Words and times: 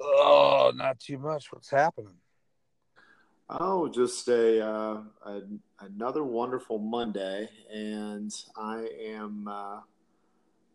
Oh, 0.00 0.72
not 0.74 1.00
too 1.00 1.18
much. 1.18 1.52
What's 1.52 1.70
happening? 1.70 2.16
Oh, 3.48 3.88
just 3.88 4.26
a, 4.28 4.66
uh, 4.66 5.02
a 5.26 5.42
another 5.80 6.24
wonderful 6.24 6.78
Monday, 6.78 7.48
and 7.72 8.32
I 8.56 8.88
am 9.02 9.46
uh, 9.46 9.80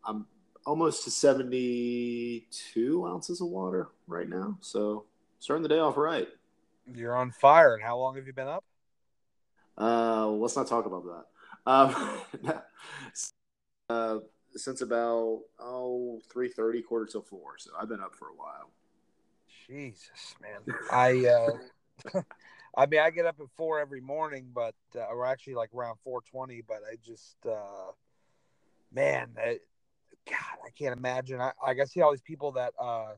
I'm 0.04 0.26
almost 0.64 1.04
to 1.04 1.10
seventy 1.10 2.46
two 2.50 3.06
ounces 3.06 3.40
of 3.40 3.48
water 3.48 3.88
right 4.06 4.28
now. 4.28 4.56
So 4.60 5.04
starting 5.40 5.62
the 5.62 5.68
day 5.68 5.78
off 5.78 5.96
right. 5.96 6.28
You're 6.94 7.16
on 7.16 7.30
fire. 7.30 7.74
And 7.74 7.82
how 7.82 7.98
long 7.98 8.16
have 8.16 8.26
you 8.26 8.32
been 8.32 8.48
up? 8.48 8.64
Uh, 9.78 10.28
let's 10.28 10.56
not 10.56 10.66
talk 10.66 10.86
about 10.86 11.04
that. 11.06 11.24
Um, 11.70 12.62
uh, 13.90 14.18
since 14.56 14.80
about 14.80 15.40
oh 15.58 16.20
three 16.32 16.48
thirty, 16.48 16.82
quarter 16.82 17.06
till 17.06 17.22
four. 17.22 17.58
So 17.58 17.70
I've 17.78 17.88
been 17.88 18.00
up 18.00 18.14
for 18.14 18.28
a 18.28 18.34
while. 18.34 18.70
Jesus, 19.66 20.34
man. 20.40 20.76
I 20.90 21.26
uh 21.26 22.22
I 22.76 22.86
mean 22.86 23.00
I 23.00 23.10
get 23.10 23.26
up 23.26 23.36
at 23.40 23.46
four 23.56 23.80
every 23.80 24.00
morning, 24.00 24.50
but 24.54 24.74
uh, 24.96 25.00
or 25.04 25.26
actually 25.26 25.54
like 25.54 25.70
around 25.74 25.96
four 26.02 26.20
twenty, 26.22 26.62
but 26.66 26.78
I 26.90 26.96
just 27.04 27.36
uh 27.46 27.92
man, 28.92 29.30
I, 29.38 29.58
God, 30.26 30.58
I 30.66 30.70
can't 30.76 30.96
imagine. 30.96 31.40
I 31.40 31.52
like 31.64 31.78
I 31.80 31.84
see 31.84 32.00
all 32.00 32.10
these 32.10 32.20
people 32.20 32.52
that 32.52 32.72
uh 32.80 33.12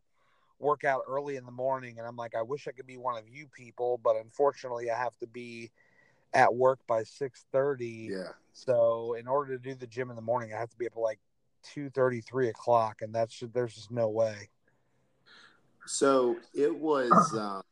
work 0.58 0.84
out 0.84 1.02
early 1.08 1.36
in 1.36 1.44
the 1.44 1.52
morning 1.52 1.98
and 1.98 2.06
I'm 2.06 2.16
like, 2.16 2.34
I 2.36 2.42
wish 2.42 2.68
I 2.68 2.72
could 2.72 2.86
be 2.86 2.96
one 2.96 3.18
of 3.18 3.28
you 3.28 3.48
people, 3.48 3.98
but 4.02 4.16
unfortunately 4.16 4.90
I 4.90 4.96
have 4.96 5.16
to 5.18 5.26
be 5.26 5.70
at 6.34 6.54
work 6.54 6.80
by 6.86 7.02
six 7.02 7.44
thirty. 7.52 8.10
Yeah. 8.12 8.32
So 8.52 9.14
in 9.14 9.26
order 9.26 9.56
to 9.56 9.62
do 9.62 9.74
the 9.74 9.86
gym 9.86 10.10
in 10.10 10.16
the 10.16 10.22
morning, 10.22 10.52
I 10.54 10.58
have 10.58 10.70
to 10.70 10.76
be 10.76 10.86
up 10.86 10.92
at 10.96 11.00
like 11.00 11.18
two 11.62 11.90
thirty, 11.90 12.20
three 12.20 12.48
o'clock, 12.48 13.02
and 13.02 13.14
that's 13.14 13.38
just, 13.38 13.52
there's 13.52 13.74
just 13.74 13.90
no 13.90 14.08
way. 14.08 14.48
So 15.86 16.36
it 16.54 16.74
was. 16.74 17.10
Um, 17.38 17.62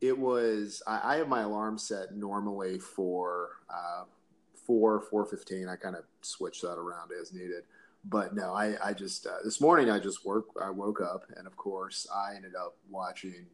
it 0.00 0.16
was. 0.16 0.82
I, 0.86 1.14
I, 1.14 1.16
have 1.16 1.28
my 1.28 1.40
alarm 1.40 1.76
set 1.76 2.14
normally 2.14 2.78
for 2.78 3.48
uh, 3.68 4.04
four 4.66 5.00
four 5.00 5.24
fifteen. 5.24 5.68
I 5.68 5.76
kind 5.76 5.96
of 5.96 6.04
switch 6.20 6.60
that 6.62 6.74
around 6.74 7.10
as 7.20 7.32
needed. 7.32 7.64
But 8.04 8.34
no, 8.34 8.54
I, 8.54 8.76
I 8.82 8.92
just 8.92 9.26
uh, 9.26 9.38
this 9.44 9.60
morning 9.60 9.90
I 9.90 9.98
just 9.98 10.24
work. 10.24 10.46
I 10.62 10.70
woke 10.70 11.00
up 11.00 11.24
and 11.36 11.46
of 11.46 11.56
course 11.56 12.06
I 12.14 12.36
ended 12.36 12.54
up 12.54 12.76
watching 12.88 13.46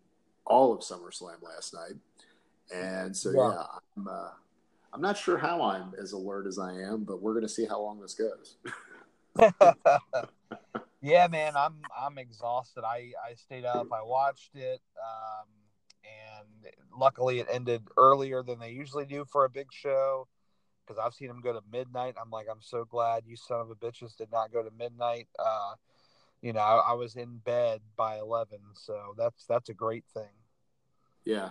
all 0.45 0.73
of 0.73 0.81
SummerSlam 0.81 1.43
last 1.43 1.73
night, 1.73 1.97
and 2.75 3.17
so 3.17 3.31
yeah, 3.31 3.53
yeah 3.55 3.65
I'm. 3.97 4.09
Uh, 4.09 4.31
I'm 4.93 5.01
not 5.01 5.19
sure 5.19 5.37
how 5.37 5.61
I'm 5.61 5.93
as 6.01 6.13
alert 6.13 6.47
as 6.47 6.57
I 6.57 6.73
am, 6.73 7.03
but 7.03 7.21
we're 7.21 7.33
going 7.33 7.43
to 7.43 7.53
see 7.53 7.67
how 7.67 7.81
long 7.81 8.01
this 8.01 8.15
goes. 8.15 8.59
yeah, 11.03 11.27
man, 11.29 11.55
I'm 11.57 11.75
I'm 11.99 12.19
exhausted. 12.19 12.85
I 12.85 13.13
I 13.31 13.35
stayed 13.35 13.65
up. 13.65 13.89
I 13.93 14.03
watched 14.03 14.55
it, 14.55 14.81
um, 14.99 15.49
and 16.05 16.73
luckily 16.97 17.41
it 17.41 17.47
ended 17.51 17.83
earlier 17.97 18.43
than 18.43 18.59
they 18.59 18.71
usually 18.71 19.07
do 19.07 19.25
for 19.25 19.45
a 19.45 19.51
big 19.51 19.73
show. 19.73 20.29
Because 20.87 21.03
I've 21.03 21.15
seen 21.15 21.29
them 21.29 21.41
go 21.41 21.55
to 21.55 21.63
midnight. 21.73 22.15
I'm 22.21 22.31
like, 22.31 22.47
I'm 22.51 22.61
so 22.61 22.85
glad 22.85 23.25
you 23.27 23.37
son 23.37 23.61
of 23.61 23.71
a 23.71 23.75
bitches 23.75 24.17
did 24.17 24.31
not 24.31 24.53
go 24.53 24.63
to 24.63 24.71
midnight. 24.79 25.29
Uh, 25.39 25.75
you 26.43 26.53
know, 26.53 26.61
I, 26.61 26.91
I 26.91 26.93
was 26.93 27.17
in 27.17 27.39
bed 27.39 27.81
by 27.97 28.19
eleven, 28.19 28.61
so 28.75 29.15
that's 29.17 29.47
that's 29.47 29.71
a 29.71 29.75
great 29.75 30.05
thing. 30.13 30.29
Yeah, 31.25 31.51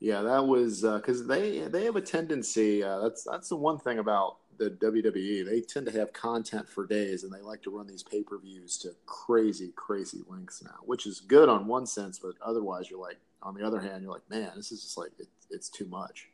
yeah, 0.00 0.22
that 0.22 0.46
was 0.46 0.82
because 0.82 1.22
uh, 1.22 1.26
they 1.26 1.60
they 1.60 1.84
have 1.84 1.96
a 1.96 2.00
tendency. 2.00 2.82
Uh, 2.84 3.00
that's 3.00 3.24
that's 3.24 3.48
the 3.48 3.56
one 3.56 3.78
thing 3.78 3.98
about 3.98 4.36
the 4.58 4.70
WWE. 4.70 5.48
They 5.48 5.60
tend 5.60 5.86
to 5.86 5.92
have 5.92 6.12
content 6.12 6.68
for 6.68 6.86
days, 6.86 7.24
and 7.24 7.32
they 7.32 7.40
like 7.40 7.62
to 7.62 7.70
run 7.70 7.86
these 7.86 8.02
pay 8.02 8.22
per 8.22 8.38
views 8.38 8.76
to 8.78 8.90
crazy, 9.06 9.72
crazy 9.76 10.22
lengths 10.28 10.62
now, 10.62 10.78
which 10.84 11.06
is 11.06 11.20
good 11.20 11.48
on 11.48 11.66
one 11.66 11.86
sense, 11.86 12.18
but 12.18 12.34
otherwise, 12.44 12.90
you're 12.90 13.00
like, 13.00 13.18
on 13.42 13.54
the 13.54 13.64
other 13.64 13.80
hand, 13.80 14.02
you're 14.02 14.12
like, 14.12 14.28
man, 14.28 14.50
this 14.56 14.72
is 14.72 14.82
just 14.82 14.98
like 14.98 15.12
it, 15.18 15.28
it's 15.50 15.68
too 15.68 15.86
much. 15.86 16.28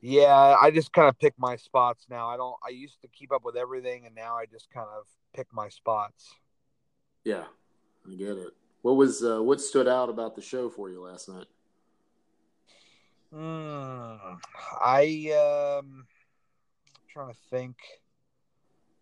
Yeah, 0.00 0.56
I 0.60 0.70
just 0.70 0.92
kind 0.92 1.08
of 1.08 1.18
pick 1.18 1.34
my 1.38 1.56
spots 1.56 2.06
now. 2.08 2.28
I 2.28 2.36
don't. 2.36 2.54
I 2.64 2.70
used 2.70 3.02
to 3.02 3.08
keep 3.08 3.32
up 3.32 3.44
with 3.44 3.56
everything, 3.56 4.06
and 4.06 4.14
now 4.14 4.36
I 4.36 4.46
just 4.46 4.70
kind 4.70 4.86
of 4.96 5.06
pick 5.34 5.48
my 5.52 5.68
spots. 5.68 6.34
Yeah, 7.24 7.44
I 8.06 8.14
get 8.14 8.36
it. 8.36 8.52
What 8.82 8.92
was 8.92 9.24
uh, 9.24 9.42
what 9.42 9.60
stood 9.60 9.88
out 9.88 10.08
about 10.08 10.36
the 10.36 10.42
show 10.42 10.68
for 10.70 10.88
you 10.88 11.02
last 11.02 11.28
night? 11.28 11.46
Mm, 13.34 14.38
I 14.80 15.80
um 15.80 16.06
trying 17.18 17.34
to 17.34 17.40
think 17.50 17.76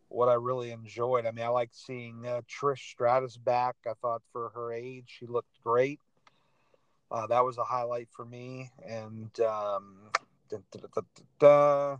what 0.08 0.30
I 0.30 0.34
really 0.34 0.70
enjoyed. 0.70 1.26
I 1.26 1.32
mean, 1.32 1.44
I 1.44 1.48
like 1.48 1.68
seeing 1.72 2.26
uh, 2.26 2.40
Trish 2.48 2.78
Stratus 2.78 3.36
back. 3.36 3.76
I 3.86 3.92
thought 4.00 4.22
for 4.32 4.50
her 4.54 4.72
age, 4.72 5.04
she 5.06 5.26
looked 5.26 5.62
great. 5.62 6.00
Uh, 7.10 7.26
that 7.26 7.44
was 7.44 7.58
a 7.58 7.64
highlight 7.64 8.08
for 8.10 8.24
me. 8.24 8.70
And 8.88 9.38
um, 9.40 9.96
da, 10.48 10.56
da, 10.70 11.02
da, 11.38 11.96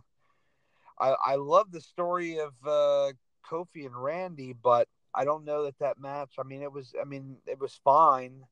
I, 0.99 1.15
I 1.23 1.35
love 1.35 1.71
the 1.71 1.81
story 1.81 2.39
of 2.39 2.53
uh, 2.65 3.11
Kofi 3.47 3.85
and 3.85 3.95
Randy, 3.95 4.53
but 4.53 4.87
I 5.13 5.23
don't 5.23 5.45
know 5.45 5.65
that 5.65 5.77
that 5.79 5.99
match. 5.99 6.33
I 6.39 6.43
mean, 6.43 6.63
it 6.63 6.71
was. 6.71 6.93
I 6.99 7.05
mean, 7.05 7.37
it 7.45 7.59
was 7.59 7.79
fine. 7.83 8.43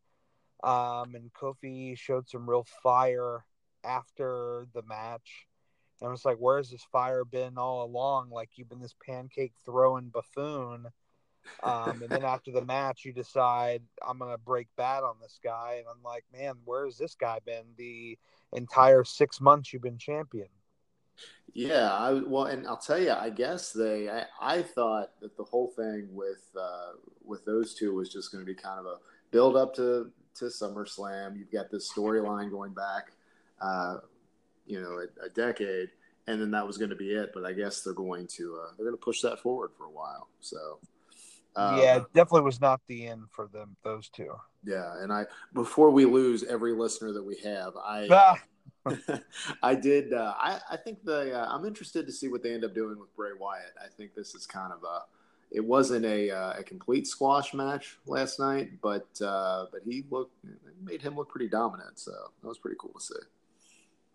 Um, 0.63 1.15
and 1.15 1.33
Kofi 1.33 1.97
showed 1.97 2.29
some 2.29 2.47
real 2.47 2.65
fire 2.83 3.43
after 3.83 4.67
the 4.75 4.83
match. 4.83 5.47
And 6.01 6.11
it's 6.11 6.25
like, 6.25 6.37
where's 6.37 6.69
this 6.69 6.85
fire 6.91 7.23
been 7.23 7.57
all 7.57 7.85
along? 7.85 8.29
Like 8.29 8.49
you've 8.55 8.69
been 8.69 8.81
this 8.81 8.95
pancake 9.05 9.53
throwing 9.63 10.09
buffoon. 10.09 10.87
Um, 11.63 12.01
and 12.01 12.09
then 12.09 12.23
after 12.25 12.51
the 12.51 12.65
match, 12.65 13.05
you 13.05 13.13
decide 13.13 13.81
I'm 14.05 14.19
gonna 14.19 14.37
break 14.37 14.67
bad 14.75 15.03
on 15.03 15.15
this 15.21 15.39
guy, 15.43 15.75
and 15.77 15.85
I'm 15.89 16.03
like, 16.03 16.25
man, 16.33 16.55
where's 16.65 16.97
this 16.97 17.15
guy 17.15 17.39
been 17.45 17.65
the 17.77 18.17
entire 18.53 19.03
six 19.03 19.39
months 19.39 19.71
you've 19.71 19.83
been 19.83 19.97
champion? 19.97 20.47
Yeah, 21.53 21.93
I 21.93 22.13
well, 22.13 22.45
and 22.45 22.67
I'll 22.67 22.77
tell 22.77 22.99
you, 22.99 23.11
I 23.11 23.29
guess 23.29 23.71
they, 23.71 24.09
I, 24.09 24.25
I 24.41 24.61
thought 24.61 25.11
that 25.21 25.37
the 25.37 25.43
whole 25.43 25.69
thing 25.69 26.09
with 26.11 26.49
uh, 26.59 26.93
with 27.23 27.45
those 27.45 27.73
two 27.73 27.95
was 27.95 28.09
just 28.09 28.31
going 28.31 28.45
to 28.45 28.45
be 28.45 28.59
kind 28.59 28.79
of 28.79 28.85
a 28.85 28.97
build 29.31 29.55
up 29.55 29.73
to 29.75 30.11
to 30.35 30.45
SummerSlam. 30.45 31.37
You've 31.37 31.51
got 31.51 31.71
this 31.71 31.91
storyline 31.93 32.51
going 32.51 32.73
back 32.73 33.13
uh, 33.61 33.97
you 34.65 34.81
know, 34.81 34.99
a, 34.99 35.25
a, 35.25 35.29
decade, 35.29 35.89
and 36.27 36.41
then 36.41 36.51
that 36.51 36.65
was 36.65 36.77
going 36.77 36.89
to 36.89 36.95
be 36.95 37.11
it. 37.13 37.31
But 37.33 37.45
I 37.45 37.53
guess 37.53 37.81
they're 37.81 37.93
going 37.93 38.27
to 38.35 38.59
uh, 38.61 38.71
they're 38.75 38.85
going 38.85 38.97
to 38.97 39.03
push 39.03 39.21
that 39.21 39.39
forward 39.39 39.71
for 39.77 39.85
a 39.85 39.91
while. 39.91 40.27
So 40.39 40.79
um, 41.55 41.79
yeah, 41.79 41.99
definitely 42.13 42.41
was 42.41 42.59
not 42.59 42.81
the 42.87 43.07
end 43.07 43.23
for 43.31 43.47
them 43.47 43.75
those 43.83 44.09
two. 44.09 44.31
Yeah, 44.63 45.01
and 45.01 45.11
I 45.11 45.25
before 45.53 45.89
we 45.89 46.05
lose 46.05 46.43
every 46.43 46.73
listener 46.73 47.11
that 47.13 47.23
we 47.23 47.37
have, 47.43 47.73
I. 47.77 48.07
Ah. 48.11 48.39
I 49.63 49.73
did. 49.73 50.13
Uh, 50.13 50.35
I, 50.37 50.59
I 50.69 50.77
think 50.77 51.03
the 51.03 51.33
uh, 51.35 51.47
I'm 51.49 51.65
interested 51.65 52.05
to 52.05 52.11
see 52.11 52.27
what 52.27 52.43
they 52.43 52.53
end 52.53 52.63
up 52.63 52.75
doing 52.75 52.99
with 52.99 53.15
Bray 53.15 53.31
Wyatt. 53.39 53.73
I 53.83 53.87
think 53.87 54.13
this 54.13 54.35
is 54.35 54.45
kind 54.45 54.71
of 54.71 54.83
a. 54.83 55.01
It 55.51 55.65
wasn't 55.65 56.05
a 56.05 56.29
uh, 56.29 56.53
a 56.59 56.63
complete 56.63 57.07
squash 57.07 57.53
match 57.55 57.97
last 58.05 58.39
night, 58.39 58.79
but 58.83 59.07
uh, 59.23 59.65
but 59.71 59.81
he 59.85 60.05
looked 60.11 60.35
made 60.83 61.01
him 61.01 61.15
look 61.15 61.29
pretty 61.29 61.47
dominant. 61.47 61.97
So 61.97 62.11
that 62.41 62.47
was 62.47 62.59
pretty 62.59 62.77
cool 62.79 62.93
to 62.93 63.01
see. 63.01 63.15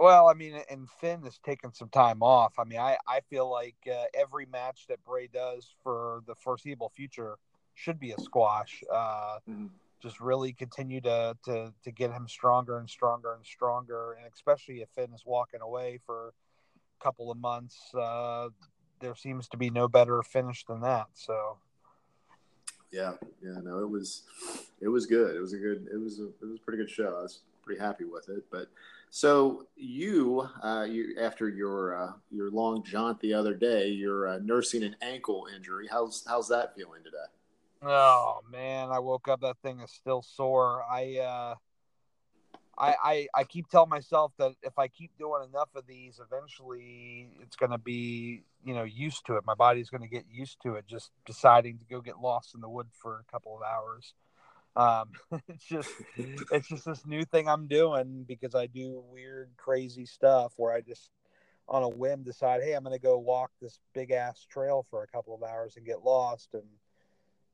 Well, 0.01 0.29
I 0.29 0.33
mean, 0.33 0.55
and 0.71 0.89
Finn 0.99 1.21
has 1.25 1.37
taken 1.45 1.75
some 1.75 1.91
time 1.91 2.23
off. 2.23 2.55
I 2.59 2.65
mean, 2.65 2.79
I, 2.79 2.97
I 3.07 3.21
feel 3.29 3.51
like 3.51 3.77
uh, 3.87 4.05
every 4.15 4.47
match 4.47 4.87
that 4.89 5.05
Bray 5.05 5.27
does 5.27 5.75
for 5.83 6.23
the 6.27 6.35
foreseeable 6.35 6.91
future 6.97 7.37
should 7.75 8.01
be 8.01 8.13
a 8.13 8.19
squash. 8.19 8.83
Uh, 8.91 9.41
mm-hmm. 9.47 9.67
Just 10.03 10.19
really 10.19 10.55
continue 10.55 11.03
to, 11.03 11.37
to, 11.45 11.75
to 11.85 11.91
get 11.91 12.13
him 12.13 12.27
stronger 12.29 12.79
and 12.79 12.89
stronger 12.89 13.35
and 13.35 13.45
stronger. 13.45 14.13
And 14.15 14.33
especially 14.35 14.81
if 14.81 14.89
Finn 14.95 15.13
is 15.15 15.25
walking 15.27 15.61
away 15.61 15.99
for 16.07 16.29
a 16.29 17.05
couple 17.05 17.31
of 17.31 17.37
months, 17.37 17.79
uh, 17.95 18.49
there 19.01 19.15
seems 19.15 19.49
to 19.49 19.59
be 19.59 19.69
no 19.69 19.87
better 19.87 20.23
finish 20.23 20.65
than 20.65 20.81
that. 20.81 21.09
So, 21.13 21.59
yeah, 22.91 23.13
yeah, 23.43 23.61
no, 23.63 23.81
it 23.81 23.91
was, 23.91 24.23
it 24.81 24.89
was 24.89 25.05
good. 25.05 25.37
It 25.37 25.41
was 25.41 25.53
a 25.53 25.59
good, 25.59 25.89
it 25.93 25.99
was 25.99 26.21
a, 26.21 26.29
it 26.29 26.49
was 26.51 26.59
a 26.59 26.63
pretty 26.65 26.83
good 26.83 26.91
show. 26.91 27.17
I 27.19 27.23
was 27.23 27.41
pretty 27.63 27.83
happy 27.83 28.05
with 28.05 28.31
it, 28.31 28.45
but 28.51 28.69
so 29.11 29.67
you, 29.77 30.49
uh, 30.63 30.87
you 30.89 31.17
after 31.21 31.49
your 31.49 32.01
uh, 32.01 32.13
your 32.31 32.51
long 32.51 32.85
jaunt 32.85 33.21
the 33.21 33.35
other 33.35 33.55
day, 33.55 33.89
you're 33.89 34.29
uh, 34.29 34.39
nursing 34.39 34.85
an 34.85 34.97
ankle 35.03 35.47
injury. 35.55 35.89
How's 35.91 36.25
how's 36.27 36.49
that 36.49 36.75
feeling 36.77 37.03
today? 37.03 37.17
Oh 37.83 38.41
man, 38.51 38.91
I 38.91 39.01
woke 39.01 39.29
up. 39.29 39.41
That 39.41 39.57
thing 39.63 39.81
is 39.81 39.91
still 39.91 40.23
sore. 40.23 40.85
I 40.85 41.19
uh, 41.19 41.55
I, 42.79 42.95
I 43.03 43.29
I 43.35 43.45
keep 43.45 43.69
telling 43.69 43.91
myself 43.91 44.33
that 44.39 44.53
if 44.63 44.79
I 44.79 44.87
keep 44.87 45.11
doing 45.19 45.43
enough 45.49 45.71
of 45.75 45.87
these, 45.87 46.21
eventually 46.25 47.29
it's 47.43 47.57
going 47.57 47.73
to 47.73 47.79
be 47.79 48.43
you 48.65 48.75
know 48.75 48.85
used 48.85 49.27
to 49.27 49.37
it. 49.37 49.45
My 49.45 49.55
body's 49.55 49.91
going 49.91 50.03
to 50.03 50.09
get 50.09 50.25
used 50.31 50.59
to 50.63 50.75
it. 50.75 50.87
Just 50.87 51.11
deciding 51.27 51.79
to 51.79 51.85
go 51.85 52.01
get 52.01 52.21
lost 52.21 52.55
in 52.55 52.61
the 52.61 52.69
wood 52.69 52.87
for 52.93 53.25
a 53.29 53.33
couple 53.33 53.57
of 53.57 53.63
hours. 53.63 54.15
Um, 54.77 55.11
it's 55.49 55.65
just 55.65 55.91
it's 56.17 56.69
just 56.69 56.85
this 56.85 57.07
new 57.07 57.25
thing 57.25 57.49
I'm 57.49 57.67
doing 57.67 58.25
because 58.27 58.55
I 58.55 58.67
do 58.67 59.03
weird, 59.11 59.51
crazy 59.57 60.07
stuff 60.07 60.53
where 60.57 60.73
I 60.73 60.81
just 60.81 61.11
on 61.69 61.85
a 61.85 61.89
whim 61.89 62.25
decide, 62.25 62.63
hey, 62.63 62.75
I'm 62.75 62.83
going 62.83 62.97
to 62.97 63.03
go 63.03 63.17
walk 63.17 63.53
this 63.61 63.79
big 63.95 64.11
ass 64.11 64.45
trail 64.51 64.85
for 64.91 65.05
a 65.05 65.07
couple 65.07 65.35
of 65.35 65.45
hours 65.45 65.77
and 65.77 65.87
get 65.87 66.05
lost. 66.05 66.49
And 66.53 66.65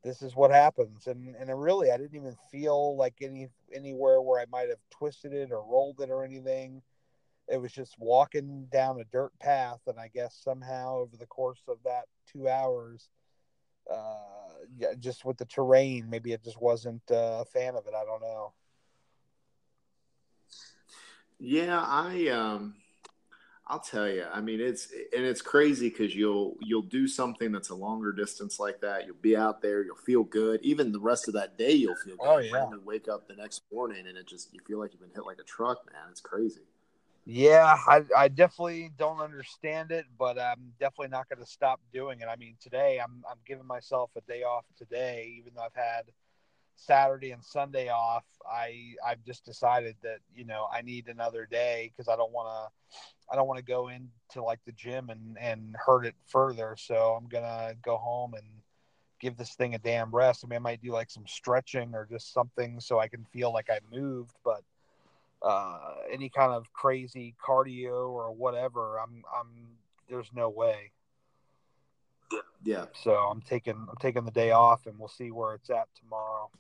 this 0.03 0.23
is 0.23 0.35
what 0.35 0.51
happens. 0.51 1.07
And 1.07 1.35
and 1.37 1.61
really, 1.61 1.91
I 1.91 1.97
didn't 1.97 2.17
even 2.17 2.37
feel 2.51 2.97
like 2.97 3.17
any 3.21 3.49
anywhere 3.75 4.23
where 4.23 4.41
I 4.41 4.47
might 4.51 4.69
have 4.69 4.79
twisted 4.91 5.33
it 5.33 5.53
or 5.53 5.63
rolled 5.63 6.01
it 6.01 6.11
or 6.11 6.25
anything. 6.25 6.83
It 7.49 7.61
was 7.61 7.73
just 7.73 7.95
walking 7.99 8.67
down 8.73 9.01
a 9.01 9.05
dirt 9.05 9.33
path, 9.39 9.81
and 9.87 10.01
I 10.01 10.09
guess 10.13 10.37
somehow 10.43 10.97
over 10.99 11.17
the 11.17 11.27
course 11.27 11.63
of 11.69 11.79
that 11.85 12.07
two 12.27 12.49
hours, 12.49 13.09
yeah, 14.79 14.95
just 14.99 15.25
with 15.25 15.39
the 15.39 15.45
terrain, 15.45 16.09
maybe 16.09 16.33
it 16.33 16.45
just 16.45 16.61
wasn't 16.61 17.03
uh, 17.11 17.41
a 17.41 17.45
fan 17.45 17.75
of 17.75 17.87
it. 17.87 17.95
I 17.95 18.05
don't 18.05 18.21
know. 18.21 18.53
Yeah, 21.39 21.81
I 21.81 22.29
um 22.29 22.75
I'll 23.69 23.81
tell 23.81 24.09
you. 24.09 24.25
I 24.33 24.41
mean, 24.41 24.61
it's 24.61 24.93
and 25.15 25.25
it's 25.25 25.43
crazy 25.43 25.89
because 25.89 26.15
you'll 26.15 26.57
you'll 26.61 26.83
do 26.83 27.09
something 27.09 27.51
that's 27.51 27.71
a 27.71 27.75
longer 27.75 28.13
distance 28.13 28.61
like 28.61 28.81
that. 28.81 29.07
You'll 29.07 29.17
be 29.17 29.37
out 29.37 29.61
there. 29.61 29.85
You'll 29.85 29.97
feel 29.97 30.23
good. 30.23 30.61
Even 30.63 30.93
the 30.93 31.01
rest 31.01 31.27
of 31.29 31.35
that 31.35 31.59
day, 31.59 31.73
you'll 31.73 31.97
feel 31.97 32.17
good. 32.17 32.27
Oh 32.27 32.39
yeah. 32.39 32.69
And 32.71 32.85
wake 32.87 33.09
up 33.09 33.27
the 33.27 33.35
next 33.35 33.63
morning 33.73 34.07
and 34.07 34.17
it 34.17 34.27
just 34.27 34.55
you 34.55 34.61
feel 34.67 34.79
like 34.79 34.93
you've 34.93 35.01
been 35.01 35.11
hit 35.15 35.27
like 35.27 35.39
a 35.41 35.45
truck, 35.45 35.85
man. 35.93 36.03
It's 36.11 36.21
crazy. 36.21 36.63
Yeah, 37.29 37.77
I, 37.89 38.03
I 38.17 38.29
definitely 38.29 38.93
don't 38.97 39.21
understand 39.21 39.91
it, 39.91 40.07
but 40.17 40.39
I'm 40.39 40.73
definitely 40.79 41.09
not 41.09 41.29
going 41.29 41.41
to 41.45 41.51
stop 41.51 41.81
doing 41.93 42.21
it. 42.21 42.29
I 42.31 42.37
mean, 42.37 42.57
today 42.61 43.01
I'm 43.03 43.25
I'm 43.29 43.39
giving 43.45 43.67
myself 43.67 44.11
a 44.17 44.21
day 44.23 44.43
off 44.45 44.65
today, 44.79 45.35
even 45.39 45.53
though 45.55 45.63
I've 45.63 45.75
had 45.75 46.05
Saturday 46.77 47.33
and 47.33 47.45
Sunday 47.45 47.89
off. 47.91 48.25
I 48.51 48.95
I've 49.07 49.25
just 49.25 49.45
decided 49.45 49.97
that 50.03 50.19
you 50.35 50.45
know 50.47 50.69
I 50.73 50.83
need 50.83 51.09
another 51.09 51.47
day 51.51 51.93
because 51.93 52.09
I 52.09 52.17
don't 52.17 52.33
want 52.33 52.49
to 52.49 52.95
I 53.33 53.37
don't 53.37 53.49
want 53.49 53.59
to 53.59 53.65
go 53.65 53.89
into 53.89 54.43
like 54.45 54.61
the 54.67 54.73
gym 54.73 55.11
and 55.11 55.39
and 55.41 55.77
hurt 55.79 56.07
it 56.07 56.15
further. 56.29 56.77
So 56.79 57.17
I'm 57.21 57.29
gonna 57.29 57.75
go 57.83 57.97
home 57.99 58.35
and 58.35 58.47
give 59.21 59.37
this 59.37 59.55
thing 59.55 59.75
a 59.75 59.79
damn 59.79 60.15
rest. 60.15 60.45
I 60.45 60.49
mean, 60.49 60.59
I 60.59 60.61
might 60.61 60.83
do 60.83 60.93
like 60.93 61.11
some 61.11 61.27
stretching 61.27 61.95
or 61.95 62.07
just 62.11 62.33
something 62.33 62.81
so 62.81 62.99
I 63.01 63.09
can 63.09 63.25
feel 63.33 63.53
like 63.53 63.71
I 63.71 63.81
moved, 63.93 64.35
but 64.45 64.63
uh, 65.43 65.95
any 66.11 66.29
kind 66.29 66.53
of 66.53 66.73
crazy 66.73 67.35
cardio 67.45 68.09
or 68.11 68.33
whatever, 68.33 68.99
I'm 68.99 69.23
I'm 69.39 69.49
there's 70.09 70.31
no 70.35 70.49
way. 70.49 70.93
Yeah. 72.65 72.87
So 73.03 73.13
I'm 73.13 73.41
taking 73.41 73.75
I'm 73.75 73.97
taking 74.01 74.25
the 74.25 74.31
day 74.31 74.51
off, 74.51 74.87
and 74.87 74.99
we'll 74.99 75.09
see 75.09 75.31
where 75.31 75.55
it's 75.55 75.71
at 75.71 75.89
tomorrow. 76.01 76.51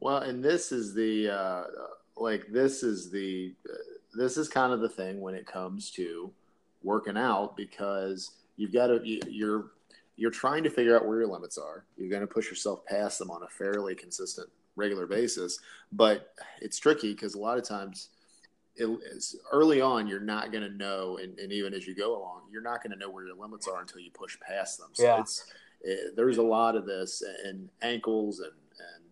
Well, 0.00 0.18
and 0.18 0.42
this 0.42 0.72
is 0.72 0.94
the 0.94 1.30
uh, 1.30 1.64
like 2.16 2.46
this 2.50 2.82
is 2.82 3.10
the 3.10 3.54
uh, 3.68 3.76
this 4.14 4.36
is 4.36 4.48
kind 4.48 4.72
of 4.72 4.80
the 4.80 4.88
thing 4.88 5.20
when 5.20 5.34
it 5.34 5.46
comes 5.46 5.90
to 5.92 6.32
working 6.82 7.16
out 7.16 7.56
because 7.56 8.32
you've 8.56 8.72
got 8.72 8.88
to 8.88 9.00
you're 9.04 9.72
you're 10.16 10.30
trying 10.30 10.62
to 10.62 10.70
figure 10.70 10.96
out 10.96 11.06
where 11.06 11.18
your 11.18 11.26
limits 11.26 11.58
are. 11.58 11.84
You're 11.96 12.10
going 12.10 12.20
to 12.20 12.26
push 12.26 12.48
yourself 12.48 12.84
past 12.86 13.18
them 13.18 13.30
on 13.30 13.42
a 13.42 13.48
fairly 13.48 13.94
consistent 13.94 14.48
regular 14.76 15.06
basis, 15.06 15.58
but 15.92 16.34
it's 16.60 16.78
tricky 16.78 17.12
because 17.12 17.34
a 17.34 17.38
lot 17.38 17.58
of 17.58 17.64
times 17.64 18.08
it, 18.76 18.88
early 19.52 19.80
on 19.80 20.06
you're 20.06 20.20
not 20.20 20.50
going 20.50 20.64
to 20.64 20.76
know 20.76 21.18
and, 21.22 21.38
and, 21.38 21.52
even 21.52 21.72
as 21.74 21.86
you 21.86 21.94
go 21.94 22.16
along 22.16 22.42
you're 22.50 22.62
not 22.62 22.82
going 22.82 22.90
to 22.90 22.98
know 22.98 23.08
where 23.08 23.24
your 23.24 23.36
limits 23.36 23.68
are 23.68 23.80
until 23.80 24.00
you 24.00 24.10
push 24.10 24.36
past 24.40 24.78
them. 24.78 24.88
So 24.92 25.04
yeah. 25.04 25.20
it's 25.20 25.52
it, 25.82 26.16
there's 26.16 26.38
a 26.38 26.42
lot 26.42 26.76
of 26.76 26.86
this 26.86 27.22
and 27.44 27.68
ankles 27.82 28.40
and 28.40 28.50
and 28.50 29.04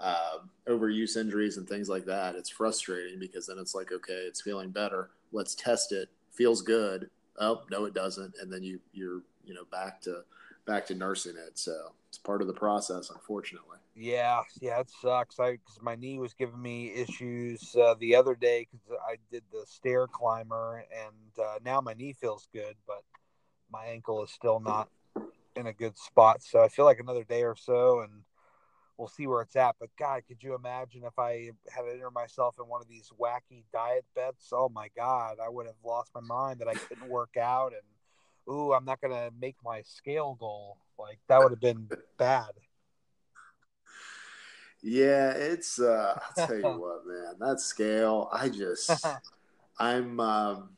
uh, 0.00 0.38
overuse 0.68 1.16
injuries 1.16 1.56
and 1.56 1.68
things 1.68 1.88
like 1.88 2.04
that. 2.04 2.36
It's 2.36 2.50
frustrating 2.50 3.18
because 3.18 3.46
then 3.46 3.58
it's 3.58 3.74
like 3.74 3.90
okay 3.92 4.12
it's 4.26 4.40
feeling 4.40 4.70
better. 4.70 5.10
Let's 5.32 5.54
test 5.54 5.92
it. 5.92 6.08
Feels 6.32 6.62
good. 6.62 7.10
Oh 7.38 7.62
no 7.70 7.86
it 7.86 7.94
doesn't. 7.94 8.34
And 8.40 8.52
then 8.52 8.62
you 8.62 8.78
you're 8.92 9.22
you 9.44 9.54
know 9.54 9.64
back 9.72 10.00
to 10.02 10.22
back 10.64 10.86
to 10.86 10.94
nursing 10.94 11.34
it. 11.36 11.58
So 11.58 11.92
it's 12.08 12.18
part 12.18 12.40
of 12.40 12.46
the 12.46 12.54
process 12.54 13.10
unfortunately 13.10 13.78
yeah, 14.00 14.42
yeah, 14.60 14.78
it 14.78 14.90
sucks. 15.02 15.40
I 15.40 15.52
because 15.52 15.82
my 15.82 15.96
knee 15.96 16.20
was 16.20 16.32
giving 16.32 16.62
me 16.62 16.92
issues 16.92 17.74
uh, 17.74 17.96
the 17.98 18.14
other 18.14 18.36
day 18.36 18.68
because 18.70 18.96
I 19.04 19.16
did 19.32 19.42
the 19.50 19.64
stair 19.66 20.06
climber, 20.06 20.84
and 20.92 21.44
uh, 21.44 21.58
now 21.64 21.80
my 21.80 21.94
knee 21.94 22.12
feels 22.12 22.46
good, 22.52 22.76
but 22.86 23.02
my 23.72 23.86
ankle 23.86 24.22
is 24.22 24.30
still 24.30 24.60
not 24.60 24.88
in 25.56 25.66
a 25.66 25.72
good 25.72 25.98
spot. 25.98 26.44
So 26.44 26.62
I 26.62 26.68
feel 26.68 26.84
like 26.84 27.00
another 27.00 27.24
day 27.24 27.42
or 27.42 27.56
so, 27.56 28.00
and 28.00 28.22
we'll 28.96 29.08
see 29.08 29.26
where 29.26 29.42
it's 29.42 29.56
at. 29.56 29.74
But 29.80 29.90
God, 29.98 30.22
could 30.28 30.44
you 30.44 30.54
imagine 30.54 31.02
if 31.04 31.18
I 31.18 31.50
had 31.68 31.84
entered 31.92 32.12
myself 32.12 32.54
in 32.60 32.68
one 32.68 32.80
of 32.80 32.88
these 32.88 33.10
wacky 33.20 33.64
diet 33.72 34.04
bets? 34.14 34.50
Oh 34.52 34.68
my 34.68 34.88
God, 34.96 35.38
I 35.44 35.48
would 35.48 35.66
have 35.66 35.74
lost 35.84 36.12
my 36.14 36.20
mind 36.20 36.60
that 36.60 36.68
I 36.68 36.74
couldn't 36.74 37.08
work 37.08 37.36
out, 37.36 37.72
and 37.72 37.82
ooh, 38.48 38.72
I'm 38.72 38.84
not 38.84 39.00
gonna 39.00 39.30
make 39.40 39.56
my 39.64 39.82
scale 39.82 40.36
goal. 40.38 40.78
Like 40.98 41.18
that 41.28 41.42
would 41.42 41.52
have 41.52 41.60
been 41.60 41.88
bad. 42.18 42.50
Yeah, 44.82 45.30
it's 45.32 45.80
uh 45.80 46.18
I'll 46.38 46.46
tell 46.46 46.56
you 46.56 46.80
what, 46.80 47.06
man, 47.06 47.34
that 47.40 47.60
scale, 47.60 48.28
I 48.32 48.48
just 48.48 49.06
I'm 49.78 50.20
um 50.20 50.70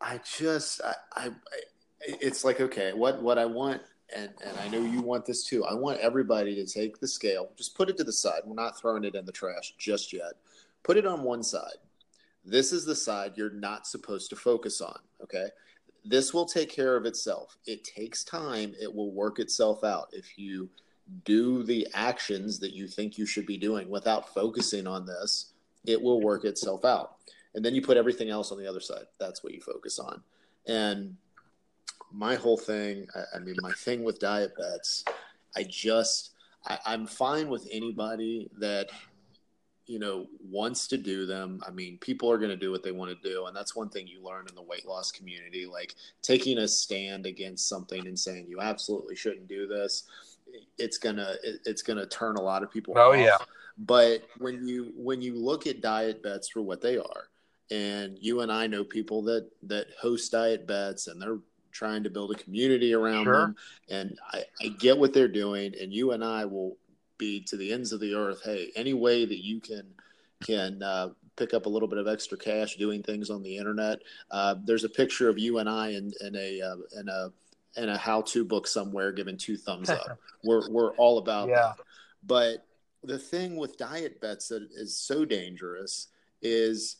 I 0.00 0.20
just 0.38 0.80
I, 0.82 0.94
I 1.14 1.30
it's 2.00 2.44
like 2.44 2.60
okay, 2.60 2.92
what 2.92 3.22
what 3.22 3.38
I 3.38 3.46
want 3.46 3.82
and 4.14 4.30
and 4.44 4.56
I 4.58 4.68
know 4.68 4.80
you 4.80 5.00
want 5.00 5.26
this 5.26 5.44
too. 5.44 5.64
I 5.64 5.74
want 5.74 5.98
everybody 6.00 6.54
to 6.54 6.66
take 6.66 6.98
the 7.00 7.08
scale, 7.08 7.50
just 7.56 7.76
put 7.76 7.88
it 7.88 7.96
to 7.98 8.04
the 8.04 8.12
side. 8.12 8.42
We're 8.44 8.54
not 8.54 8.78
throwing 8.78 9.04
it 9.04 9.14
in 9.14 9.24
the 9.24 9.32
trash 9.32 9.74
just 9.78 10.12
yet. 10.12 10.34
Put 10.82 10.96
it 10.96 11.06
on 11.06 11.22
one 11.22 11.42
side. 11.42 11.78
This 12.44 12.72
is 12.72 12.84
the 12.84 12.94
side 12.94 13.32
you're 13.36 13.50
not 13.50 13.86
supposed 13.86 14.28
to 14.30 14.36
focus 14.36 14.82
on, 14.82 14.98
okay? 15.22 15.46
This 16.04 16.34
will 16.34 16.46
take 16.46 16.70
care 16.70 16.96
of 16.96 17.06
itself. 17.06 17.56
It 17.66 17.84
takes 17.84 18.24
time. 18.24 18.74
It 18.80 18.92
will 18.92 19.12
work 19.12 19.38
itself 19.38 19.84
out. 19.84 20.08
If 20.12 20.38
you 20.38 20.68
do 21.24 21.62
the 21.62 21.86
actions 21.94 22.58
that 22.60 22.72
you 22.72 22.86
think 22.86 23.18
you 23.18 23.26
should 23.26 23.46
be 23.46 23.56
doing 23.56 23.88
without 23.88 24.32
focusing 24.32 24.86
on 24.86 25.06
this, 25.06 25.52
it 25.86 26.00
will 26.00 26.20
work 26.20 26.44
itself 26.44 26.84
out. 26.84 27.16
And 27.54 27.64
then 27.64 27.74
you 27.74 27.82
put 27.82 27.96
everything 27.96 28.30
else 28.30 28.50
on 28.52 28.58
the 28.58 28.66
other 28.66 28.80
side. 28.80 29.04
That's 29.18 29.44
what 29.44 29.54
you 29.54 29.60
focus 29.60 29.98
on. 29.98 30.22
And 30.66 31.16
my 32.12 32.34
whole 32.36 32.56
thing, 32.56 33.06
I, 33.34 33.38
mean, 33.38 33.56
my 33.60 33.72
thing 33.72 34.02
with 34.02 34.18
diet 34.18 34.56
bets, 34.56 35.04
I 35.56 35.64
just, 35.64 36.32
I, 36.66 36.78
I'm 36.86 37.06
fine 37.06 37.48
with 37.48 37.68
anybody 37.70 38.50
that 38.58 38.90
you 39.86 39.98
know 39.98 40.26
wants 40.50 40.88
to 40.88 40.96
do 40.96 41.26
them 41.26 41.60
i 41.66 41.70
mean 41.70 41.98
people 41.98 42.30
are 42.30 42.38
going 42.38 42.50
to 42.50 42.56
do 42.56 42.70
what 42.70 42.82
they 42.82 42.92
want 42.92 43.10
to 43.10 43.28
do 43.28 43.46
and 43.46 43.56
that's 43.56 43.76
one 43.76 43.88
thing 43.88 44.06
you 44.06 44.22
learn 44.22 44.46
in 44.48 44.54
the 44.54 44.62
weight 44.62 44.86
loss 44.86 45.10
community 45.10 45.66
like 45.66 45.94
taking 46.22 46.58
a 46.58 46.68
stand 46.68 47.26
against 47.26 47.68
something 47.68 48.06
and 48.06 48.18
saying 48.18 48.46
you 48.48 48.60
absolutely 48.60 49.14
shouldn't 49.14 49.48
do 49.48 49.66
this 49.66 50.04
it's 50.78 50.98
gonna 50.98 51.34
it's 51.42 51.82
gonna 51.82 52.06
turn 52.06 52.36
a 52.36 52.42
lot 52.42 52.62
of 52.62 52.70
people 52.70 52.94
oh 52.96 53.12
off. 53.12 53.18
yeah 53.18 53.36
but 53.78 54.22
when 54.38 54.66
you 54.66 54.92
when 54.96 55.20
you 55.20 55.34
look 55.34 55.66
at 55.66 55.80
diet 55.80 56.22
bets 56.22 56.48
for 56.48 56.62
what 56.62 56.80
they 56.80 56.96
are 56.96 57.28
and 57.70 58.16
you 58.20 58.40
and 58.40 58.52
i 58.52 58.66
know 58.66 58.84
people 58.84 59.22
that 59.22 59.48
that 59.62 59.86
host 60.00 60.32
diet 60.32 60.66
bets 60.66 61.08
and 61.08 61.20
they're 61.20 61.38
trying 61.72 62.04
to 62.04 62.10
build 62.10 62.30
a 62.30 62.36
community 62.36 62.94
around 62.94 63.24
sure. 63.24 63.32
them 63.32 63.56
and 63.90 64.16
I, 64.32 64.44
I 64.62 64.68
get 64.78 64.96
what 64.96 65.12
they're 65.12 65.26
doing 65.26 65.74
and 65.80 65.92
you 65.92 66.12
and 66.12 66.24
i 66.24 66.44
will 66.44 66.76
be 67.18 67.40
to 67.40 67.56
the 67.56 67.72
ends 67.72 67.92
of 67.92 68.00
the 68.00 68.14
earth 68.14 68.40
hey 68.44 68.70
any 68.76 68.94
way 68.94 69.24
that 69.24 69.44
you 69.44 69.60
can 69.60 69.86
can 70.44 70.82
uh, 70.82 71.08
pick 71.36 71.54
up 71.54 71.66
a 71.66 71.68
little 71.68 71.88
bit 71.88 71.98
of 71.98 72.06
extra 72.06 72.36
cash 72.36 72.76
doing 72.76 73.02
things 73.02 73.30
on 73.30 73.42
the 73.42 73.56
internet 73.56 73.98
uh, 74.30 74.54
there's 74.64 74.84
a 74.84 74.88
picture 74.88 75.28
of 75.28 75.38
you 75.38 75.58
and 75.58 75.68
i 75.68 75.88
in, 75.90 76.12
in 76.20 76.34
a 76.36 76.60
uh, 76.60 76.76
in 76.98 77.08
a 77.08 77.30
in 77.76 77.88
a 77.88 77.98
how-to 77.98 78.44
book 78.44 78.66
somewhere 78.66 79.12
giving 79.12 79.36
two 79.36 79.56
thumbs 79.56 79.90
up. 79.90 80.18
we're 80.44 80.68
we're 80.70 80.94
all 80.96 81.18
about 81.18 81.48
yeah. 81.48 81.54
that. 81.54 81.76
But 82.26 82.66
the 83.02 83.18
thing 83.18 83.56
with 83.56 83.76
diet 83.76 84.20
bets 84.20 84.48
that 84.48 84.68
is 84.74 84.96
so 84.96 85.24
dangerous 85.24 86.08
is 86.40 86.96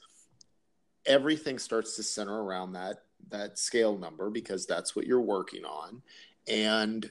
everything 1.06 1.58
starts 1.58 1.96
to 1.96 2.02
center 2.02 2.42
around 2.42 2.72
that 2.72 2.96
that 3.30 3.58
scale 3.58 3.96
number 3.96 4.30
because 4.30 4.66
that's 4.66 4.94
what 4.94 5.06
you're 5.06 5.20
working 5.20 5.64
on 5.64 6.02
and 6.46 7.10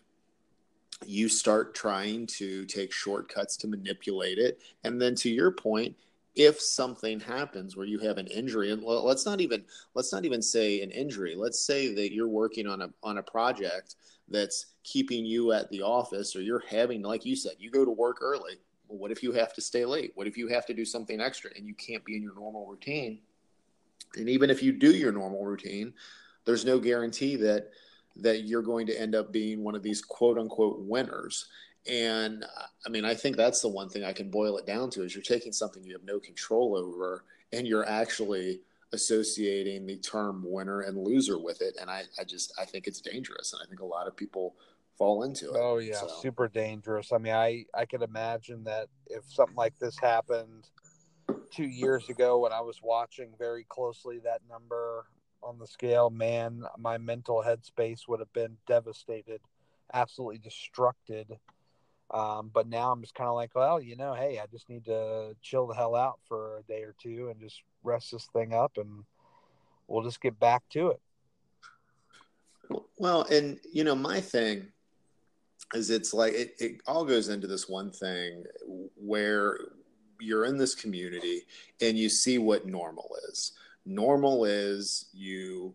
you 1.07 1.29
start 1.29 1.75
trying 1.75 2.27
to 2.27 2.65
take 2.65 2.91
shortcuts 2.91 3.57
to 3.57 3.67
manipulate 3.67 4.37
it. 4.37 4.61
And 4.83 5.01
then 5.01 5.15
to 5.15 5.29
your 5.29 5.51
point 5.51 5.95
if 6.35 6.59
something 6.59 7.19
happens 7.19 7.77
where 7.77 7.85
you 7.85 7.99
have 7.99 8.17
an 8.17 8.25
injury 8.27 8.71
and 8.71 8.81
let's 8.81 9.25
not 9.25 9.39
even 9.39 9.63
let's 9.93 10.11
not 10.11 10.25
even 10.25 10.41
say 10.41 10.81
an 10.81 10.89
injury. 10.89 11.35
Let's 11.35 11.63
say 11.63 11.93
that 11.93 12.11
you're 12.11 12.27
working 12.27 12.67
on 12.67 12.81
a 12.81 12.89
on 13.03 13.19
a 13.19 13.23
project 13.23 13.95
that's 14.29 14.67
keeping 14.83 15.25
you 15.25 15.51
at 15.51 15.69
the 15.69 15.81
office 15.81 16.35
or 16.35 16.41
you're 16.41 16.63
having 16.67 17.03
like 17.03 17.23
you 17.25 17.35
said 17.35 17.53
you 17.59 17.69
go 17.69 17.85
to 17.85 17.91
work 17.91 18.17
early. 18.21 18.55
Well, 18.87 18.97
what 18.97 19.11
if 19.11 19.21
you 19.21 19.31
have 19.33 19.53
to 19.53 19.61
stay 19.61 19.85
late? 19.85 20.11
What 20.15 20.27
if 20.27 20.37
you 20.37 20.47
have 20.47 20.65
to 20.65 20.73
do 20.73 20.85
something 20.85 21.21
extra 21.21 21.51
and 21.55 21.67
you 21.67 21.75
can't 21.75 22.03
be 22.03 22.15
in 22.15 22.23
your 22.23 22.35
normal 22.35 22.65
routine? 22.65 23.19
And 24.15 24.27
even 24.27 24.49
if 24.49 24.63
you 24.63 24.71
do 24.71 24.91
your 24.91 25.11
normal 25.11 25.45
routine 25.45 25.93
there's 26.45 26.65
no 26.65 26.79
guarantee 26.79 27.35
that 27.37 27.71
that 28.15 28.43
you're 28.43 28.61
going 28.61 28.85
to 28.87 28.99
end 28.99 29.15
up 29.15 29.31
being 29.31 29.63
one 29.63 29.75
of 29.75 29.83
these 29.83 30.01
quote 30.01 30.37
unquote 30.37 30.79
winners 30.79 31.47
and 31.89 32.45
I 32.85 32.89
mean, 32.89 33.03
I 33.03 33.13
think 33.13 33.35
that's 33.35 33.61
the 33.61 33.67
one 33.67 33.89
thing 33.89 34.03
I 34.03 34.13
can 34.13 34.29
boil 34.29 34.57
it 34.57 34.65
down 34.65 34.89
to 34.91 35.03
is 35.03 35.13
you're 35.13 35.21
taking 35.21 35.51
something 35.51 35.83
you 35.83 35.93
have 35.93 36.03
no 36.03 36.19
control 36.19 36.77
over 36.77 37.25
and 37.51 37.67
you're 37.67 37.87
actually 37.87 38.61
associating 38.93 39.85
the 39.85 39.97
term 39.97 40.43
winner 40.45 40.81
and 40.81 40.97
loser 40.97 41.39
with 41.39 41.61
it. 41.61 41.75
And 41.81 41.89
I, 41.89 42.03
I 42.19 42.23
just, 42.23 42.53
I 42.59 42.65
think 42.65 42.87
it's 42.87 43.01
dangerous. 43.01 43.53
And 43.53 43.61
I 43.61 43.67
think 43.67 43.81
a 43.81 43.85
lot 43.85 44.07
of 44.07 44.15
people 44.15 44.55
fall 44.97 45.23
into 45.23 45.53
it. 45.53 45.59
Oh 45.59 45.79
yeah, 45.79 45.99
so. 45.99 46.07
super 46.21 46.47
dangerous. 46.47 47.11
I 47.11 47.17
mean, 47.17 47.33
I 47.33 47.65
I 47.73 47.85
could 47.85 48.03
imagine 48.03 48.63
that 48.65 48.87
if 49.07 49.23
something 49.27 49.55
like 49.55 49.77
this 49.79 49.97
happened 49.99 50.69
two 51.51 51.65
years 51.65 52.09
ago 52.09 52.39
when 52.39 52.53
I 52.53 52.61
was 52.61 52.79
watching 52.83 53.31
very 53.37 53.65
closely 53.67 54.19
that 54.23 54.41
number 54.47 55.07
on 55.45 55.59
the 55.59 55.67
scale, 55.67 56.09
man, 56.09 56.63
my 56.77 56.97
mental 56.97 57.43
headspace 57.45 58.07
would 58.07 58.19
have 58.19 58.33
been 58.33 58.57
devastated, 58.67 59.41
absolutely 59.93 60.39
destructed. 60.39 61.37
Um, 62.11 62.51
but 62.53 62.67
now 62.67 62.91
I'm 62.91 63.01
just 63.01 63.15
kind 63.15 63.29
of 63.29 63.35
like, 63.35 63.55
well, 63.55 63.81
you 63.81 63.95
know, 63.95 64.13
hey, 64.13 64.39
I 64.39 64.45
just 64.51 64.69
need 64.69 64.85
to 64.85 65.35
chill 65.41 65.67
the 65.67 65.73
hell 65.73 65.95
out 65.95 66.19
for 66.27 66.57
a 66.57 66.63
day 66.63 66.83
or 66.83 66.95
two 67.01 67.29
and 67.29 67.39
just 67.39 67.61
rest 67.83 68.11
this 68.11 68.27
thing 68.33 68.53
up, 68.53 68.77
and 68.77 69.03
we'll 69.87 70.03
just 70.03 70.21
get 70.21 70.39
back 70.39 70.63
to 70.71 70.89
it. 70.89 71.01
Well, 72.97 73.23
and 73.23 73.59
you 73.71 73.83
know, 73.83 73.95
my 73.95 74.21
thing 74.21 74.67
is 75.73 75.89
it's 75.89 76.13
like 76.13 76.33
it, 76.33 76.53
it 76.59 76.81
all 76.85 77.05
goes 77.05 77.29
into 77.29 77.47
this 77.47 77.67
one 77.67 77.91
thing 77.91 78.43
where 78.95 79.57
you're 80.19 80.45
in 80.45 80.57
this 80.57 80.75
community 80.75 81.41
and 81.81 81.97
you 81.97 82.09
see 82.09 82.37
what 82.37 82.65
normal 82.65 83.15
is. 83.29 83.53
Normal 83.85 84.45
is 84.45 85.05
you 85.13 85.73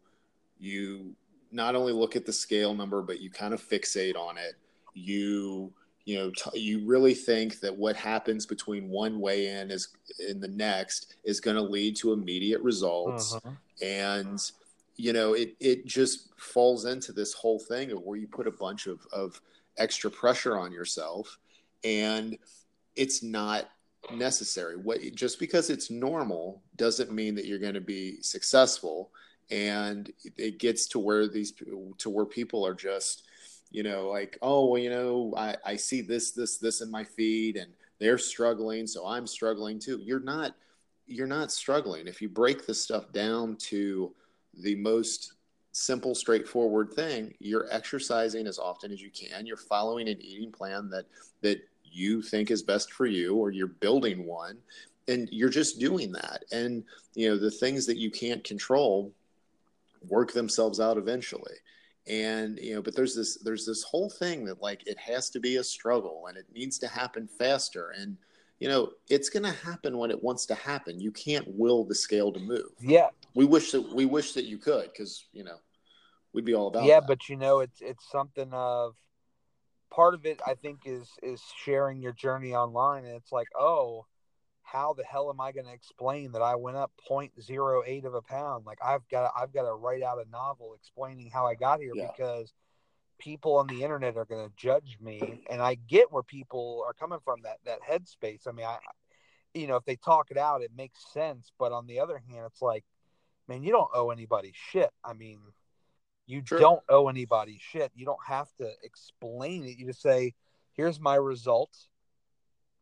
you 0.59 1.15
not 1.51 1.75
only 1.75 1.93
look 1.93 2.17
at 2.17 2.27
the 2.27 2.33
scale 2.33 2.75
number, 2.75 3.03
but 3.03 3.21
you 3.21 3.31
kind 3.31 3.55
of 3.55 3.63
fixate 3.63 4.17
on 4.17 4.37
it. 4.39 4.55
You 4.95 5.73
you 6.09 6.17
know 6.17 6.31
t- 6.31 6.59
you 6.59 6.87
really 6.87 7.13
think 7.13 7.61
that 7.61 7.77
what 7.77 7.95
happens 7.95 8.47
between 8.47 8.89
one 8.89 9.21
weigh 9.21 9.49
in 9.49 9.71
is 9.71 9.89
in 10.27 10.41
the 10.41 10.49
next 10.49 11.17
is 11.23 11.39
going 11.39 11.55
to 11.57 11.63
lead 11.63 11.95
to 11.97 12.15
immediate 12.15 12.63
results 12.63 13.35
uh-huh. 13.35 13.51
and 13.83 14.51
you 14.97 15.13
know 15.13 15.35
it 15.35 15.55
it 15.61 15.85
just 15.85 16.31
falls 16.41 16.87
into 16.87 17.13
this 17.13 17.35
whole 17.35 17.59
thing 17.59 17.93
of 17.93 18.01
where 18.01 18.17
you 18.17 18.27
put 18.27 18.47
a 18.47 18.51
bunch 18.51 18.87
of 18.87 19.07
of 19.13 19.39
extra 19.77 20.11
pressure 20.11 20.59
on 20.59 20.73
yourself 20.73 21.37
and 21.85 22.39
it's 22.97 23.23
not 23.23 23.69
necessary 24.13 24.77
what 24.77 25.01
just 25.15 25.39
because 25.39 25.71
it's 25.71 25.91
normal 25.91 26.63
doesn't 26.77 27.13
mean 27.13 27.35
that 27.35 27.47
you're 27.47 27.59
going 27.59 27.75
to 27.75 27.81
be 27.81 28.21
successful 28.23 29.11
and 29.51 30.13
it 30.37 30.59
gets 30.59 30.87
to 30.87 30.99
where 30.99 31.27
these 31.27 31.53
to 31.99 32.11
where 32.11 32.27
people 32.27 32.67
are 32.67 32.75
just 32.75 33.25
you 33.71 33.83
know, 33.83 34.09
like, 34.09 34.39
oh, 34.43 34.67
well, 34.67 34.81
you 34.81 34.91
know, 34.91 35.35
I, 35.37 35.57
I 35.65 35.77
see 35.77 36.01
this, 36.01 36.31
this, 36.31 36.57
this 36.57 36.81
in 36.81 36.91
my 36.91 37.05
feed 37.05 37.57
and 37.57 37.71
they're 37.99 38.19
struggling, 38.19 38.87
so 38.87 39.07
I'm 39.07 39.27
struggling 39.27 39.79
too. 39.79 40.01
You're 40.03 40.21
not, 40.21 40.55
you're 41.07 41.27
not 41.27 41.53
struggling. 41.53 42.07
If 42.07 42.23
you 42.23 42.29
break 42.29 42.67
this 42.67 42.81
stuff 42.81 43.13
down 43.13 43.57
to 43.57 44.15
the 44.55 44.77
most 44.77 45.35
simple, 45.73 46.15
straightforward 46.15 46.93
thing, 46.95 47.35
you're 47.41 47.67
exercising 47.71 48.47
as 48.47 48.59
often 48.59 48.91
as 48.91 49.03
you 49.03 49.11
can. 49.11 49.47
You're 49.47 49.57
following 49.57 50.09
an 50.09 50.21
eating 50.21 50.53
plan 50.53 50.89
that, 50.91 51.07
that 51.43 51.61
you 51.93 52.23
think 52.23 52.51
is 52.51 52.63
best 52.63 52.93
for 52.93 53.07
you, 53.07 53.37
or 53.37 53.51
you're 53.51 53.67
building 53.67 54.27
one 54.27 54.59
and 55.09 55.29
you're 55.33 55.49
just 55.49 55.81
doing 55.81 56.13
that. 56.13 56.45
And, 56.53 56.85
you 57.15 57.29
know, 57.31 57.39
the 57.39 57.51
things 57.51 57.87
that 57.87 57.97
you 57.97 58.11
can't 58.11 58.45
control 58.45 59.13
work 60.09 60.33
themselves 60.33 60.81
out 60.81 60.99
eventually. 60.99 61.55
And 62.07 62.59
you 62.59 62.75
know 62.75 62.81
but 62.81 62.97
there's 62.97 63.15
this 63.15 63.37
there's 63.37 63.67
this 63.67 63.83
whole 63.83 64.09
thing 64.09 64.47
that 64.47 64.63
like 64.63 64.87
it 64.87 64.99
has 64.99 65.29
to 65.31 65.41
be 65.41 65.57
a 65.57 65.65
struggle 65.65 66.25
and 66.29 66.39
it 66.39 66.47
needs 66.55 66.79
to 66.79 66.89
happen 66.89 67.29
faster. 67.39 67.91
And 67.99 68.17
you 68.61 68.69
know 68.69 68.93
it's 69.11 69.29
going 69.29 69.43
to 69.43 69.53
happen 69.53 69.99
when 69.99 70.11
it 70.11 70.23
wants 70.23 70.47
to 70.47 70.55
happen. 70.55 71.01
You 71.01 71.13
can't 71.13 71.47
will 71.49 71.85
the 71.85 71.95
scale 71.95 72.33
to 72.33 72.41
move. 72.41 72.71
Yeah. 72.81 73.09
We 73.35 73.45
wish 73.45 73.73
that 73.73 73.83
we 73.95 74.07
wish 74.07 74.33
that 74.33 74.47
you 74.47 74.57
could 74.57 74.91
because 74.91 75.27
you 75.35 75.45
know 75.45 75.57
we'd 76.33 76.47
be 76.47 76.55
all 76.55 76.69
about 76.69 76.85
yeah 76.85 77.01
that. 77.01 77.09
but 77.09 77.29
you 77.29 77.37
know 77.37 77.61
it's 77.61 77.83
it's 77.83 78.11
something 78.11 78.49
of 78.53 78.95
part 79.91 80.15
of 80.15 80.27
it 80.27 80.41
i 80.47 80.55
think 80.55 80.81
is 80.85 81.09
is 81.23 81.43
sharing 81.65 82.01
your 82.03 82.13
journey 82.13 82.55
online 82.55 83.05
and 83.05 83.15
it's 83.15 83.33
like 83.33 83.49
oh 83.59 84.05
how 84.71 84.93
the 84.93 85.05
hell 85.05 85.31
am 85.31 85.41
I 85.41 85.53
going 85.53 85.67
to 85.67 85.73
explain 85.73 86.33
that 86.33 86.43
I 86.43 86.55
went 86.55 86.77
up 86.77 86.93
0.08 87.11 88.05
of 88.05 88.15
a 88.15 88.21
pound? 88.21 88.67
Like 88.67 88.79
I've 88.85 89.09
got 89.09 89.33
I've 89.37 89.53
got 89.53 89.63
to 89.63 89.73
write 89.73 90.03
out 90.03 90.19
a 90.25 90.29
novel 90.31 90.75
explaining 90.75 91.31
how 91.31 91.47
I 91.47 91.55
got 91.55 91.81
here 91.81 91.93
yeah. 91.95 92.09
because 92.11 92.53
people 93.19 93.57
on 93.57 93.67
the 93.67 93.83
internet 93.83 94.17
are 94.17 94.27
going 94.27 94.47
to 94.47 94.53
judge 94.57 94.99
me 95.01 95.43
and 95.51 95.63
I 95.63 95.77
get 95.89 96.13
where 96.13 96.23
people 96.23 96.85
are 96.87 96.93
coming 96.93 97.19
from 97.25 97.41
that 97.43 97.59
that 97.65 97.79
headspace. 97.81 98.47
I 98.47 98.53
mean, 98.53 98.67
I 98.67 98.77
you 99.55 99.67
know, 99.67 99.77
if 99.77 99.85
they 99.87 99.97
talk 99.97 100.31
it 100.31 100.37
out 100.37 100.63
it 100.63 100.71
makes 100.77 101.13
sense, 101.13 101.51
but 101.59 101.73
on 101.73 101.87
the 101.87 102.01
other 102.01 102.23
hand 102.29 102.45
it's 102.47 102.63
like 102.63 102.85
man, 103.49 103.63
you 103.63 103.73
don't 103.73 103.91
owe 103.95 104.11
anybody 104.11 104.53
shit. 104.55 104.91
I 105.03 105.15
mean, 105.15 105.41
you 106.29 106.43
sure. 106.45 106.59
don't 106.59 106.83
owe 106.91 107.09
anybody 107.09 107.59
shit. 107.59 107.91
You 107.97 108.05
don't 108.05 108.25
have 108.25 108.55
to 108.59 108.71
explain 108.83 109.65
it. 109.65 109.79
You 109.79 109.87
just 109.87 110.03
say, 110.03 110.35
"Here's 110.75 111.01
my 111.01 111.15
result. 111.17 111.75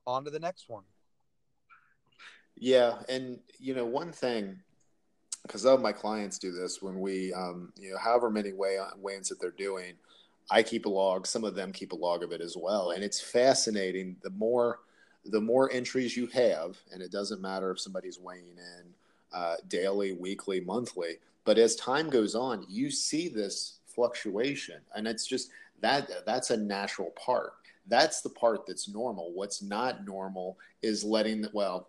On 0.07 0.25
to 0.25 0.31
the 0.31 0.41
next 0.41 0.69
one." 0.69 0.83
Yeah, 2.57 2.99
and 3.09 3.39
you 3.61 3.75
know 3.75 3.87
one 3.87 4.13
thing, 4.13 4.59
because 5.43 5.65
all 5.65 5.79
my 5.79 5.93
clients 5.93 6.39
do 6.39 6.51
this 6.51 6.83
when 6.83 7.01
we, 7.01 7.33
um, 7.33 7.73
you 7.79 7.93
know, 7.93 7.99
however 7.99 8.31
many 8.31 8.53
weigh 8.53 8.79
weigh-ins 8.99 9.29
that 9.29 9.41
they're 9.41 9.53
doing, 9.53 9.95
I 10.51 10.65
keep 10.65 10.87
a 10.87 10.89
log. 10.89 11.27
Some 11.27 11.45
of 11.45 11.55
them 11.55 11.73
keep 11.73 11.93
a 11.93 11.97
log 11.97 12.25
of 12.25 12.33
it 12.33 12.41
as 12.41 12.57
well, 12.57 12.91
and 12.91 13.05
it's 13.05 13.21
fascinating. 13.21 14.17
The 14.23 14.31
more 14.31 14.81
the 15.25 15.41
more 15.41 15.71
entries 15.73 16.17
you 16.17 16.27
have, 16.29 16.77
and 16.93 17.01
it 17.01 17.13
doesn't 17.13 17.41
matter 17.41 17.71
if 17.71 17.81
somebody's 17.81 18.19
weighing 18.19 18.57
in 18.57 18.95
uh, 19.33 19.57
daily, 19.69 20.13
weekly, 20.13 20.61
monthly, 20.61 21.19
but 21.47 21.57
as 21.57 21.77
time 21.77 22.11
goes 22.11 22.35
on, 22.35 22.67
you 22.69 22.91
see 22.91 23.29
this 23.29 23.79
fluctuation, 23.87 24.81
and 24.95 25.09
it's 25.09 25.27
just 25.27 25.51
that 25.81 26.11
that's 26.27 26.51
a 26.51 26.57
natural 26.57 27.13
part. 27.13 27.55
That's 27.89 28.21
the 28.21 28.31
part 28.31 28.67
that's 28.67 28.89
normal. 28.89 29.33
What's 29.33 29.63
not 29.63 30.05
normal 30.05 30.59
is 30.83 31.05
letting 31.05 31.41
the 31.41 31.51
well 31.55 31.89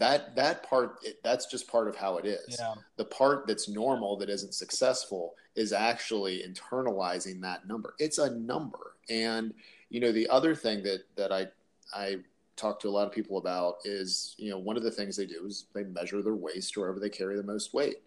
that 0.00 0.34
that 0.34 0.62
part 0.62 0.96
it, 1.02 1.22
that's 1.22 1.46
just 1.46 1.70
part 1.70 1.86
of 1.86 1.94
how 1.94 2.16
it 2.16 2.24
is 2.24 2.56
yeah. 2.58 2.74
the 2.96 3.04
part 3.04 3.46
that's 3.46 3.68
normal 3.68 4.16
that 4.16 4.30
isn't 4.30 4.54
successful 4.54 5.34
is 5.54 5.72
actually 5.72 6.42
internalizing 6.42 7.40
that 7.40 7.68
number 7.68 7.94
it's 7.98 8.18
a 8.18 8.30
number 8.30 8.96
and 9.10 9.52
you 9.90 10.00
know 10.00 10.10
the 10.10 10.26
other 10.28 10.54
thing 10.54 10.82
that 10.82 11.00
that 11.16 11.30
i 11.30 11.46
i 11.94 12.16
talk 12.56 12.80
to 12.80 12.88
a 12.88 12.90
lot 12.90 13.06
of 13.06 13.12
people 13.12 13.36
about 13.36 13.76
is 13.84 14.34
you 14.38 14.50
know 14.50 14.58
one 14.58 14.76
of 14.76 14.82
the 14.82 14.90
things 14.90 15.16
they 15.16 15.26
do 15.26 15.44
is 15.46 15.66
they 15.74 15.84
measure 15.84 16.22
their 16.22 16.34
waist 16.34 16.76
wherever 16.76 16.98
they 16.98 17.10
carry 17.10 17.36
the 17.36 17.42
most 17.42 17.74
weight 17.74 17.98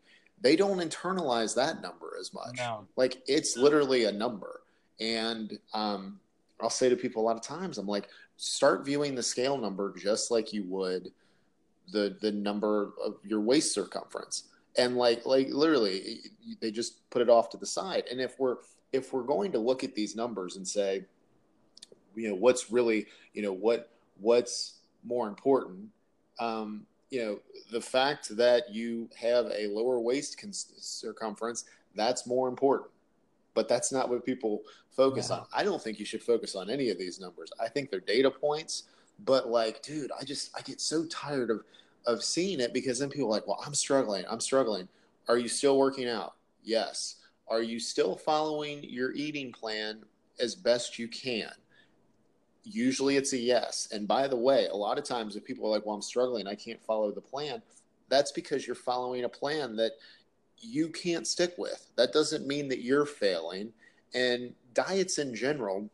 they 0.43 0.55
don't 0.55 0.77
internalize 0.77 1.55
that 1.55 1.81
number 1.81 2.15
as 2.19 2.33
much. 2.33 2.57
No. 2.57 2.87
like 2.95 3.23
it's 3.27 3.57
literally 3.57 4.05
a 4.05 4.11
number. 4.11 4.61
And 4.99 5.57
um, 5.73 6.19
i'll 6.61 6.69
say 6.69 6.87
to 6.87 6.95
people 6.95 7.21
a 7.21 7.25
lot 7.25 7.35
of 7.35 7.41
times 7.41 7.79
i'm 7.79 7.87
like 7.87 8.07
start 8.37 8.85
viewing 8.85 9.15
the 9.15 9.23
scale 9.23 9.57
number 9.57 9.91
just 9.97 10.29
like 10.29 10.53
you 10.53 10.63
would 10.65 11.11
the 11.91 12.17
the 12.21 12.31
number 12.31 12.93
of 13.03 13.15
your 13.23 13.41
waist 13.41 13.73
circumference. 13.73 14.49
And 14.77 14.97
like 14.97 15.25
like 15.25 15.49
literally 15.49 16.19
they 16.61 16.71
just 16.71 17.09
put 17.09 17.21
it 17.21 17.29
off 17.29 17.49
to 17.51 17.57
the 17.57 17.65
side. 17.65 18.03
And 18.09 18.19
if 18.19 18.39
we're 18.39 18.57
if 18.91 19.13
we're 19.13 19.23
going 19.23 19.51
to 19.51 19.59
look 19.59 19.83
at 19.83 19.95
these 19.95 20.15
numbers 20.15 20.55
and 20.55 20.67
say 20.67 21.05
you 22.15 22.29
know 22.29 22.35
what's 22.35 22.71
really 22.71 23.07
you 23.33 23.41
know 23.41 23.53
what 23.53 23.91
what's 24.19 24.79
more 25.03 25.27
important 25.27 25.89
um, 26.39 26.85
you 27.13 27.23
know 27.23 27.39
the 27.71 27.81
fact 27.81 28.35
that 28.35 28.69
you 28.73 29.09
have 29.15 29.45
a 29.45 29.67
lower 29.67 29.99
waist 29.99 30.43
circumference 30.77 31.65
that's 31.95 32.25
more 32.25 32.47
important 32.47 32.89
but 33.53 33.67
that's 33.69 33.91
not 33.91 34.09
what 34.09 34.25
people 34.25 34.61
focus 34.89 35.27
yeah. 35.29 35.37
on 35.37 35.45
i 35.53 35.63
don't 35.63 35.81
think 35.81 35.99
you 35.99 36.05
should 36.05 36.23
focus 36.23 36.55
on 36.55 36.69
any 36.69 36.89
of 36.89 36.97
these 36.97 37.19
numbers 37.19 37.51
i 37.59 37.67
think 37.67 37.89
they're 37.89 37.99
data 37.99 38.31
points 38.31 38.83
but 39.19 39.49
like, 39.49 39.81
dude, 39.81 40.11
I 40.19 40.23
just 40.23 40.51
I 40.57 40.61
get 40.61 40.81
so 40.81 41.05
tired 41.05 41.49
of 41.49 41.63
of 42.05 42.23
seeing 42.23 42.59
it 42.59 42.73
because 42.73 42.99
then 42.99 43.09
people 43.09 43.27
are 43.27 43.31
like, 43.31 43.47
well, 43.47 43.61
I'm 43.65 43.73
struggling. 43.73 44.25
I'm 44.29 44.41
struggling. 44.41 44.87
Are 45.29 45.37
you 45.37 45.47
still 45.47 45.77
working 45.77 46.09
out? 46.09 46.35
Yes. 46.63 47.15
Are 47.47 47.61
you 47.61 47.79
still 47.79 48.15
following 48.15 48.83
your 48.83 49.13
eating 49.13 49.51
plan 49.51 50.03
as 50.39 50.55
best 50.55 50.99
you 50.99 51.07
can? 51.07 51.51
Usually 52.63 53.17
it's 53.17 53.33
a 53.33 53.37
yes. 53.37 53.87
And 53.91 54.07
by 54.07 54.27
the 54.27 54.35
way, 54.35 54.67
a 54.67 54.75
lot 54.75 54.97
of 54.97 55.03
times 55.03 55.35
if 55.35 55.43
people 55.43 55.65
are 55.67 55.71
like, 55.71 55.85
well, 55.85 55.95
I'm 55.95 56.01
struggling, 56.01 56.47
I 56.47 56.55
can't 56.55 56.81
follow 56.81 57.11
the 57.11 57.21
plan, 57.21 57.61
that's 58.09 58.31
because 58.31 58.65
you're 58.65 58.75
following 58.75 59.23
a 59.23 59.29
plan 59.29 59.75
that 59.77 59.93
you 60.57 60.89
can't 60.89 61.27
stick 61.27 61.55
with. 61.57 61.89
That 61.97 62.13
doesn't 62.13 62.47
mean 62.47 62.69
that 62.69 62.81
you're 62.81 63.05
failing. 63.05 63.73
And 64.13 64.53
diets 64.73 65.17
in 65.17 65.35
general, 65.35 65.89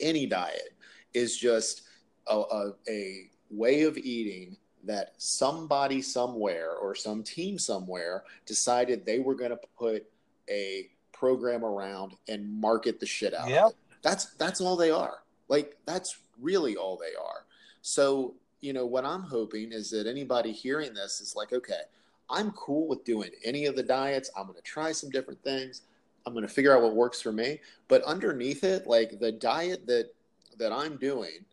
any 0.00 0.26
diet, 0.26 0.74
is 1.14 1.36
just 1.36 1.82
a, 2.26 2.36
a, 2.36 2.72
a 2.88 3.30
way 3.50 3.82
of 3.82 3.96
eating 3.96 4.56
that 4.82 5.14
somebody 5.16 6.02
somewhere 6.02 6.72
or 6.72 6.94
some 6.94 7.22
team 7.22 7.58
somewhere 7.58 8.24
decided 8.44 9.06
they 9.06 9.18
were 9.18 9.34
going 9.34 9.50
to 9.50 9.60
put 9.78 10.04
a 10.50 10.90
program 11.12 11.64
around 11.64 12.12
and 12.28 12.60
market 12.60 13.00
the 13.00 13.06
shit 13.06 13.32
out 13.32 13.48
yep. 13.48 13.72
That's 14.04 14.26
that's 14.34 14.60
all 14.60 14.76
they 14.76 14.90
are. 14.90 15.23
Like 15.48 15.76
that's 15.86 16.18
really 16.40 16.76
all 16.76 16.96
they 16.96 17.14
are. 17.20 17.44
So, 17.82 18.34
you 18.60 18.72
know, 18.72 18.86
what 18.86 19.04
I'm 19.04 19.22
hoping 19.22 19.72
is 19.72 19.90
that 19.90 20.06
anybody 20.06 20.52
hearing 20.52 20.94
this 20.94 21.20
is 21.20 21.36
like, 21.36 21.52
okay, 21.52 21.82
I'm 22.30 22.50
cool 22.52 22.88
with 22.88 23.04
doing 23.04 23.30
any 23.44 23.66
of 23.66 23.76
the 23.76 23.82
diets. 23.82 24.30
I'm 24.36 24.44
going 24.44 24.56
to 24.56 24.62
try 24.62 24.92
some 24.92 25.10
different 25.10 25.42
things. 25.42 25.82
I'm 26.26 26.32
going 26.32 26.46
to 26.46 26.52
figure 26.52 26.74
out 26.74 26.82
what 26.82 26.94
works 26.94 27.20
for 27.20 27.32
me. 27.32 27.60
But 27.88 28.02
underneath 28.04 28.64
it, 28.64 28.86
like 28.86 29.20
the 29.20 29.32
diet 29.32 29.86
that 29.86 30.14
that 30.58 30.72
I'm 30.72 30.96
doing 30.96 31.44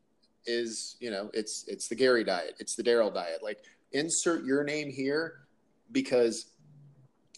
is, 0.45 0.95
you 1.00 1.12
know, 1.12 1.29
it's 1.33 1.65
it's 1.67 1.88
the 1.88 1.95
Gary 1.95 2.24
diet, 2.24 2.55
it's 2.60 2.75
the 2.75 2.83
Daryl 2.83 3.13
diet. 3.13 3.43
Like 3.43 3.60
insert 3.91 4.45
your 4.45 4.63
name 4.63 4.89
here 4.89 5.41
because 5.91 6.50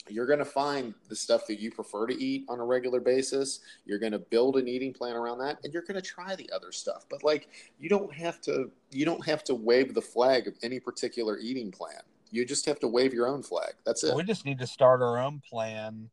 you're 0.10 0.26
going 0.26 0.40
to 0.40 0.46
find 0.46 0.94
the 1.08 1.16
stuff 1.16 1.48
that 1.48 1.60
you 1.60 1.72
prefer 1.72 2.06
to 2.08 2.22
eat 2.22 2.46
on 2.50 2.60
a 2.60 2.64
regular 2.64 3.00
basis. 3.00 3.62
You're 3.86 4.00
going 4.00 4.12
to 4.12 4.20
build 4.20 4.58
an 4.58 4.68
eating 4.68 4.94
plan 4.94 5.16
around 5.16 5.40
that 5.40 5.60
and 5.64 5.74
you're 5.74 5.84
going 5.84 5.96
to 5.96 6.02
try 6.02 6.36
the 6.36 6.50
other 6.54 6.72
stuff. 6.72 7.06
But 7.10 7.24
like 7.24 7.50
you 7.80 7.90
don't 7.90 8.14
have 8.14 8.42
to 8.42 8.70
you 8.92 9.06
don't 9.06 9.26
have 9.26 9.44
to 9.46 9.56
wave 9.56 9.94
the 9.94 10.02
flag 10.02 10.48
of 10.48 10.56
any 10.62 10.80
particular 10.80 11.38
eating 11.38 11.72
plan. 11.72 12.02
You 12.32 12.46
just 12.46 12.66
have 12.66 12.80
to 12.80 12.88
wave 12.88 13.14
your 13.14 13.28
own 13.28 13.44
flag. 13.44 13.74
That's 13.86 14.04
it. 14.04 14.16
We 14.16 14.24
just 14.24 14.46
need 14.46 14.60
to 14.60 14.68
start 14.68 15.02
our 15.02 15.20
own 15.20 15.42
plan 15.50 16.10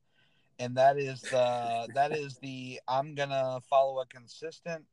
and 0.59 0.76
that 0.76 0.99
is 0.99 1.23
the 1.23 1.88
that 1.94 2.16
is 2.16 2.38
the 2.38 2.80
I'm 2.87 3.14
going 3.14 3.30
to 3.30 3.61
follow 3.68 4.00
a 4.00 4.06
consistent 4.06 4.85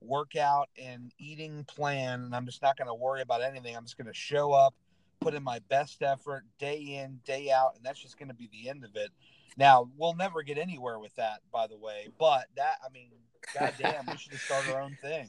workout 0.00 0.68
and 0.82 1.12
eating 1.18 1.64
plan 1.64 2.22
and 2.22 2.34
I'm 2.34 2.46
just 2.46 2.62
not 2.62 2.76
going 2.76 2.88
to 2.88 2.94
worry 2.94 3.20
about 3.20 3.42
anything. 3.42 3.76
I'm 3.76 3.84
just 3.84 3.98
going 3.98 4.06
to 4.06 4.14
show 4.14 4.52
up 4.52 4.74
put 5.20 5.34
in 5.34 5.42
my 5.42 5.60
best 5.68 6.02
effort 6.02 6.44
day 6.58 6.78
in, 6.78 7.20
day 7.24 7.50
out, 7.50 7.74
and 7.76 7.84
that's 7.84 8.00
just 8.00 8.18
going 8.18 8.28
to 8.28 8.34
be 8.34 8.48
the 8.52 8.68
end 8.68 8.84
of 8.84 8.96
it. 8.96 9.10
Now, 9.56 9.90
we'll 9.96 10.14
never 10.14 10.42
get 10.42 10.58
anywhere 10.58 10.98
with 10.98 11.14
that, 11.16 11.40
by 11.52 11.66
the 11.66 11.78
way, 11.78 12.08
but 12.18 12.46
that, 12.56 12.76
I 12.84 12.90
mean, 12.92 13.10
goddamn, 13.58 14.04
we 14.06 14.16
should 14.16 14.32
just 14.32 14.44
start 14.44 14.68
our 14.70 14.80
own 14.80 14.96
thing. 15.00 15.28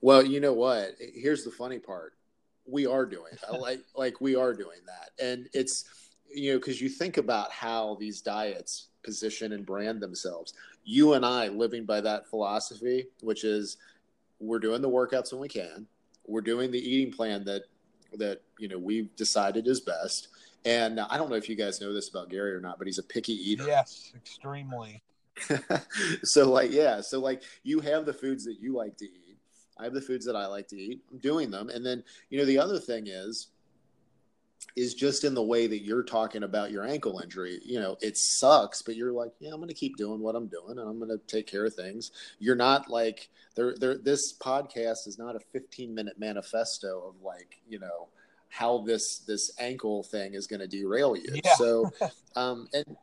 Well, 0.00 0.24
you 0.24 0.40
know 0.40 0.52
what? 0.52 0.92
Here's 0.98 1.44
the 1.44 1.50
funny 1.50 1.78
part. 1.78 2.14
We 2.66 2.86
are 2.86 3.06
doing 3.06 3.32
like 3.58 3.80
like 3.96 4.20
we 4.20 4.36
are 4.36 4.52
doing 4.52 4.80
that. 4.86 5.24
And 5.24 5.48
it's 5.52 5.84
you 6.30 6.52
know, 6.52 6.58
because 6.58 6.80
you 6.80 6.88
think 6.88 7.16
about 7.16 7.50
how 7.50 7.96
these 7.98 8.20
diets 8.20 8.88
position 9.02 9.52
and 9.52 9.64
brand 9.64 10.00
themselves. 10.00 10.54
You 10.84 11.14
and 11.14 11.24
I 11.24 11.48
living 11.48 11.84
by 11.84 12.00
that 12.02 12.28
philosophy, 12.28 13.06
which 13.22 13.44
is 13.44 13.78
we're 14.38 14.58
doing 14.58 14.82
the 14.82 14.90
workouts 14.90 15.32
when 15.32 15.40
we 15.40 15.48
can. 15.48 15.86
We're 16.26 16.42
doing 16.42 16.70
the 16.70 16.78
eating 16.78 17.12
plan 17.12 17.44
that 17.44 17.62
that 18.14 18.40
you 18.58 18.68
know 18.68 18.78
we've 18.78 19.14
decided 19.16 19.66
is 19.66 19.80
best. 19.80 20.28
And 20.64 21.00
I 21.00 21.16
don't 21.16 21.30
know 21.30 21.36
if 21.36 21.48
you 21.48 21.54
guys 21.54 21.80
know 21.80 21.92
this 21.92 22.08
about 22.08 22.30
Gary 22.30 22.52
or 22.52 22.60
not, 22.60 22.78
but 22.78 22.86
he's 22.86 22.98
a 22.98 23.02
picky 23.02 23.32
eater. 23.32 23.66
Yes, 23.66 24.12
extremely. 24.16 25.02
so 26.24 26.50
like 26.50 26.72
yeah, 26.72 27.00
so 27.00 27.20
like 27.20 27.42
you 27.62 27.80
have 27.80 28.06
the 28.06 28.12
foods 28.12 28.44
that 28.44 28.56
you 28.60 28.74
like 28.74 28.96
to 28.98 29.04
eat. 29.04 29.28
I 29.78 29.84
have 29.84 29.94
the 29.94 30.00
foods 30.00 30.26
that 30.26 30.36
I 30.36 30.46
like 30.46 30.66
to 30.68 30.76
eat. 30.76 31.00
I'm 31.10 31.18
doing 31.18 31.50
them. 31.50 31.68
And 31.68 31.86
then, 31.86 32.02
you 32.30 32.38
know, 32.38 32.44
the 32.44 32.58
other 32.58 32.80
thing 32.80 33.06
is 33.06 33.48
is 34.76 34.94
just 34.94 35.24
in 35.24 35.34
the 35.34 35.42
way 35.42 35.66
that 35.66 35.84
you're 35.84 36.02
talking 36.02 36.44
about 36.44 36.70
your 36.70 36.86
ankle 36.86 37.20
injury. 37.20 37.60
You 37.64 37.80
know, 37.80 37.96
it 38.00 38.16
sucks, 38.16 38.82
but 38.82 38.96
you're 38.96 39.12
like, 39.12 39.32
yeah, 39.40 39.50
I'm 39.50 39.56
going 39.56 39.68
to 39.68 39.74
keep 39.74 39.96
doing 39.96 40.20
what 40.20 40.36
I'm 40.36 40.46
doing 40.46 40.78
and 40.78 40.88
I'm 40.88 40.98
going 40.98 41.10
to 41.10 41.20
take 41.26 41.46
care 41.46 41.66
of 41.66 41.74
things. 41.74 42.12
You're 42.38 42.56
not 42.56 42.88
like 42.88 43.28
there 43.54 43.74
there 43.78 43.98
this 43.98 44.36
podcast 44.38 45.08
is 45.08 45.18
not 45.18 45.36
a 45.36 45.40
15 45.40 45.94
minute 45.94 46.18
manifesto 46.18 47.08
of 47.08 47.14
like, 47.22 47.60
you 47.68 47.78
know, 47.78 48.08
how 48.50 48.78
this 48.78 49.18
this 49.20 49.52
ankle 49.58 50.02
thing 50.02 50.34
is 50.34 50.46
going 50.46 50.60
to 50.60 50.68
derail 50.68 51.16
you. 51.16 51.40
Yeah. 51.44 51.54
So 51.54 51.90
um 52.36 52.68
and 52.72 52.96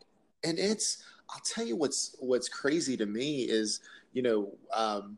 and 0.44 0.60
it's 0.60 1.04
I'll 1.30 1.42
tell 1.42 1.66
you 1.66 1.76
what's 1.76 2.16
what's 2.20 2.48
crazy 2.48 2.96
to 2.98 3.06
me 3.06 3.44
is, 3.44 3.82
you 4.14 4.22
know, 4.22 4.54
um 4.74 5.18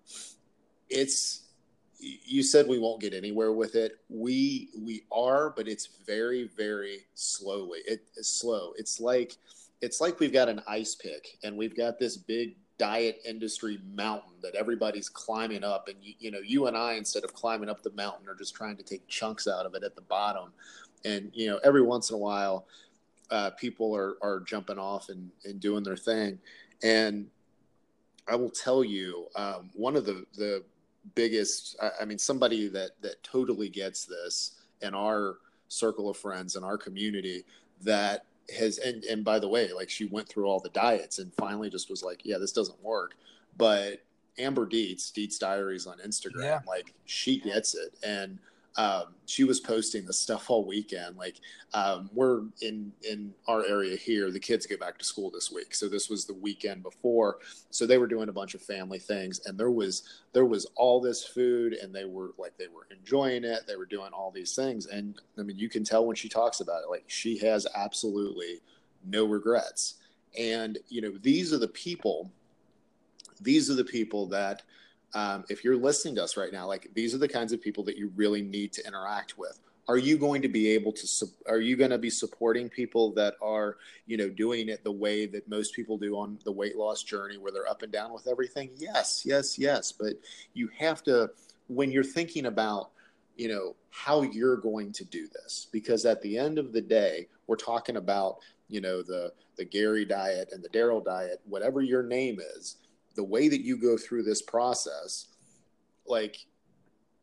it's 0.89 1.47
you 2.00 2.44
said 2.44 2.68
we 2.68 2.80
won't 2.80 3.01
get 3.01 3.13
anywhere 3.13 3.51
with 3.51 3.75
it. 3.75 4.00
We 4.10 4.70
we 4.77 5.04
are, 5.12 5.50
but 5.50 5.68
it's 5.68 5.88
very 6.06 6.50
very 6.56 7.06
slowly. 7.13 7.80
It's 7.86 8.30
slow. 8.30 8.74
It's 8.77 9.00
like 9.00 9.38
it's 9.82 10.01
like 10.01 10.20
we've 10.20 10.34
got 10.34 10.50
an 10.50 10.62
ice 10.68 10.96
pick 10.96 11.38
and 11.44 11.58
we've 11.58 11.75
got 11.75 12.00
this 12.00 12.18
big 12.18 12.56
diet 12.77 13.20
industry 13.25 13.80
mountain 13.96 14.34
that 14.42 14.53
everybody's 14.53 15.10
climbing 15.10 15.64
up 15.64 15.88
and 15.88 15.98
you, 16.01 16.14
you 16.20 16.31
know 16.31 16.40
you 16.40 16.68
and 16.68 16.77
I 16.77 16.94
instead 16.94 17.24
of 17.24 17.33
climbing 17.33 17.70
up 17.70 17.81
the 17.81 17.92
mountain 17.92 18.29
are 18.29 18.36
just 18.36 18.55
trying 18.55 18.77
to 18.77 18.83
take 18.83 19.07
chunks 19.07 19.48
out 19.48 19.66
of 19.66 19.74
it 19.74 19.83
at 19.83 19.96
the 19.96 20.01
bottom. 20.01 20.51
And 21.05 21.31
you 21.33 21.48
know 21.48 21.60
every 21.64 21.81
once 21.81 22.10
in 22.10 22.16
a 22.16 22.20
while 22.20 22.66
uh, 23.31 23.51
people 23.51 23.96
are 23.96 24.18
are 24.22 24.42
jumping 24.42 24.77
off 24.77 25.10
and, 25.10 25.31
and 25.46 25.60
doing 25.60 25.83
their 25.83 25.98
thing. 25.98 26.40
And 26.83 27.27
I 28.27 28.36
will 28.36 28.50
tell 28.50 28.83
you, 28.83 29.27
um, 29.36 29.70
one 29.74 29.96
of 29.96 30.05
the 30.05 30.25
the 30.36 30.64
biggest 31.15 31.75
I, 32.01 32.05
mean 32.05 32.17
somebody 32.17 32.67
that 32.70 32.91
that 33.01 33.22
totally 33.24 33.70
gets 33.70 34.05
this 34.05 34.55
in 34.81 34.93
our 34.93 35.37
circle 35.67 36.09
of 36.09 36.17
friends 36.17 36.55
in 36.55 36.63
our 36.63 36.77
community 36.77 37.43
that 37.81 38.25
has 38.57 38.77
and 38.77 39.03
and 39.03 39.24
by 39.24 39.39
the 39.39 39.48
way 39.48 39.72
like 39.74 39.89
she 39.89 40.05
went 40.05 40.27
through 40.27 40.46
all 40.46 40.59
the 40.59 40.70
diets 40.70 41.20
and 41.20 41.33
finally 41.33 41.70
just 41.70 41.89
was 41.89 42.03
like 42.03 42.22
yeah 42.24 42.37
this 42.37 42.51
doesn't 42.51 42.81
work 42.81 43.15
but 43.57 44.01
amber 44.37 44.65
dietz 44.65 45.11
dietz 45.11 45.37
diaries 45.37 45.85
on 45.85 45.98
instagram 46.00 46.43
yeah. 46.43 46.59
like 46.67 46.93
she 47.05 47.39
gets 47.39 47.75
it 47.75 47.98
and 48.03 48.39
um, 48.77 49.16
she 49.25 49.44
was 49.44 49.59
posting 49.59 50.05
the 50.05 50.13
stuff 50.13 50.50
all 50.50 50.66
weekend. 50.66 51.18
Like 51.18 51.37
um, 51.74 52.09
we're 52.13 52.44
in 52.61 52.92
in 53.09 53.33
our 53.48 53.66
area 53.66 53.98
here, 53.98 54.29
the 54.31 54.40
kids 54.40 54.68
get 54.68 54.79
back 54.79 55.00
to 55.00 55.05
school 55.05 55.31
this 55.31 55.51
week, 55.51 55.74
so 55.74 55.90
this 55.90 56.09
was 56.09 56.25
the 56.25 56.35
weekend 56.35 56.83
before. 56.83 57.40
So 57.72 57.85
they 57.85 57.98
were 57.98 58.07
doing 58.07 58.29
a 58.29 58.33
bunch 58.33 58.53
of 58.53 58.61
family 58.61 59.00
things, 59.00 59.42
and 59.46 59.57
there 59.57 59.72
was 59.72 60.22
there 60.31 60.46
was 60.46 60.68
all 60.75 61.01
this 61.01 61.25
food, 61.25 61.74
and 61.74 61.94
they 61.94 62.05
were 62.05 62.33
like 62.37 62.55
they 62.57 62.68
were 62.68 62.87
enjoying 62.92 63.44
it. 63.44 63.61
They 63.68 63.75
were 63.75 63.85
doing 63.87 64.13
all 64.13 64.31
these 64.31 64.55
things, 64.55 64.85
and 64.85 65.20
I 65.40 65.42
mean 65.42 65.57
you 65.57 65.70
can 65.70 65.83
tell 65.83 66.05
when 66.05 66.16
she 66.16 66.29
talks 66.29 66.59
about 66.59 66.83
it, 66.83 66.90
like 66.90 67.05
she 67.07 67.37
has 67.40 67.66
absolutely 67.75 68.61
no 69.05 69.25
regrets. 69.25 69.96
And 70.37 70.77
you 70.87 71.01
know 71.01 71.13
these 71.22 71.51
are 71.51 71.57
the 71.57 71.68
people. 71.70 72.31
These 73.42 73.70
are 73.72 73.75
the 73.75 73.83
people 73.83 74.27
that 74.27 74.61
um, 75.13 75.46
if 75.50 75.63
you're 75.63 75.77
listening 75.77 76.15
to 76.15 76.24
us 76.24 76.37
right 76.37 76.51
now, 76.51 76.67
like 76.67 76.89
these 76.93 77.15
are 77.15 77.17
the 77.17 77.27
kinds 77.27 77.53
of 77.53 77.61
people 77.61 77.83
that 77.85 77.98
you 77.98 78.11
really 78.15 78.41
need 78.41 78.74
to 78.74 78.85
interact 78.85 79.37
with. 79.37 79.59
Are 79.89 79.98
you 79.98 80.17
going 80.17 80.41
to 80.41 80.50
be 80.50 80.70
able 80.72 80.91
to? 80.91 81.07
Are 81.48 81.61
you 81.61 81.77
going 81.77 81.91
to 81.91 81.98
be 81.98 82.09
supporting 82.09 82.67
people 82.67 83.13
that 83.13 83.35
are, 83.41 83.77
you 84.05 84.17
know, 84.17 84.27
doing 84.27 84.67
it 84.67 84.83
the 84.83 84.91
way 84.91 85.25
that 85.27 85.48
most 85.48 85.74
people 85.74 85.98
do 85.98 86.17
on 86.17 86.37
the 86.43 86.51
weight 86.51 86.75
loss 86.75 87.03
journey, 87.03 87.37
where 87.37 87.53
they're 87.53 87.70
up 87.70 87.83
and 87.83 87.91
down 87.91 88.11
with 88.11 88.27
everything? 88.27 88.70
Yes, 88.75 89.24
yes, 89.25 89.57
yes. 89.57 89.93
But 89.93 90.15
you 90.53 90.70
have 90.77 91.03
to, 91.03 91.31
when 91.70 91.89
you're 91.89 92.03
thinking 92.03 92.48
about, 92.48 92.89
you 93.37 93.48
know, 93.48 93.75
how 93.91 94.24
you're 94.24 94.57
going 94.57 94.91
to 94.91 95.05
do 95.05 95.25
this, 95.29 95.67
because 95.72 96.05
at 96.05 96.22
the 96.22 96.37
end 96.37 96.59
of 96.59 96.74
the 96.74 96.81
day, 96.81 97.29
we're 97.48 97.55
talking 97.55 97.96
about, 97.96 98.39
you 98.67 98.81
know, 98.81 99.01
the 99.01 99.31
the 99.55 99.63
Gary 99.63 100.03
diet 100.03 100.50
and 100.51 100.61
the 100.61 100.70
Daryl 100.70 101.03
diet, 101.03 101.39
whatever 101.48 101.81
your 101.81 102.03
name 102.03 102.39
is 102.57 102.75
the 103.18 103.24
way 103.24 103.50
that 103.50 103.62
you 103.62 103.75
go 103.75 103.98
through 103.98 104.24
this 104.24 104.42
process, 104.42 105.27
like 106.08 106.38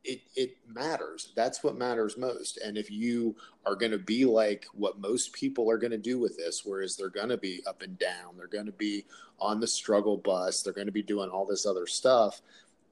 it, 0.05 0.21
it 0.37 0.59
matters. 0.69 1.33
That's 1.35 1.65
what 1.65 1.79
matters 1.79 2.19
most. 2.19 2.59
And 2.59 2.77
if 2.77 2.91
you 2.91 3.35
are 3.65 3.75
going 3.75 3.93
to 3.93 3.99
be 3.99 4.27
like 4.27 4.67
what 4.75 5.01
most 5.01 5.33
people 5.33 5.71
are 5.71 5.79
going 5.79 5.93
to 5.93 5.97
do 5.97 6.19
with 6.19 6.37
this, 6.37 6.63
whereas 6.65 6.97
they're 6.97 7.09
going 7.09 7.31
to 7.31 7.39
be 7.39 7.63
up 7.67 7.81
and 7.81 7.99
down, 7.99 8.37
they're 8.37 8.47
going 8.47 8.67
to 8.67 8.73
be 8.73 9.07
on 9.41 9.61
the 9.61 9.67
struggle 9.67 10.19
bus, 10.19 10.63
they're 10.63 10.75
going 10.75 10.87
to 10.87 10.93
be 10.93 11.03
doing 11.03 11.31
all 11.31 11.47
this 11.47 11.65
other 11.65 11.87
stuff, 11.87 12.43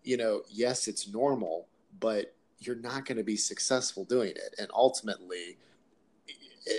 you 0.05 0.17
know, 0.17 0.43
yes, 0.49 0.88
it's 0.88 1.12
normal, 1.12 1.67
but 2.01 2.35
you're 2.61 2.77
not 2.77 3.05
going 3.05 3.19
to 3.19 3.25
be 3.25 3.37
successful 3.37 4.05
doing 4.05 4.31
it. 4.31 4.55
And 4.59 4.69
ultimately, 4.73 5.59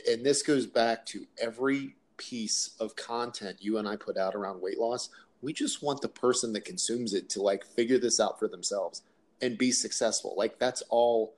and 0.10 0.26
this 0.26 0.42
goes 0.42 0.66
back 0.66 1.06
to 1.08 1.26
every 1.40 1.96
piece 2.18 2.72
of 2.80 2.96
content 2.96 3.58
you 3.60 3.78
and 3.78 3.88
I 3.88 3.98
put 3.98 4.18
out 4.18 4.36
around 4.36 4.62
weight 4.62 4.80
loss, 4.80 5.10
we 5.44 5.54
just 5.54 5.84
want 5.84 6.02
the 6.02 6.10
person 6.10 6.54
that 6.54 6.66
consumes 6.66 7.14
it 7.14 7.30
to 7.30 7.42
like 7.42 7.66
figure 7.66 8.00
this 8.00 8.20
out 8.20 8.40
for 8.40 8.48
themselves 8.48 9.04
and 9.42 9.58
be 9.58 9.72
successful. 9.72 10.34
Like 10.38 10.58
that's 10.58 10.82
all 10.90 11.36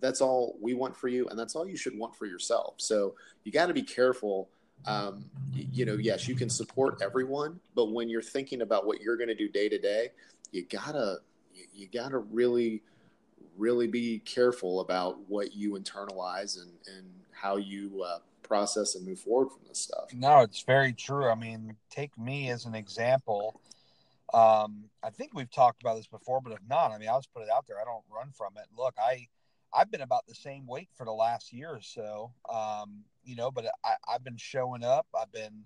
that's 0.00 0.20
all 0.20 0.56
we 0.60 0.74
want 0.74 0.96
for 0.96 1.06
you 1.06 1.28
and 1.28 1.38
that's 1.38 1.54
all 1.54 1.66
you 1.66 1.76
should 1.76 1.96
want 1.96 2.14
for 2.16 2.26
yourself. 2.26 2.74
So 2.78 3.14
you 3.44 3.52
got 3.52 3.66
to 3.66 3.74
be 3.74 3.82
careful 3.82 4.50
um, 4.86 5.24
you 5.52 5.84
know 5.84 5.94
yes 5.96 6.26
you 6.26 6.34
can 6.34 6.48
support 6.48 7.02
everyone 7.02 7.60
but 7.74 7.92
when 7.92 8.08
you're 8.08 8.22
thinking 8.22 8.62
about 8.62 8.86
what 8.86 9.00
you're 9.00 9.16
going 9.16 9.28
to 9.28 9.34
do 9.34 9.48
day 9.48 9.68
to 9.68 9.78
day 9.78 10.08
you 10.52 10.64
gotta 10.64 11.18
you 11.74 11.86
gotta 11.92 12.18
really 12.18 12.82
really 13.58 13.86
be 13.86 14.20
careful 14.20 14.80
about 14.80 15.18
what 15.28 15.54
you 15.54 15.72
internalize 15.72 16.58
and 16.60 16.70
and 16.96 17.06
how 17.32 17.56
you 17.56 18.02
uh, 18.02 18.18
process 18.50 18.96
and 18.96 19.06
move 19.06 19.20
forward 19.20 19.48
from 19.52 19.62
this 19.68 19.78
stuff. 19.78 20.12
No, 20.12 20.40
it's 20.40 20.62
very 20.62 20.92
true. 20.92 21.30
I 21.30 21.36
mean, 21.36 21.76
take 21.88 22.18
me 22.18 22.50
as 22.50 22.64
an 22.64 22.74
example. 22.74 23.60
Um, 24.34 24.90
I 25.04 25.10
think 25.10 25.30
we've 25.34 25.50
talked 25.50 25.82
about 25.82 25.96
this 25.96 26.08
before, 26.08 26.40
but 26.40 26.52
if 26.52 26.58
not, 26.68 26.90
I 26.90 26.98
mean, 26.98 27.08
I'll 27.08 27.20
just 27.20 27.32
put 27.32 27.44
it 27.44 27.48
out 27.54 27.66
there. 27.68 27.80
I 27.80 27.84
don't 27.84 28.04
run 28.12 28.32
from 28.36 28.54
it. 28.56 28.66
Look, 28.76 28.94
I, 28.98 29.28
I've 29.72 29.90
been 29.90 30.00
about 30.00 30.26
the 30.26 30.34
same 30.34 30.66
weight 30.66 30.88
for 30.96 31.06
the 31.06 31.12
last 31.12 31.52
year 31.52 31.70
or 31.70 31.80
so. 31.80 32.32
Um, 32.52 33.04
you 33.24 33.36
know, 33.36 33.52
but 33.52 33.66
I, 33.84 33.94
I've 34.12 34.24
been 34.24 34.36
showing 34.36 34.82
up. 34.82 35.06
I've 35.18 35.32
been 35.32 35.64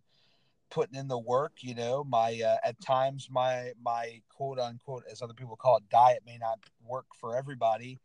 putting 0.70 0.98
in 0.98 1.08
the 1.08 1.18
work. 1.18 1.52
You 1.60 1.74
know, 1.74 2.04
my 2.04 2.38
uh, 2.44 2.56
at 2.68 2.78
times 2.80 3.28
my 3.30 3.72
my 3.82 4.20
quote 4.28 4.58
unquote, 4.58 5.04
as 5.10 5.22
other 5.22 5.34
people 5.34 5.56
call 5.56 5.78
it, 5.78 5.88
diet 5.90 6.22
may 6.26 6.36
not 6.38 6.58
work 6.86 7.06
for 7.18 7.34
everybody. 7.34 7.98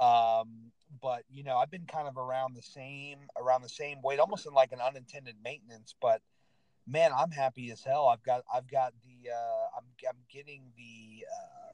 Um, 0.00 0.72
but 1.00 1.22
you 1.30 1.44
know, 1.44 1.56
I've 1.56 1.70
been 1.70 1.86
kind 1.86 2.08
of 2.08 2.16
around 2.16 2.54
the 2.54 2.62
same 2.62 3.18
around 3.40 3.62
the 3.62 3.68
same 3.68 4.02
weight, 4.02 4.18
almost 4.18 4.46
in 4.46 4.52
like 4.52 4.72
an 4.72 4.80
unintended 4.80 5.36
maintenance. 5.42 5.94
But 6.00 6.20
man, 6.86 7.12
I'm 7.16 7.30
happy 7.30 7.70
as 7.70 7.82
hell. 7.82 8.08
I've 8.08 8.22
got 8.22 8.42
I've 8.52 8.70
got 8.70 8.92
the 9.04 9.30
uh, 9.30 9.76
I'm 9.76 9.84
I'm 10.08 10.18
getting 10.30 10.62
the 10.76 11.26
uh, 11.30 11.72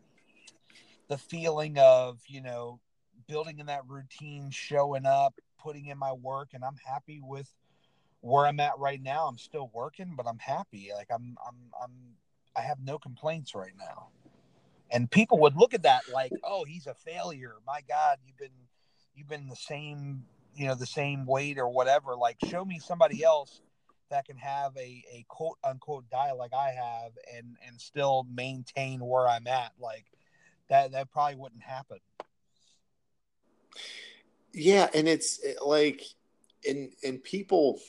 the 1.09 1.19
feeling 1.19 1.79
of 1.79 2.21
you 2.27 2.43
know 2.43 2.81
building 3.27 3.59
in 3.59 3.67
that 3.67 3.83
routine, 3.87 4.51
showing 4.51 5.07
up, 5.07 5.35
putting 5.59 5.87
in 5.87 5.99
my 5.99 6.13
work, 6.13 6.51
and 6.55 6.65
I'm 6.65 6.77
happy 6.85 7.21
with 7.23 7.51
where 8.21 8.47
I'm 8.47 8.61
at 8.61 8.79
right 8.79 9.03
now. 9.03 9.27
I'm 9.27 9.39
still 9.39 9.71
working, 9.73 10.15
but 10.17 10.27
I'm 10.27 10.39
happy. 10.39 10.91
Like 10.95 11.09
I'm 11.13 11.37
I'm 11.47 11.57
I'm 11.83 11.93
I 12.57 12.63
have 12.63 12.79
no 12.81 12.99
complaints 12.99 13.55
right 13.55 13.75
now. 13.79 14.09
And 14.91 15.11
people 15.11 15.39
would 15.41 15.55
look 15.57 15.75
at 15.75 15.83
that 15.83 16.09
like, 16.09 16.33
oh, 16.43 16.65
he's 16.65 16.87
a 16.87 16.95
failure. 16.95 17.57
My 17.67 17.81
God, 17.87 18.19
you've 18.25 18.39
been 18.39 18.49
you've 19.19 19.29
been 19.29 19.49
the 19.49 19.57
same, 19.57 20.25
you 20.55 20.69
know, 20.69 20.75
the 20.75 20.87
same 20.87 21.27
weight 21.27 21.59
or 21.59 21.69
whatever. 21.69 22.17
Like, 22.17 22.37
show 22.49 22.65
me 22.65 22.79
somebody 22.79 23.25
else 23.25 23.61
that 24.11 24.25
can 24.27 24.37
have 24.37 24.77
a, 24.77 25.05
a 25.13 25.25
quote 25.29 25.59
unquote 25.65 26.09
diet 26.11 26.37
like 26.37 26.55
I 26.55 26.71
have 26.71 27.13
and 27.37 27.57
and 27.67 27.81
still 27.81 28.27
maintain 28.33 29.01
where 29.01 29.29
I'm 29.29 29.47
at. 29.47 29.73
Like 29.79 30.07
that 30.71 30.93
that 30.93 31.11
probably 31.11 31.37
wouldn't 31.37 31.63
happen. 31.63 31.99
Yeah, 34.53 34.89
and 34.95 35.09
it's 35.09 35.41
like 35.65 36.03
and 36.67 36.91
and 37.05 37.23
people 37.23 37.81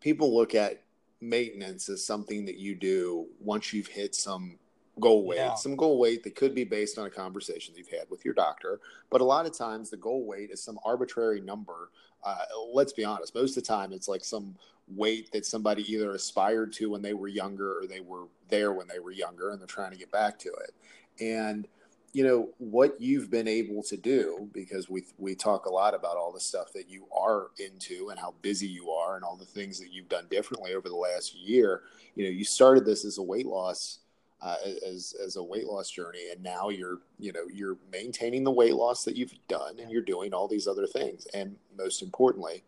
people 0.00 0.34
look 0.34 0.54
at 0.54 0.82
maintenance 1.20 1.88
as 1.88 2.06
something 2.06 2.46
that 2.46 2.56
you 2.56 2.74
do 2.74 3.26
once 3.40 3.72
you've 3.72 3.88
hit 3.88 4.14
some 4.14 4.58
goal 5.00 5.26
weight, 5.26 5.38
yeah. 5.38 5.54
some 5.54 5.76
goal 5.76 5.98
weight 5.98 6.22
that 6.24 6.36
could 6.36 6.54
be 6.54 6.64
based 6.64 6.98
on 6.98 7.06
a 7.06 7.10
conversation 7.10 7.74
you've 7.76 7.88
had 7.88 8.08
with 8.10 8.24
your 8.24 8.34
doctor. 8.34 8.80
But 9.10 9.20
a 9.20 9.24
lot 9.24 9.46
of 9.46 9.56
times, 9.56 9.90
the 9.90 9.96
goal 9.96 10.24
weight 10.26 10.50
is 10.50 10.62
some 10.62 10.78
arbitrary 10.84 11.40
number. 11.40 11.90
Uh, 12.22 12.36
let's 12.72 12.92
be 12.92 13.04
honest, 13.04 13.34
most 13.34 13.56
of 13.56 13.62
the 13.62 13.68
time, 13.68 13.92
it's 13.92 14.08
like 14.08 14.24
some 14.24 14.54
weight 14.88 15.30
that 15.32 15.46
somebody 15.46 15.90
either 15.90 16.12
aspired 16.12 16.72
to 16.74 16.90
when 16.90 17.02
they 17.02 17.14
were 17.14 17.28
younger 17.28 17.78
or 17.78 17.86
they 17.86 18.00
were 18.00 18.26
there 18.48 18.72
when 18.72 18.88
they 18.88 18.98
were 18.98 19.12
younger 19.12 19.50
and 19.50 19.60
they're 19.60 19.66
trying 19.66 19.92
to 19.92 19.98
get 19.98 20.10
back 20.10 20.38
to 20.40 20.48
it. 20.48 20.74
And 21.20 21.66
you 22.12 22.24
know 22.24 22.48
what 22.58 23.00
you've 23.00 23.30
been 23.30 23.46
able 23.46 23.82
to 23.84 23.96
do 23.96 24.48
because 24.52 24.90
we 24.90 25.04
we 25.18 25.34
talk 25.34 25.66
a 25.66 25.70
lot 25.70 25.94
about 25.94 26.16
all 26.16 26.32
the 26.32 26.40
stuff 26.40 26.72
that 26.72 26.88
you 26.88 27.06
are 27.16 27.48
into 27.58 28.08
and 28.10 28.18
how 28.18 28.34
busy 28.42 28.66
you 28.66 28.90
are 28.90 29.14
and 29.14 29.24
all 29.24 29.36
the 29.36 29.44
things 29.44 29.78
that 29.78 29.92
you've 29.92 30.08
done 30.08 30.26
differently 30.28 30.74
over 30.74 30.88
the 30.88 30.94
last 30.96 31.34
year 31.36 31.82
you 32.16 32.24
know 32.24 32.30
you 32.30 32.44
started 32.44 32.84
this 32.84 33.04
as 33.04 33.18
a 33.18 33.22
weight 33.22 33.46
loss 33.46 33.98
uh, 34.42 34.56
as 34.86 35.14
as 35.24 35.36
a 35.36 35.42
weight 35.42 35.66
loss 35.66 35.90
journey. 35.90 36.30
And 36.32 36.42
now 36.42 36.68
you're 36.68 36.98
you 37.18 37.32
know 37.32 37.44
you're 37.52 37.78
maintaining 37.92 38.44
the 38.44 38.50
weight 38.50 38.74
loss 38.74 39.04
that 39.04 39.16
you've 39.16 39.34
done 39.48 39.78
and 39.78 39.90
you're 39.90 40.02
doing 40.02 40.32
all 40.32 40.48
these 40.48 40.66
other 40.66 40.86
things. 40.86 41.26
And 41.34 41.56
most 41.76 42.02
importantly 42.02 42.64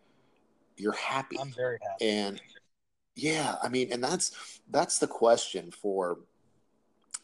you're 0.77 0.93
happy. 0.93 1.39
I'm 1.39 1.53
very 1.53 1.79
happy. 1.83 2.09
And 2.09 2.41
yeah 3.15 3.57
i 3.63 3.69
mean 3.69 3.93
and 3.93 4.03
that's 4.03 4.61
that's 4.71 4.99
the 4.99 5.07
question 5.07 5.71
for 5.71 6.21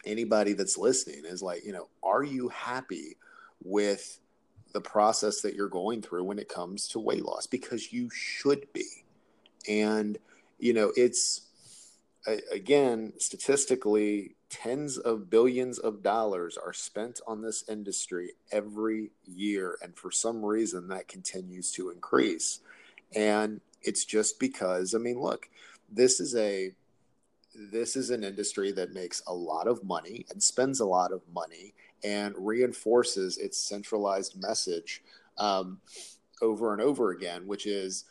anybody 0.05 0.53
that's 0.53 0.77
listening 0.77 1.23
is 1.25 1.43
like 1.43 1.65
you 1.65 1.73
know 1.73 1.89
are 2.03 2.23
you 2.23 2.51
happy 2.51 3.17
with 3.65 4.21
the 4.73 4.81
process 4.81 5.41
that 5.41 5.55
you're 5.55 5.69
going 5.69 6.03
through 6.03 6.25
when 6.25 6.39
it 6.39 6.49
comes 6.49 6.89
to 6.89 6.99
weight 6.99 7.25
loss? 7.25 7.47
Because 7.47 7.93
you 7.93 8.09
should 8.11 8.67
be. 8.73 8.87
And 9.69 10.19
you 10.59 10.73
know 10.73 10.93
it's 10.97 11.48
again 12.51 13.13
statistically 13.19 14.35
tens 14.51 14.97
of 14.99 15.29
billions 15.31 15.79
of 15.79 16.03
dollars 16.03 16.57
are 16.57 16.73
spent 16.73 17.21
on 17.27 17.43
this 17.43 17.65
industry 17.69 18.33
every 18.51 19.11
year 19.27 19.79
and 19.83 19.97
for 19.97 20.11
some 20.11 20.45
reason 20.45 20.89
that 20.89 21.09
continues 21.09 21.71
to 21.73 21.91
increase. 21.91 22.61
And 23.15 23.61
it's 23.83 24.05
just 24.05 24.39
because 24.39 24.95
i 24.95 24.99
mean 24.99 25.21
look 25.21 25.49
this 25.91 26.21
is 26.21 26.35
a 26.37 26.73
this 27.73 27.97
is 27.97 28.11
an 28.11 28.23
industry 28.23 28.71
that 28.71 28.93
makes 28.93 29.23
a 29.27 29.35
lot 29.35 29.67
of 29.67 29.83
money 29.83 30.25
and 30.31 30.43
spends 30.43 30.81
a 30.81 30.87
lot 30.87 31.13
of 31.13 31.23
money 31.33 31.75
and 32.05 32.35
reinforces 32.39 33.37
its 33.39 33.59
centralized 33.59 34.41
message 34.41 35.03
um, 35.39 35.81
over 36.41 36.73
and 36.73 36.81
over 36.81 37.11
again 37.11 37.47
which 37.47 37.67
is 37.67 38.05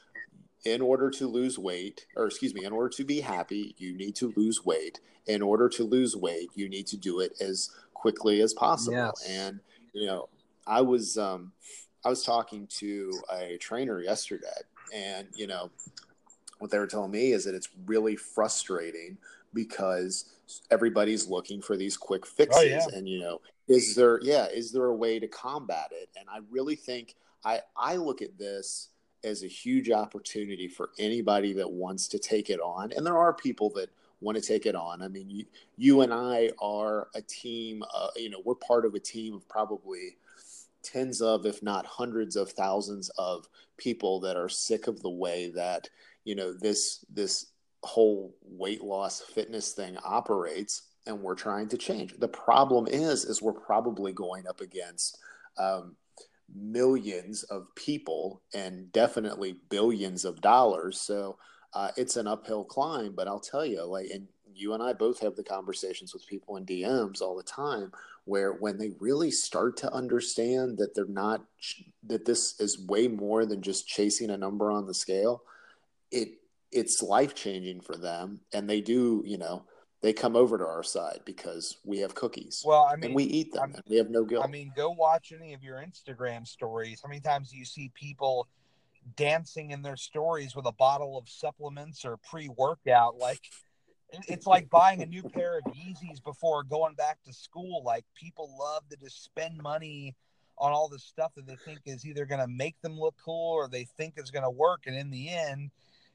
in 0.67 0.81
order 0.81 1.09
to 1.09 1.27
lose 1.27 1.57
weight, 1.57 2.05
or 2.17 2.25
excuse 2.27 2.53
me, 2.53 2.65
in 2.65 2.73
order 2.73 2.89
to 2.89 3.05
be 3.05 3.21
happy, 3.21 3.73
you 3.77 3.95
need 3.95 4.15
to 4.17 4.33
lose 4.35 4.65
weight. 4.65 4.99
In 5.25 5.41
order 5.41 5.69
to 5.69 5.83
lose 5.83 6.15
weight, 6.15 6.49
you 6.55 6.67
need 6.67 6.87
to 6.87 6.97
do 6.97 7.21
it 7.21 7.33
as 7.39 7.69
quickly 7.93 8.41
as 8.41 8.53
possible. 8.53 8.97
Yes. 8.97 9.25
And 9.29 9.61
you 9.93 10.07
know, 10.07 10.27
I 10.65 10.81
was 10.81 11.17
um, 11.17 11.53
I 12.03 12.09
was 12.09 12.23
talking 12.23 12.67
to 12.79 13.13
a 13.31 13.57
trainer 13.57 14.01
yesterday, 14.01 14.59
and 14.93 15.27
you 15.35 15.47
know, 15.47 15.71
what 16.59 16.69
they 16.69 16.79
were 16.79 16.87
telling 16.87 17.11
me 17.11 17.31
is 17.31 17.45
that 17.45 17.55
it's 17.55 17.69
really 17.85 18.17
frustrating 18.17 19.17
because 19.53 20.25
everybody's 20.69 21.27
looking 21.27 21.61
for 21.61 21.77
these 21.77 21.95
quick 21.95 22.25
fixes, 22.25 22.59
oh, 22.61 22.63
yeah. 22.63 22.85
and 22.93 23.07
you 23.07 23.21
know, 23.21 23.39
is 23.69 23.95
there 23.95 24.19
yeah, 24.21 24.47
is 24.47 24.73
there 24.73 24.85
a 24.85 24.95
way 24.95 25.17
to 25.17 25.27
combat 25.29 25.91
it? 25.91 26.09
And 26.19 26.27
I 26.29 26.39
really 26.51 26.75
think 26.75 27.15
I 27.45 27.61
I 27.77 27.95
look 27.95 28.21
at 28.21 28.37
this 28.37 28.89
as 29.23 29.43
a 29.43 29.47
huge 29.47 29.89
opportunity 29.89 30.67
for 30.67 30.91
anybody 30.99 31.53
that 31.53 31.71
wants 31.71 32.07
to 32.09 32.19
take 32.19 32.49
it 32.49 32.59
on. 32.59 32.91
And 32.93 33.05
there 33.05 33.17
are 33.17 33.33
people 33.33 33.69
that 33.71 33.89
want 34.21 34.35
to 34.37 34.41
take 34.41 34.65
it 34.65 34.75
on. 34.75 35.01
I 35.01 35.07
mean, 35.07 35.29
you, 35.29 35.45
you 35.77 36.01
and 36.01 36.13
I 36.13 36.51
are 36.59 37.09
a 37.15 37.21
team, 37.21 37.83
uh, 37.95 38.07
you 38.15 38.29
know, 38.29 38.41
we're 38.43 38.55
part 38.55 38.85
of 38.85 38.95
a 38.95 38.99
team 38.99 39.33
of 39.33 39.47
probably 39.47 40.17
tens 40.83 41.21
of, 41.21 41.45
if 41.45 41.61
not 41.61 41.85
hundreds 41.85 42.35
of 42.35 42.51
thousands 42.51 43.09
of 43.17 43.47
people 43.77 44.19
that 44.21 44.37
are 44.37 44.49
sick 44.49 44.87
of 44.87 45.01
the 45.01 45.09
way 45.09 45.51
that, 45.55 45.89
you 46.23 46.35
know, 46.35 46.53
this, 46.53 47.05
this 47.13 47.47
whole 47.83 48.35
weight 48.43 48.83
loss 48.83 49.21
fitness 49.21 49.73
thing 49.73 49.97
operates 50.03 50.83
and 51.05 51.21
we're 51.21 51.35
trying 51.35 51.69
to 51.69 51.77
change. 51.77 52.13
The 52.17 52.27
problem 52.27 52.87
is, 52.87 53.23
is 53.25 53.41
we're 53.41 53.53
probably 53.53 54.13
going 54.13 54.47
up 54.47 54.61
against, 54.61 55.19
um, 55.57 55.95
millions 56.53 57.43
of 57.43 57.73
people 57.75 58.41
and 58.53 58.91
definitely 58.91 59.57
billions 59.69 60.25
of 60.25 60.41
dollars. 60.41 60.99
So 60.99 61.37
uh, 61.73 61.91
it's 61.97 62.15
an 62.15 62.27
uphill 62.27 62.63
climb. 62.63 63.13
But 63.15 63.27
I'll 63.27 63.39
tell 63.39 63.65
you, 63.65 63.83
like, 63.83 64.09
and 64.09 64.27
you 64.53 64.73
and 64.73 64.81
I 64.81 64.93
both 64.93 65.19
have 65.19 65.35
the 65.35 65.43
conversations 65.43 66.13
with 66.13 66.27
people 66.27 66.57
in 66.57 66.65
DMs 66.65 67.21
all 67.21 67.35
the 67.35 67.43
time 67.43 67.91
where 68.25 68.53
when 68.53 68.77
they 68.77 68.91
really 68.99 69.31
start 69.31 69.77
to 69.77 69.93
understand 69.93 70.77
that 70.77 70.93
they're 70.93 71.05
not, 71.05 71.45
that 72.03 72.25
this 72.25 72.59
is 72.59 72.85
way 72.87 73.07
more 73.07 73.45
than 73.45 73.61
just 73.61 73.87
chasing 73.87 74.29
a 74.29 74.37
number 74.37 74.71
on 74.71 74.85
the 74.85 74.93
scale, 74.93 75.43
it, 76.11 76.29
it's 76.71 77.01
life 77.01 77.35
changing 77.35 77.79
for 77.79 77.95
them. 77.95 78.41
And 78.53 78.69
they 78.69 78.81
do, 78.81 79.23
you 79.25 79.37
know, 79.37 79.63
they 80.01 80.13
come 80.13 80.35
over 80.35 80.57
to 80.57 80.65
our 80.65 80.83
side 80.83 81.21
because 81.25 81.77
we 81.83 81.99
have 81.99 82.13
cookies. 82.13 82.63
Well, 82.65 82.87
I 82.91 82.95
mean, 82.95 83.05
and 83.05 83.15
we 83.15 83.23
eat 83.23 83.53
them, 83.53 83.73
and 83.73 83.83
we 83.87 83.97
have 83.97 84.09
no 84.09 84.23
guilt. 84.23 84.45
I 84.45 84.47
mean, 84.47 84.71
go 84.75 84.91
watch 84.91 85.33
any 85.37 85.53
of 85.53 85.63
your 85.63 85.77
Instagram 85.77 86.47
stories. 86.47 87.01
How 87.03 87.09
many 87.09 87.21
times 87.21 87.49
do 87.49 87.57
you 87.57 87.65
see 87.65 87.91
people 87.95 88.47
dancing 89.15 89.71
in 89.71 89.81
their 89.81 89.97
stories 89.97 90.55
with 90.55 90.65
a 90.67 90.71
bottle 90.71 91.17
of 91.17 91.27
supplements 91.27 92.05
or 92.05 92.17
pre-workout? 92.17 93.17
Like, 93.17 93.41
it's 94.27 94.45
like 94.45 94.69
buying 94.69 95.01
a 95.01 95.07
new 95.07 95.23
pair 95.33 95.57
of 95.57 95.63
Yeezys 95.73 96.23
before 96.23 96.63
going 96.63 96.93
back 96.93 97.17
to 97.25 97.33
school. 97.33 97.81
Like, 97.83 98.05
people 98.13 98.55
love 98.59 98.87
to 98.89 98.97
just 98.97 99.23
spend 99.23 99.57
money 99.57 100.15
on 100.59 100.71
all 100.71 100.89
this 100.89 101.03
stuff 101.03 101.33
that 101.35 101.47
they 101.47 101.57
think 101.65 101.79
is 101.85 102.05
either 102.05 102.25
going 102.25 102.41
to 102.41 102.47
make 102.47 102.79
them 102.81 102.99
look 102.99 103.15
cool 103.23 103.53
or 103.53 103.67
they 103.67 103.85
think 103.97 104.13
is 104.17 104.29
going 104.29 104.43
to 104.43 104.49
work, 104.51 104.81
and 104.85 104.95
in 104.95 105.09
the 105.09 105.29
end, 105.29 105.71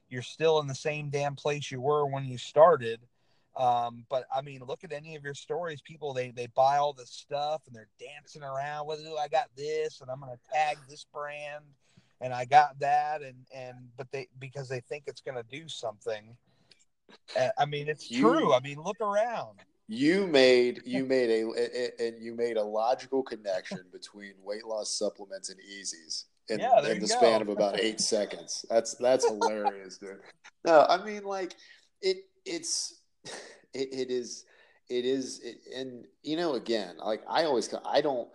you're 0.07 0.21
still 0.21 0.59
in 0.59 0.67
the 0.67 0.75
same 0.75 1.09
damn 1.09 1.35
place 1.35 1.69
you 1.69 1.81
were 1.81 2.05
when 2.05 2.23
you 2.23 2.37
started 2.37 2.99
um, 3.55 4.05
but 4.09 4.25
I 4.35 4.41
mean, 4.41 4.61
look 4.67 4.83
at 4.83 4.91
any 4.91 5.15
of 5.15 5.23
your 5.23 5.35
stories. 5.35 5.81
People 5.81 6.13
they 6.13 6.31
they 6.31 6.47
buy 6.47 6.77
all 6.77 6.93
this 6.93 7.11
stuff 7.11 7.61
and 7.67 7.75
they're 7.75 7.89
dancing 7.99 8.43
around 8.43 8.87
with 8.87 8.99
it. 8.99 9.13
I 9.19 9.27
got 9.27 9.47
this, 9.55 10.01
and 10.01 10.09
I'm 10.09 10.19
gonna 10.19 10.39
tag 10.51 10.77
this 10.89 11.05
brand, 11.13 11.63
and 12.21 12.33
I 12.33 12.45
got 12.45 12.79
that, 12.79 13.21
and 13.21 13.35
and 13.53 13.77
but 13.97 14.11
they 14.11 14.27
because 14.39 14.67
they 14.67 14.79
think 14.81 15.03
it's 15.07 15.21
gonna 15.21 15.43
do 15.51 15.67
something. 15.67 16.35
Uh, 17.39 17.49
I 17.57 17.65
mean, 17.65 17.87
it's 17.87 18.09
you, 18.09 18.21
true. 18.21 18.53
I 18.53 18.59
mean, 18.59 18.81
look 18.81 18.99
around. 19.01 19.59
You 19.87 20.25
made 20.25 20.81
you 20.85 21.05
made 21.05 21.29
a 21.29 22.03
and 22.03 22.19
you 22.19 22.33
made 22.33 22.57
a 22.57 22.63
logical 22.63 23.21
connection 23.21 23.81
between 23.91 24.33
weight 24.43 24.65
loss 24.65 24.97
supplements 24.97 25.49
and 25.49 25.59
Yeezys 25.59 26.23
in, 26.49 26.59
yeah, 26.59 26.89
in 26.89 26.99
the 26.99 27.07
span 27.07 27.41
of 27.41 27.49
about 27.49 27.79
eight 27.79 27.99
seconds. 27.99 28.65
That's 28.69 28.95
that's 28.95 29.27
hilarious, 29.29 29.97
dude. 29.97 30.19
No, 30.65 30.87
I 30.89 31.03
mean 31.03 31.23
like 31.23 31.55
it. 32.01 32.17
It's 32.45 33.02
it, 33.73 33.89
it 33.91 34.11
is 34.11 34.45
it 34.89 35.05
is 35.05 35.39
it, 35.43 35.57
and 35.75 36.05
you 36.21 36.35
know 36.35 36.53
again 36.53 36.95
like 36.97 37.21
i 37.29 37.45
always 37.45 37.73
i 37.85 38.01
don't 38.01 38.27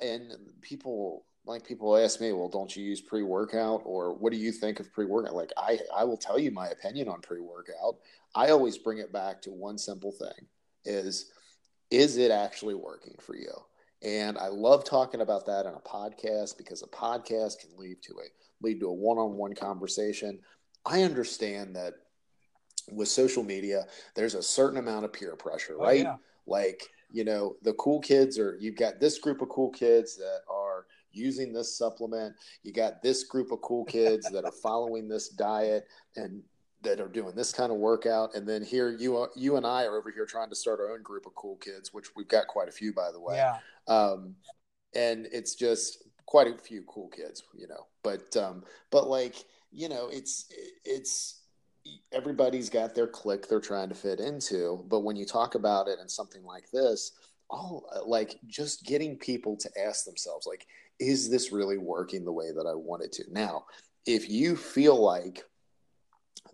and 0.00 0.32
people 0.60 1.24
like 1.44 1.66
people 1.66 1.96
ask 1.96 2.20
me 2.20 2.32
well 2.32 2.48
don't 2.48 2.76
you 2.76 2.84
use 2.84 3.00
pre-workout? 3.00 3.82
Or 3.84 4.14
what 4.14 4.32
do 4.32 4.38
you 4.38 4.52
think 4.52 4.80
of 4.80 4.92
pre-workout? 4.92 5.34
Like 5.34 5.50
i 5.56 5.78
i 5.94 6.04
will 6.04 6.16
tell 6.16 6.38
you 6.38 6.50
my 6.50 6.68
opinion 6.68 7.08
on 7.08 7.20
pre-workout. 7.20 7.96
I 8.34 8.50
always 8.50 8.78
bring 8.78 8.98
it 8.98 9.12
back 9.12 9.42
to 9.42 9.50
one 9.50 9.78
simple 9.78 10.12
thing 10.12 10.46
is 10.84 11.30
is 11.90 12.16
it 12.16 12.30
actually 12.30 12.74
working 12.74 13.16
for 13.20 13.36
you? 13.36 13.52
And 14.02 14.38
i 14.38 14.48
love 14.48 14.84
talking 14.84 15.20
about 15.20 15.46
that 15.46 15.66
on 15.66 15.74
a 15.74 15.80
podcast 15.80 16.56
because 16.58 16.82
a 16.82 16.86
podcast 16.86 17.58
can 17.60 17.70
lead 17.76 18.02
to 18.02 18.12
a 18.14 18.26
lead 18.64 18.80
to 18.80 18.86
a 18.86 18.92
one-on-one 18.92 19.54
conversation. 19.54 20.38
I 20.86 21.02
understand 21.02 21.76
that 21.76 21.94
with 22.94 23.08
social 23.08 23.42
media, 23.42 23.86
there's 24.14 24.34
a 24.34 24.42
certain 24.42 24.78
amount 24.78 25.04
of 25.04 25.12
peer 25.12 25.36
pressure, 25.36 25.76
oh, 25.78 25.84
right? 25.84 26.00
Oh, 26.00 26.10
yeah. 26.10 26.16
Like, 26.46 26.88
you 27.10 27.24
know, 27.24 27.56
the 27.62 27.74
cool 27.74 28.00
kids 28.00 28.38
are, 28.38 28.56
you've 28.60 28.76
got 28.76 29.00
this 29.00 29.18
group 29.18 29.42
of 29.42 29.48
cool 29.48 29.70
kids 29.70 30.16
that 30.16 30.40
are 30.48 30.86
using 31.12 31.52
this 31.52 31.76
supplement. 31.76 32.34
You 32.62 32.72
got 32.72 33.02
this 33.02 33.24
group 33.24 33.52
of 33.52 33.60
cool 33.60 33.84
kids 33.84 34.30
that 34.30 34.44
are 34.44 34.52
following 34.62 35.08
this 35.08 35.28
diet 35.28 35.86
and 36.16 36.42
that 36.82 37.00
are 37.00 37.08
doing 37.08 37.34
this 37.36 37.52
kind 37.52 37.70
of 37.70 37.78
workout. 37.78 38.34
And 38.34 38.48
then 38.48 38.64
here 38.64 38.90
you, 38.90 39.28
you 39.36 39.56
and 39.56 39.66
I 39.66 39.84
are 39.84 39.96
over 39.96 40.10
here 40.10 40.26
trying 40.26 40.48
to 40.48 40.56
start 40.56 40.80
our 40.80 40.92
own 40.92 41.02
group 41.02 41.26
of 41.26 41.34
cool 41.34 41.56
kids, 41.56 41.92
which 41.92 42.08
we've 42.16 42.28
got 42.28 42.48
quite 42.48 42.68
a 42.68 42.72
few, 42.72 42.92
by 42.92 43.12
the 43.12 43.20
way. 43.20 43.36
Yeah. 43.36 43.58
Um, 43.86 44.34
and 44.94 45.28
it's 45.32 45.54
just 45.54 46.04
quite 46.26 46.48
a 46.48 46.58
few 46.58 46.82
cool 46.88 47.08
kids, 47.08 47.44
you 47.54 47.68
know, 47.68 47.86
but, 48.02 48.36
um, 48.36 48.64
but 48.90 49.08
like, 49.08 49.36
you 49.70 49.88
know, 49.88 50.08
it's, 50.10 50.46
it's, 50.84 51.41
everybody's 52.12 52.70
got 52.70 52.94
their 52.94 53.06
clique 53.06 53.48
they're 53.48 53.60
trying 53.60 53.88
to 53.88 53.94
fit 53.94 54.20
into 54.20 54.84
but 54.88 55.00
when 55.00 55.16
you 55.16 55.24
talk 55.24 55.54
about 55.54 55.88
it 55.88 55.98
in 56.00 56.08
something 56.08 56.44
like 56.44 56.70
this 56.70 57.12
all 57.50 57.86
uh, 57.94 58.04
like 58.04 58.38
just 58.46 58.84
getting 58.86 59.16
people 59.16 59.56
to 59.56 59.68
ask 59.78 60.04
themselves 60.04 60.46
like 60.46 60.66
is 61.00 61.30
this 61.30 61.52
really 61.52 61.78
working 61.78 62.24
the 62.24 62.32
way 62.32 62.52
that 62.52 62.66
i 62.66 62.74
want 62.74 63.02
it 63.02 63.12
to? 63.12 63.24
Now 63.30 63.64
if 64.06 64.28
you 64.28 64.56
feel 64.56 65.00
like 65.00 65.44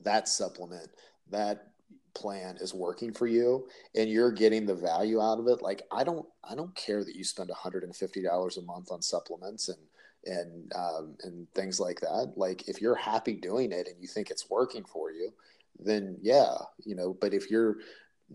that 0.05 0.29
supplement 0.29 0.89
that 1.31 1.69
plan 2.15 2.57
is 2.61 2.75
working 2.75 3.13
for 3.13 3.27
you 3.27 3.69
and 3.95 4.11
you're 4.11 4.33
getting 4.33 4.67
the 4.67 4.75
value 4.75 5.21
out 5.21 5.39
of 5.39 5.47
it 5.47 5.63
like 5.63 5.83
i 5.93 6.03
don't 6.03 6.27
i 6.43 6.55
don't 6.55 6.75
care 6.75 7.05
that 7.05 7.15
you 7.15 7.23
spend 7.23 7.51
$150 7.51 8.59
a 8.59 8.63
month 8.63 8.91
on 8.91 9.01
supplements 9.01 9.69
and 9.69 9.79
and 10.25 10.73
um, 10.75 11.15
and 11.23 11.47
things 11.55 11.81
like 11.81 12.01
that. 12.01 12.33
Like 12.37 12.69
if 12.69 12.81
you're 12.81 12.95
happy 12.95 13.35
doing 13.35 13.73
it 13.73 13.89
and 13.89 13.97
you 14.01 14.09
think 14.09 14.31
it's 14.31 14.51
working 14.51 14.85
for 14.85 15.11
you, 15.13 15.33
then 15.79 16.19
yeah, 16.21 16.55
you 16.85 16.95
know. 16.95 17.17
But 17.21 17.35
if 17.35 17.51
you're 17.51 17.79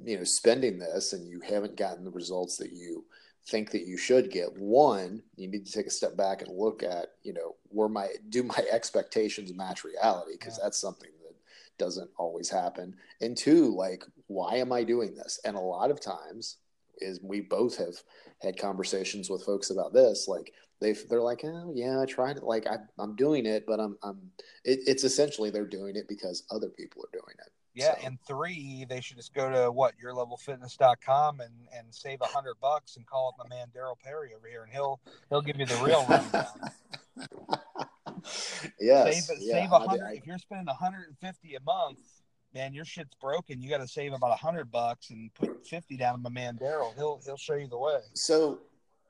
you 0.04 0.18
know 0.18 0.24
spending 0.24 0.80
this 0.80 1.14
and 1.14 1.28
you 1.28 1.40
haven't 1.42 1.78
gotten 1.78 2.04
the 2.04 2.12
results 2.12 2.58
that 2.58 2.72
you 2.72 3.06
think 3.46 3.72
that 3.72 3.86
you 3.86 3.98
should 3.98 4.32
get 4.32 4.58
one 4.58 5.22
you 5.36 5.48
need 5.48 5.66
to 5.66 5.72
take 5.72 5.86
a 5.86 5.92
step 5.92 6.16
back 6.16 6.42
and 6.42 6.58
look 6.58 6.82
at 6.82 7.08
you 7.24 7.34
know 7.34 7.56
where 7.70 7.90
my 7.90 8.08
do 8.30 8.44
my 8.44 8.64
expectations 8.72 9.54
match 9.54 9.84
reality 9.84 10.32
because 10.34 10.58
yeah. 10.58 10.64
that's 10.64 10.80
something 10.80 11.10
that 11.22 11.36
doesn't 11.78 12.10
always 12.18 12.50
happen 12.50 12.96
and 13.22 13.36
two 13.36 13.76
like 13.76 14.04
why 14.28 14.56
am 14.56 14.72
i 14.72 14.84
doing 14.84 15.14
this 15.14 15.40
and 15.46 15.56
a 15.56 15.60
lot 15.60 15.92
of 15.92 16.00
times 16.00 16.58
is 16.98 17.20
we 17.22 17.42
both 17.42 17.78
have 17.78 17.96
had 18.42 18.58
conversations 18.58 19.30
with 19.30 19.44
folks 19.44 19.70
about 19.70 19.94
this 19.94 20.28
like 20.28 20.54
they 20.84 20.94
they're 21.10 21.22
like, 21.22 21.42
oh 21.46 21.72
yeah, 21.74 22.02
I 22.02 22.06
tried 22.06 22.38
it. 22.38 22.44
Like 22.44 22.68
I, 22.68 22.78
I'm 23.00 23.16
doing 23.16 23.46
it, 23.46 23.66
but 23.66 23.80
I'm 23.80 23.98
I'm. 24.04 24.20
It, 24.66 24.82
it's 24.86 25.04
essentially 25.04 25.50
they're 25.50 25.66
doing 25.66 25.96
it 25.96 26.08
because 26.08 26.44
other 26.52 26.70
people 26.70 27.04
are 27.04 27.12
doing 27.14 27.36
it. 27.40 27.52
Yeah, 27.74 27.96
so. 28.00 28.06
and 28.06 28.20
three, 28.28 28.86
they 28.88 29.02
should 29.02 29.18
just 29.18 29.34
go 29.34 29.50
to 29.50 29.72
what 29.72 29.94
yourlevelfitness.com 30.04 31.40
and 31.40 31.54
and 31.76 31.88
save 31.92 32.22
a 32.22 32.26
hundred 32.26 32.56
bucks 32.62 32.98
and 32.98 33.08
call 33.08 33.30
up 33.30 33.48
my 33.48 33.56
man 33.56 33.68
Daryl 33.76 33.98
Perry 33.98 34.32
over 34.36 34.48
here, 34.48 34.64
and 34.64 34.72
he'll 34.72 35.00
he'll 35.30 35.42
give 35.42 35.58
you 35.58 35.66
the 35.66 35.82
real 35.84 36.06
rundown. 36.10 36.46
yes, 38.80 39.28
save, 39.28 39.38
yeah, 39.40 39.54
save 39.54 39.72
a 39.72 39.80
hundred. 39.80 40.18
If 40.18 40.28
you're 40.28 40.38
spending 40.38 40.68
150 40.68 41.56
a 41.56 41.60
month, 41.62 42.00
man, 42.54 42.74
your 42.74 42.86
shit's 42.86 43.16
broken. 43.16 43.62
You 43.62 43.70
got 43.70 43.80
to 43.80 43.88
save 43.88 44.14
about 44.14 44.32
a 44.32 44.36
hundred 44.36 44.72
bucks 44.72 45.10
and 45.10 45.34
put 45.34 45.66
50 45.66 45.98
down 45.98 46.16
to 46.16 46.22
my 46.22 46.30
man 46.30 46.58
Daryl. 46.62 46.94
He'll 46.96 47.22
he'll 47.26 47.38
show 47.38 47.56
you 47.56 47.68
the 47.68 47.78
way. 47.78 48.00
So 48.14 48.60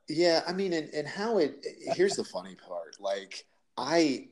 yeah, 0.10 0.41
I 0.47 0.53
mean, 0.53 0.73
and, 0.73 0.89
and 0.93 1.08
how 1.08 1.38
it 1.38 1.65
here's 1.95 2.15
the 2.15 2.23
funny 2.23 2.56
part. 2.56 2.97
Like 2.99 3.45
I 3.77 4.27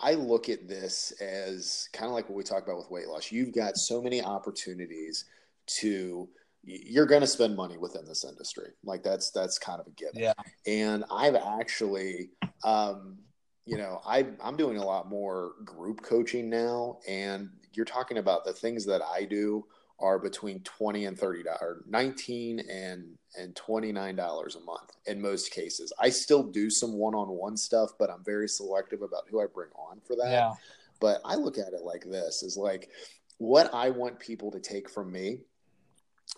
I 0.00 0.14
look 0.14 0.48
at 0.48 0.68
this 0.68 1.12
as 1.20 1.88
kind 1.92 2.06
of 2.06 2.12
like 2.12 2.28
what 2.28 2.36
we 2.36 2.44
talk 2.44 2.64
about 2.64 2.78
with 2.78 2.90
weight 2.90 3.08
loss. 3.08 3.32
You've 3.32 3.54
got 3.54 3.76
so 3.76 4.00
many 4.00 4.22
opportunities 4.22 5.24
to 5.66 6.28
you're 6.64 7.06
going 7.06 7.20
to 7.20 7.26
spend 7.26 7.56
money 7.56 7.78
within 7.78 8.04
this 8.04 8.24
industry. 8.24 8.70
Like 8.84 9.02
that's 9.02 9.30
that's 9.30 9.58
kind 9.58 9.80
of 9.80 9.86
a 9.86 9.90
given. 9.90 10.20
Yeah. 10.20 10.32
And 10.66 11.04
I've 11.10 11.36
actually 11.36 12.30
um 12.64 13.18
you 13.66 13.76
know, 13.76 14.00
I 14.06 14.26
I'm 14.42 14.56
doing 14.56 14.78
a 14.78 14.84
lot 14.84 15.08
more 15.08 15.52
group 15.64 16.02
coaching 16.02 16.48
now 16.48 16.98
and 17.06 17.50
you're 17.74 17.84
talking 17.84 18.18
about 18.18 18.44
the 18.44 18.52
things 18.52 18.84
that 18.86 19.02
I 19.02 19.24
do 19.24 19.64
are 20.00 20.18
between 20.18 20.60
20 20.60 21.06
and 21.06 21.18
30 21.18 21.42
dollars 21.42 21.82
19 21.88 22.60
and 22.70 23.04
and 23.36 23.54
29 23.56 24.16
dollars 24.16 24.56
a 24.56 24.60
month 24.60 24.92
in 25.06 25.20
most 25.20 25.50
cases. 25.50 25.92
I 25.98 26.08
still 26.10 26.42
do 26.42 26.70
some 26.70 26.92
one-on-one 26.92 27.56
stuff 27.56 27.90
but 27.98 28.10
i'm 28.10 28.22
very 28.24 28.48
selective 28.48 29.02
about 29.02 29.24
who 29.28 29.40
i 29.40 29.46
bring 29.52 29.70
on 29.74 30.00
for 30.06 30.14
that. 30.16 30.30
Yeah. 30.30 30.52
but 31.00 31.20
i 31.24 31.34
look 31.34 31.58
at 31.58 31.72
it 31.72 31.82
like 31.82 32.04
this 32.04 32.42
is 32.42 32.56
like 32.56 32.90
what 33.38 33.72
i 33.74 33.90
want 33.90 34.18
people 34.20 34.50
to 34.52 34.60
take 34.60 34.88
from 34.88 35.10
me 35.10 35.40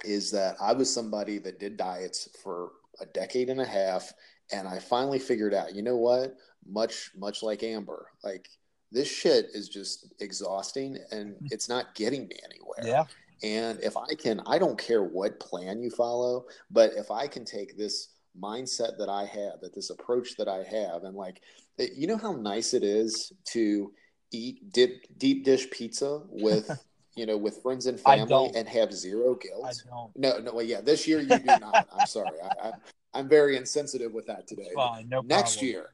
is 0.05 0.31
that 0.31 0.57
i 0.61 0.73
was 0.73 0.93
somebody 0.93 1.38
that 1.38 1.61
did 1.61 1.77
diets 1.77 2.29
for 2.43 2.73
a 3.01 3.07
decade 3.07 3.51
and 3.51 3.61
a 3.61 3.66
half 3.66 4.12
and 4.53 4.66
i 4.66 4.79
finally 4.79 5.19
figured 5.19 5.55
out 5.55 5.75
you 5.75 5.83
know 5.83 5.97
what? 5.97 6.35
Much 6.66 7.11
much 7.16 7.43
like 7.43 7.62
amber 7.62 8.09
like 8.23 8.49
this 8.92 9.09
shit 9.09 9.46
is 9.55 9.68
just 9.68 10.12
exhausting 10.20 10.98
and 11.11 11.35
mm. 11.35 11.48
it's 11.50 11.68
not 11.68 11.94
getting 11.94 12.26
me 12.29 12.37
anywhere. 12.44 12.85
Yeah. 12.85 13.05
And 13.42 13.79
if 13.83 13.96
I 13.96 14.14
can, 14.14 14.40
I 14.46 14.59
don't 14.59 14.79
care 14.79 15.03
what 15.03 15.40
plan 15.40 15.83
you 15.83 15.90
follow, 15.90 16.46
but 16.70 16.92
if 16.94 17.11
I 17.11 17.26
can 17.26 17.44
take 17.44 17.76
this 17.76 18.09
mindset 18.38 18.98
that 18.98 19.09
I 19.09 19.24
have, 19.24 19.61
that 19.62 19.74
this 19.74 19.90
approach 19.90 20.37
that 20.37 20.48
I 20.48 20.62
have, 20.64 21.05
and 21.05 21.16
like, 21.16 21.40
you 21.79 22.07
know 22.07 22.18
how 22.18 22.33
nice 22.33 22.74
it 22.74 22.83
is 22.83 23.33
to 23.46 23.92
eat 24.31 24.72
dip, 24.72 25.07
deep 25.16 25.44
dish 25.44 25.70
pizza 25.70 26.20
with, 26.29 26.70
you 27.16 27.24
know, 27.24 27.38
with 27.38 27.62
friends 27.62 27.87
and 27.87 27.98
family 27.98 28.50
and 28.55 28.68
have 28.68 28.92
zero 28.92 29.35
guilt. 29.35 29.83
No, 30.16 30.38
no, 30.38 30.53
well, 30.53 30.64
yeah, 30.64 30.83
this 30.83 31.09
year 31.09 31.20
you 31.20 31.38
do 31.38 31.44
not. 31.46 31.88
I'm 31.98 32.07
sorry. 32.07 32.37
I, 32.42 32.68
I, 32.68 32.72
I'm 33.14 33.29
very 33.29 33.57
insensitive 33.57 34.12
with 34.12 34.26
that 34.26 34.46
today. 34.46 34.68
Fine, 34.74 35.09
no 35.09 35.22
next 35.22 35.57
problem. 35.57 35.70
year, 35.70 35.87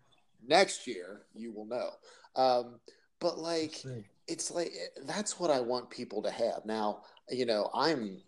next 0.46 0.86
year 0.86 1.22
you 1.34 1.52
will 1.52 1.66
know. 1.66 1.90
Um, 2.36 2.80
but 3.20 3.38
like, 3.38 3.82
it's 4.28 4.50
like 4.50 4.72
that's 5.06 5.40
what 5.40 5.50
I 5.50 5.60
want 5.60 5.90
people 5.90 6.22
to 6.22 6.30
have. 6.30 6.64
Now, 6.64 7.02
you 7.30 7.46
know, 7.46 7.70
I'm 7.74 8.22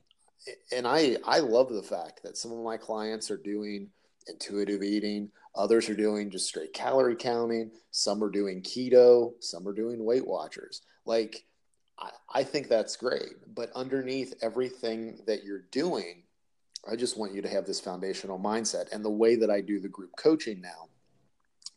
and 0.73 0.87
I 0.87 1.17
I 1.27 1.41
love 1.41 1.69
the 1.73 1.83
fact 1.83 2.23
that 2.23 2.37
some 2.37 2.53
of 2.53 2.65
my 2.65 2.77
clients 2.77 3.31
are 3.31 3.37
doing 3.37 3.91
intuitive 4.29 4.83
eating, 4.83 5.31
others 5.55 5.89
are 5.89 5.97
doing 5.97 6.31
just 6.31 6.47
straight 6.47 6.73
calorie 6.73 7.17
counting, 7.17 7.71
some 7.91 8.23
are 8.23 8.31
doing 8.31 8.63
keto, 8.63 9.33
some 9.41 9.67
are 9.67 9.73
doing 9.75 10.05
Weight 10.05 10.27
Watchers. 10.27 10.83
Like 11.05 11.45
I, 11.99 12.11
I 12.33 12.45
think 12.45 12.69
that's 12.69 12.97
great. 12.97 13.55
But 13.55 13.71
underneath 13.75 14.35
everything 14.43 15.19
that 15.27 15.45
you're 15.45 15.65
doing, 15.71 16.23
I 16.91 16.97
just 16.97 17.19
want 17.19 17.35
you 17.35 17.43
to 17.43 17.49
have 17.49 17.67
this 17.67 17.81
foundational 17.81 18.39
mindset. 18.39 18.93
And 18.93 19.05
the 19.05 19.11
way 19.11 19.37
that 19.37 19.51
I 19.51 19.61
do 19.61 19.81
the 19.81 19.89
group 19.89 20.11
coaching 20.17 20.61
now 20.61 20.89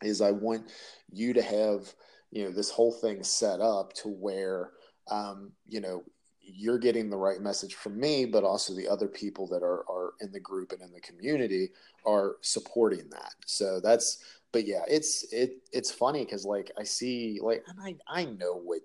is 0.03 0.21
I 0.21 0.31
want 0.31 0.69
you 1.11 1.33
to 1.33 1.41
have, 1.41 1.93
you 2.31 2.43
know, 2.43 2.51
this 2.51 2.71
whole 2.71 2.91
thing 2.91 3.23
set 3.23 3.59
up 3.59 3.93
to 3.93 4.07
where 4.07 4.71
um, 5.09 5.51
you 5.67 5.81
know, 5.81 6.03
you're 6.41 6.79
getting 6.79 7.09
the 7.09 7.17
right 7.17 7.41
message 7.41 7.75
from 7.75 7.99
me, 7.99 8.25
but 8.25 8.43
also 8.43 8.73
the 8.73 8.87
other 8.87 9.07
people 9.07 9.47
that 9.47 9.63
are, 9.63 9.83
are 9.89 10.13
in 10.21 10.31
the 10.31 10.39
group 10.39 10.71
and 10.71 10.81
in 10.81 10.91
the 10.91 10.99
community 10.99 11.69
are 12.05 12.37
supporting 12.41 13.09
that. 13.09 13.33
So 13.45 13.79
that's, 13.79 14.23
but 14.51 14.65
yeah, 14.65 14.81
it's, 14.87 15.31
it, 15.31 15.57
it's 15.71 15.91
funny. 15.91 16.25
Cause 16.25 16.45
like 16.45 16.71
I 16.77 16.83
see 16.83 17.39
like, 17.41 17.63
and 17.67 17.79
I, 17.79 17.95
I 18.07 18.25
know 18.25 18.55
what, 18.55 18.79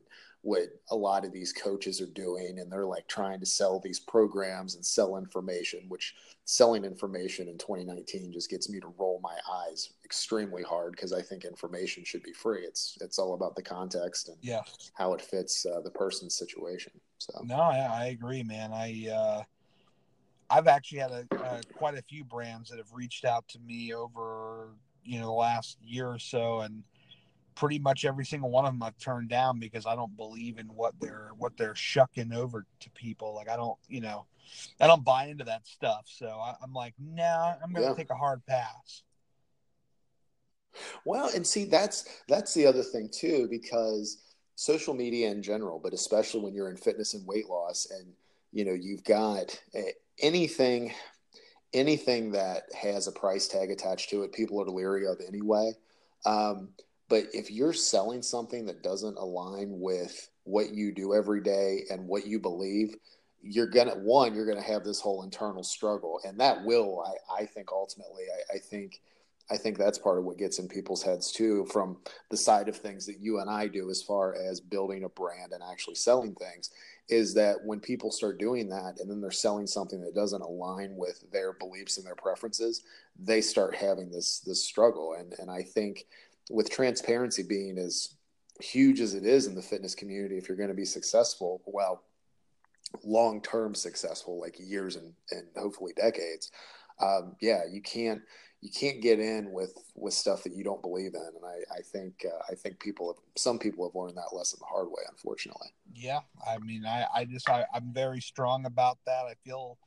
what 0.47 0.69
a 0.91 0.97
lot 0.97 1.25
of 1.25 1.33
these 1.33 1.53
coaches 1.53 2.01
are 2.01 2.07
doing 2.07 2.61
and 2.61 2.71
they're 2.71 2.87
like 2.87 3.09
trying 3.09 3.41
to 3.41 3.45
sell 3.45 3.81
these 3.81 3.99
programs 3.99 4.77
and 4.77 4.87
sell 4.87 5.17
information 5.17 5.81
which 5.89 6.15
selling 6.45 6.85
information 6.85 7.49
in 7.49 7.59
2019 7.59 8.33
just 8.33 8.49
gets 8.49 8.71
me 8.71 8.79
to 8.79 8.95
roll 8.97 9.19
my 9.25 9.37
eyes 9.53 9.95
extremely 10.05 10.63
hard 10.63 10.93
because 10.93 11.13
i 11.13 11.21
think 11.21 11.45
information 11.45 12.05
should 12.05 12.23
be 12.23 12.33
free. 12.33 12.61
It's 12.61 12.97
it's 13.01 13.19
all 13.19 13.35
about 13.35 13.57
the 13.57 13.63
context 13.63 14.29
and 14.29 14.37
yeah. 14.41 14.61
how 14.95 15.15
it 15.15 15.21
fits 15.21 15.67
uh, 15.67 15.81
the 15.81 15.91
person's 15.91 16.37
situation 16.37 16.93
so. 17.19 17.43
No 17.43 17.57
I, 17.57 17.79
I 17.79 18.05
agree 18.07 18.45
man. 18.45 18.73
I 18.73 19.09
uh 19.11 19.43
i've 20.49 20.69
actually 20.69 21.01
had 21.01 21.11
a, 21.11 21.27
uh, 21.43 21.61
quite 21.75 21.99
a 21.99 22.03
few 22.03 22.23
brands 22.23 22.71
that 22.71 22.79
have 22.79 22.93
reached 22.93 23.25
out 23.25 23.49
to 23.49 23.59
me 23.59 23.93
over 23.93 24.69
you 25.03 25.19
know 25.19 25.27
the 25.27 25.33
last 25.33 25.77
year 25.83 26.07
or 26.09 26.21
so 26.21 26.61
and 26.61 26.85
pretty 27.57 27.79
much 27.79 28.05
every 28.05 28.25
single 28.25 28.51
one 28.51 28.67
of 28.67 28.73
them 28.73 28.83
I've 28.83 28.99
turned 28.99 29.29
down 29.29 29.59
because 29.59 29.87
I 29.87 29.97
don't 29.97 30.17
believe 30.17 30.59
in 30.59 30.67
what 30.67 30.95
they're 31.01 31.31
what 31.37 31.57
they're 31.57 31.75
shucking 31.75 32.33
over 32.33 32.67
to 32.81 32.91
people. 32.91 33.35
Like 33.35 33.49
I 33.49 33.57
don't, 33.57 33.79
you 33.89 34.01
know, 34.01 34.27
I 34.81 34.87
don't 34.87 35.05
buy 35.05 35.27
into 35.27 35.45
that 35.45 35.67
stuff. 35.67 36.05
So 36.07 36.27
I, 36.27 36.55
am 36.63 36.73
like, 36.73 36.95
nah, 36.99 37.55
I'm 37.63 37.73
going 37.73 37.83
to 37.83 37.91
yeah. 37.91 37.97
take 37.97 38.11
a 38.11 38.15
hard 38.15 38.45
pass. 38.47 39.03
Well, 41.05 41.31
and 41.35 41.47
see, 41.47 41.65
that's 41.65 42.23
that's 42.29 42.55
the 42.55 42.67
other 42.67 42.83
thing 42.83 43.09
too, 43.11 43.49
because 43.51 44.23
social 44.55 44.95
media 44.95 45.31
in 45.31 45.43
general, 45.43 45.81
but 45.83 45.95
especially 45.95 46.43
when 46.43 46.55
you're 46.55 46.71
in 46.71 46.77
fitness 46.77 47.15
and 47.15 47.27
weight 47.27 47.49
loss, 47.49 47.89
and 47.91 48.13
you 48.53 48.65
know, 48.65 48.75
you've 48.75 49.05
got 49.05 49.59
eh, 49.75 49.93
anything 50.21 50.93
anything 51.73 52.33
that 52.33 52.63
has 52.75 53.07
a 53.07 53.13
price 53.13 53.49
tag 53.49 53.71
attached 53.71 54.11
to 54.11 54.23
it, 54.23 54.33
people 54.33 54.61
are 54.63 54.67
leery 54.67 55.07
of 55.07 55.21
anyway. 55.27 55.73
Um, 56.25 56.71
but 57.09 57.25
if 57.33 57.51
you're 57.51 57.73
selling 57.73 58.23
something 58.23 58.67
that 58.67 58.83
doesn't 58.83 59.19
align 59.19 59.81
with 59.81 60.29
what 60.45 60.71
you 60.75 60.93
do 60.93 61.15
every 61.15 61.41
day 61.43 61.85
and 61.91 62.07
what 62.07 62.27
you 62.27 62.39
believe, 62.39 62.97
you're 63.43 63.69
gonna 63.69 63.95
one, 63.97 64.35
you're 64.35 64.47
gonna 64.47 64.61
have 64.61 64.85
this 64.85 65.01
whole 65.01 65.23
internal 65.23 65.63
struggle, 65.63 66.21
and 66.25 66.39
that 66.41 66.65
will, 66.65 67.05
I, 67.05 67.43
I 67.43 67.47
think, 67.47 67.71
ultimately, 67.73 68.25
I, 68.53 68.57
I 68.57 68.59
think. 68.59 69.01
I 69.49 69.57
think 69.57 69.79
that's 69.79 69.97
part 69.97 70.19
of 70.19 70.25
what 70.25 70.39
gets 70.39 70.59
in 70.59 70.67
people's 70.67 71.05
heads 71.05 71.31
too, 71.31 71.67
from 71.67 71.99
the 72.31 72.37
side 72.37 72.69
of 72.69 72.77
things 72.77 73.07
that 73.07 73.21
you 73.21 73.39
and 73.39 73.49
I 73.49 73.69
do 73.69 73.91
as 73.91 74.03
far 74.03 74.35
as 74.35 74.59
building 74.59 75.05
a 75.05 75.09
brand 75.09 75.53
and 75.53 75.63
actually 75.63 75.95
selling 75.95 76.35
things 76.35 76.71
is 77.09 77.35
that 77.35 77.65
when 77.65 77.79
people 77.79 78.11
start 78.11 78.39
doing 78.39 78.69
that 78.69 78.99
and 78.99 79.09
then 79.09 79.21
they're 79.21 79.31
selling 79.31 79.67
something 79.67 80.01
that 80.01 80.15
doesn't 80.15 80.43
align 80.43 80.97
with 80.97 81.25
their 81.31 81.53
beliefs 81.53 81.97
and 81.97 82.05
their 82.05 82.17
preferences, 82.17 82.83
they 83.19 83.41
start 83.41 83.77
having 83.77 84.11
this 84.11 84.41
this 84.41 84.65
struggle. 84.65 85.15
And 85.19 85.33
and 85.39 85.51
I 85.51 85.63
think 85.63 86.07
with 86.51 86.71
transparency 86.71 87.43
being 87.43 87.79
as 87.79 88.15
huge 88.61 89.01
as 89.01 89.15
it 89.15 89.25
is 89.25 89.47
in 89.47 89.55
the 89.55 89.63
fitness 89.63 89.95
community, 89.95 90.39
if 90.39 90.49
you're 90.49 90.57
going 90.57 90.69
to 90.69 90.75
be 90.75 90.85
successful, 90.85 91.63
well, 91.67 92.03
long 93.05 93.41
term 93.43 93.75
successful, 93.75 94.41
like 94.41 94.57
years 94.59 94.97
and, 94.97 95.13
and 95.31 95.45
hopefully 95.57 95.93
decades, 95.97 96.51
um, 97.01 97.37
yeah, 97.41 97.63
you 97.71 97.83
can't 97.83 98.23
you 98.63 98.71
can't 98.71 99.03
get 99.03 99.21
in 99.21 99.53
with 99.53 99.77
with 99.95 100.15
stuff 100.15 100.43
that 100.45 100.55
you 100.55 100.65
don't 100.65 100.83
believe 100.83 101.15
in. 101.15 101.21
And 101.21 101.45
i 101.45 101.79
i 101.79 101.81
think 101.83 102.25
uh, 102.25 102.43
i 102.51 102.55
think 102.55 102.81
people 102.81 103.09
have 103.09 103.23
some 103.37 103.59
people 103.59 103.87
have 103.87 103.95
learned 103.95 104.17
that 104.17 104.35
lesson 104.35 104.59
the 104.61 104.67
hard 104.67 104.89
way 104.89 105.03
unfortunately. 105.11 105.69
Yeah 105.95 106.21
i 106.47 106.59
mean 106.59 106.85
i 106.87 107.07
i 107.15 107.25
just 107.25 107.49
I, 107.49 107.67
i'm 107.75 107.93
very 107.93 108.21
strong 108.21 108.65
about 108.67 108.99
that. 109.07 109.25
I 109.27 109.35
feel 109.45 109.79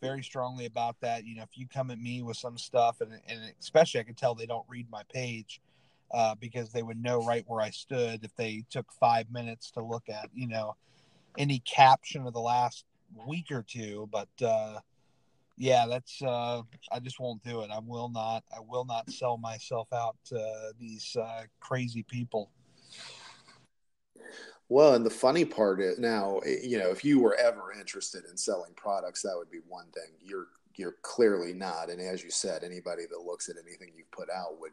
very 0.00 0.22
strongly 0.22 0.66
about 0.66 1.00
that. 1.00 1.24
You 1.24 1.36
know 1.36 1.42
if 1.42 1.58
you 1.58 1.66
come 1.66 1.90
at 1.90 1.98
me 1.98 2.22
with 2.22 2.36
some 2.36 2.58
stuff 2.58 3.00
and, 3.00 3.12
and 3.28 3.52
especially 3.60 4.00
i 4.00 4.04
can 4.04 4.14
tell 4.14 4.34
they 4.34 4.46
don't 4.46 4.66
read 4.68 4.88
my 4.90 5.02
page 5.12 5.60
uh, 6.12 6.34
because 6.36 6.72
they 6.72 6.82
would 6.82 7.02
know 7.02 7.24
right 7.24 7.44
where 7.46 7.60
i 7.60 7.70
stood 7.70 8.24
if 8.24 8.34
they 8.36 8.64
took 8.70 8.92
five 8.92 9.30
minutes 9.30 9.70
to 9.70 9.82
look 9.82 10.08
at 10.08 10.28
you 10.34 10.46
know 10.46 10.74
any 11.38 11.60
caption 11.60 12.26
of 12.26 12.32
the 12.32 12.40
last 12.40 12.84
week 13.26 13.50
or 13.50 13.62
two 13.62 14.08
but 14.12 14.28
uh 14.44 14.78
yeah, 15.58 15.86
that's 15.88 16.22
uh, 16.22 16.62
I 16.90 16.98
just 17.00 17.20
won't 17.20 17.42
do 17.44 17.60
it. 17.60 17.70
I 17.70 17.78
will 17.78 18.08
not. 18.08 18.42
I 18.54 18.60
will 18.66 18.84
not 18.84 19.10
sell 19.10 19.36
myself 19.36 19.92
out 19.92 20.16
to 20.26 20.72
these 20.80 21.16
uh, 21.16 21.42
crazy 21.60 22.02
people. 22.02 22.50
Well, 24.68 24.94
and 24.94 25.04
the 25.04 25.10
funny 25.10 25.44
part 25.44 25.80
is 25.80 25.98
now, 25.98 26.38
eh, 26.38 26.56
you 26.64 26.78
know, 26.78 26.90
if 26.90 27.04
you 27.04 27.20
were 27.20 27.36
ever 27.36 27.72
interested 27.78 28.24
in 28.30 28.36
selling 28.36 28.72
products, 28.74 29.22
that 29.22 29.34
would 29.36 29.50
be 29.50 29.60
one 29.68 29.86
thing. 29.94 30.14
You're 30.20 30.48
you're 30.76 30.96
clearly 31.02 31.52
not, 31.52 31.90
and 31.90 32.00
as 32.00 32.24
you 32.24 32.30
said, 32.30 32.64
anybody 32.64 33.02
that 33.10 33.26
looks 33.26 33.48
at 33.48 33.56
anything 33.62 33.92
you've 33.96 34.10
put 34.10 34.30
out 34.30 34.58
would 34.58 34.72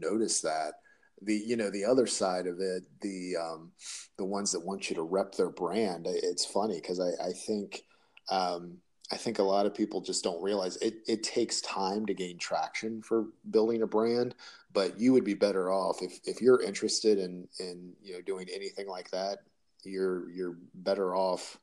notice 0.00 0.40
that. 0.40 0.74
The 1.22 1.34
you 1.34 1.56
know 1.56 1.68
the 1.68 1.84
other 1.84 2.06
side 2.06 2.46
of 2.46 2.60
it, 2.60 2.84
the 3.00 3.36
um, 3.36 3.72
the 4.18 4.24
ones 4.24 4.52
that 4.52 4.64
want 4.64 4.88
you 4.88 4.94
to 4.96 5.02
rep 5.02 5.34
their 5.34 5.50
brand. 5.50 6.06
It's 6.08 6.44
funny 6.44 6.76
because 6.76 7.00
I, 7.00 7.10
I 7.20 7.32
think 7.32 7.82
um, 8.30 8.78
I 9.10 9.16
think 9.16 9.38
a 9.38 9.42
lot 9.42 9.66
of 9.66 9.74
people 9.74 10.00
just 10.00 10.22
don't 10.22 10.42
realize 10.42 10.76
it, 10.76 10.96
it 11.06 11.22
takes 11.22 11.60
time 11.62 12.04
to 12.06 12.14
gain 12.14 12.36
traction 12.38 13.02
for 13.02 13.26
building 13.50 13.82
a 13.82 13.86
brand, 13.86 14.34
but 14.74 15.00
you 15.00 15.12
would 15.14 15.24
be 15.24 15.34
better 15.34 15.72
off 15.72 16.02
if, 16.02 16.20
if 16.24 16.42
you're 16.42 16.62
interested 16.62 17.18
in, 17.18 17.48
in, 17.58 17.94
you 18.02 18.14
know, 18.14 18.20
doing 18.20 18.48
anything 18.52 18.86
like 18.86 19.10
that, 19.10 19.38
you're, 19.84 20.28
you're 20.30 20.58
better 20.74 21.14
off, 21.14 21.58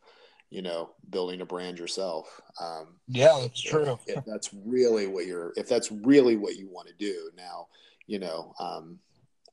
you 0.50 0.64
know, 0.64 0.90
building 1.12 1.42
a 1.42 1.46
brand 1.46 1.78
yourself. 1.78 2.42
Um, 2.60 2.96
yeah, 3.08 3.38
that's 3.40 3.62
true. 3.62 4.00
If, 4.08 4.18
if, 4.18 4.26
that's 4.26 4.50
really 4.66 5.06
what 5.06 5.28
you're, 5.28 5.54
if 5.56 5.70
that's 5.70 5.92
really 5.92 6.38
what 6.38 6.56
you 6.56 6.68
want 6.68 6.88
to 6.88 6.96
do 6.96 7.30
now, 7.38 7.68
you 8.08 8.20
know, 8.20 8.54
um, 8.60 9.00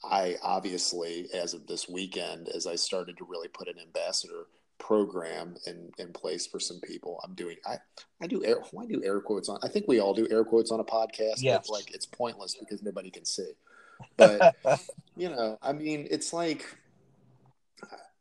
I 0.04 0.36
obviously, 0.42 1.28
as 1.34 1.54
of 1.54 1.66
this 1.66 1.88
weekend, 1.88 2.48
as 2.48 2.66
I 2.66 2.74
started 2.74 3.16
to 3.18 3.24
really 3.24 3.48
put 3.48 3.68
an 3.68 3.78
ambassador 3.80 4.46
program 4.82 5.54
in, 5.66 5.92
in 5.98 6.12
place 6.12 6.44
for 6.44 6.58
some 6.58 6.80
people. 6.80 7.20
I'm 7.22 7.34
doing 7.34 7.56
I 7.64 7.76
I 8.20 8.26
do 8.26 8.44
air 8.44 8.56
I 8.78 8.86
do 8.86 9.00
air 9.04 9.20
quotes 9.20 9.48
on 9.48 9.60
I 9.62 9.68
think 9.68 9.86
we 9.86 10.00
all 10.00 10.12
do 10.12 10.26
air 10.28 10.44
quotes 10.44 10.72
on 10.72 10.80
a 10.80 10.84
podcast. 10.84 11.36
Yeah. 11.38 11.56
It's 11.56 11.68
like 11.68 11.94
it's 11.94 12.04
pointless 12.04 12.56
because 12.58 12.82
nobody 12.82 13.08
can 13.08 13.24
see. 13.24 13.52
But 14.16 14.56
you 15.16 15.30
know, 15.30 15.56
I 15.62 15.72
mean 15.72 16.08
it's 16.10 16.32
like 16.32 16.66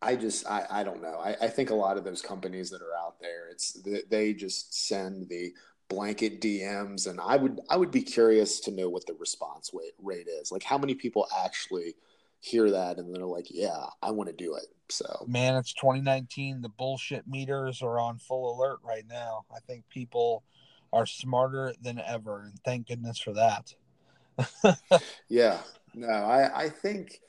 I 0.04 0.16
just 0.16 0.48
I, 0.48 0.66
I 0.70 0.84
don't 0.84 1.02
know. 1.02 1.20
I, 1.20 1.36
I 1.42 1.48
think 1.48 1.72
a 1.72 1.76
lot 1.76 1.98
of 1.98 2.04
those 2.04 2.22
companies 2.22 2.70
that 2.70 2.82
are 2.82 2.96
out 2.96 3.20
there, 3.20 3.50
it's 3.50 3.82
they 4.10 4.34
just 4.34 4.88
send 4.88 5.30
the 5.30 5.54
blanket 5.92 6.40
DMs 6.40 7.08
and 7.08 7.20
I 7.20 7.36
would 7.36 7.60
I 7.70 7.76
would 7.76 7.92
be 7.92 8.02
curious 8.02 8.62
to 8.62 8.72
know 8.72 8.88
what 8.88 9.06
the 9.06 9.14
response 9.20 9.72
rate, 9.74 9.94
rate 10.02 10.28
is. 10.28 10.52
Like 10.52 10.64
how 10.64 10.78
many 10.78 10.96
people 10.96 11.28
actually 11.44 11.96
hear 12.40 12.72
that 12.72 12.98
and 12.98 13.14
they're 13.14 13.26
like, 13.26 13.48
yeah, 13.52 13.86
I 14.02 14.12
want 14.12 14.30
to 14.30 14.36
do 14.36 14.56
it. 14.56 14.68
So, 14.90 15.26
man, 15.28 15.56
it's 15.56 15.74
2019. 15.74 16.62
The 16.62 16.70
bullshit 16.70 17.28
meters 17.28 17.82
are 17.82 18.00
on 18.00 18.18
full 18.18 18.58
alert 18.58 18.80
right 18.84 19.06
now. 19.08 19.46
I 19.54 19.60
think 19.60 19.84
people 19.90 20.44
are 20.94 21.06
smarter 21.06 21.74
than 21.82 22.00
ever, 22.00 22.42
and 22.42 22.60
thank 22.66 22.88
goodness 22.88 23.20
for 23.20 23.34
that. 23.34 23.74
yeah, 25.30 25.60
no, 25.94 26.10
I, 26.10 26.64
I 26.64 26.70
think, 26.70 27.22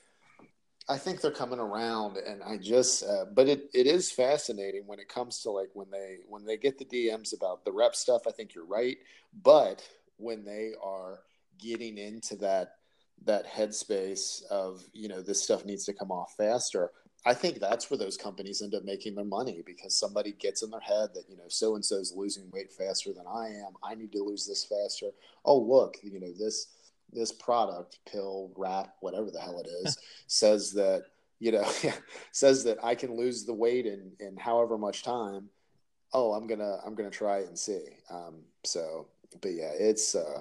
I 0.89 0.97
think 0.97 1.21
they're 1.21 1.31
coming 1.31 1.59
around, 1.59 2.17
and 2.17 2.43
I 2.43 2.57
just, 2.57 3.03
uh, 3.03 3.25
but 3.33 3.47
it, 3.47 3.69
it 3.73 3.87
is 3.87 4.11
fascinating 4.11 4.85
when 4.85 4.99
it 4.99 5.07
comes 5.07 5.39
to 5.39 5.51
like 5.51 5.69
when 5.73 5.89
they 5.89 6.17
when 6.27 6.45
they 6.45 6.57
get 6.57 6.77
the 6.77 6.85
DMs 6.85 7.35
about 7.35 7.63
the 7.63 7.71
rep 7.71 7.95
stuff. 7.95 8.23
I 8.27 8.31
think 8.31 8.53
you're 8.53 8.65
right, 8.65 8.97
but 9.43 9.81
when 10.17 10.43
they 10.43 10.71
are 10.83 11.19
getting 11.57 11.97
into 11.97 12.35
that 12.37 12.75
that 13.25 13.45
headspace 13.47 14.43
of 14.47 14.83
you 14.93 15.07
know 15.07 15.21
this 15.21 15.41
stuff 15.41 15.65
needs 15.65 15.85
to 15.85 15.93
come 15.93 16.11
off 16.11 16.33
faster 16.35 16.91
i 17.25 17.33
think 17.33 17.59
that's 17.59 17.89
where 17.89 17.97
those 17.97 18.17
companies 18.17 18.61
end 18.61 18.75
up 18.75 18.83
making 18.83 19.15
their 19.15 19.23
money 19.23 19.61
because 19.65 19.97
somebody 19.97 20.33
gets 20.33 20.63
in 20.63 20.69
their 20.69 20.79
head 20.81 21.09
that 21.13 21.23
you 21.29 21.37
know 21.37 21.47
so 21.47 21.75
and 21.75 21.85
so 21.85 21.97
is 21.97 22.13
losing 22.15 22.49
weight 22.51 22.71
faster 22.71 23.13
than 23.13 23.25
i 23.27 23.47
am 23.47 23.73
i 23.83 23.95
need 23.95 24.11
to 24.11 24.23
lose 24.23 24.45
this 24.45 24.65
faster 24.65 25.07
oh 25.45 25.57
look 25.57 25.95
you 26.01 26.19
know 26.19 26.33
this 26.37 26.67
this 27.11 27.31
product 27.31 27.99
pill 28.09 28.51
wrap 28.55 28.95
whatever 29.01 29.29
the 29.31 29.39
hell 29.39 29.59
it 29.59 29.67
is 29.85 29.97
says 30.27 30.71
that 30.71 31.03
you 31.39 31.51
know 31.51 31.67
says 32.31 32.63
that 32.63 32.77
i 32.83 32.95
can 32.95 33.15
lose 33.15 33.45
the 33.45 33.53
weight 33.53 33.85
in 33.85 34.11
in 34.19 34.35
however 34.37 34.77
much 34.77 35.03
time 35.03 35.49
oh 36.13 36.33
i'm 36.33 36.47
gonna 36.47 36.77
i'm 36.85 36.95
gonna 36.95 37.09
try 37.09 37.39
it 37.39 37.47
and 37.47 37.57
see 37.57 37.83
um 38.09 38.41
so 38.63 39.07
but 39.41 39.51
yeah 39.53 39.71
it's 39.77 40.15
uh 40.15 40.39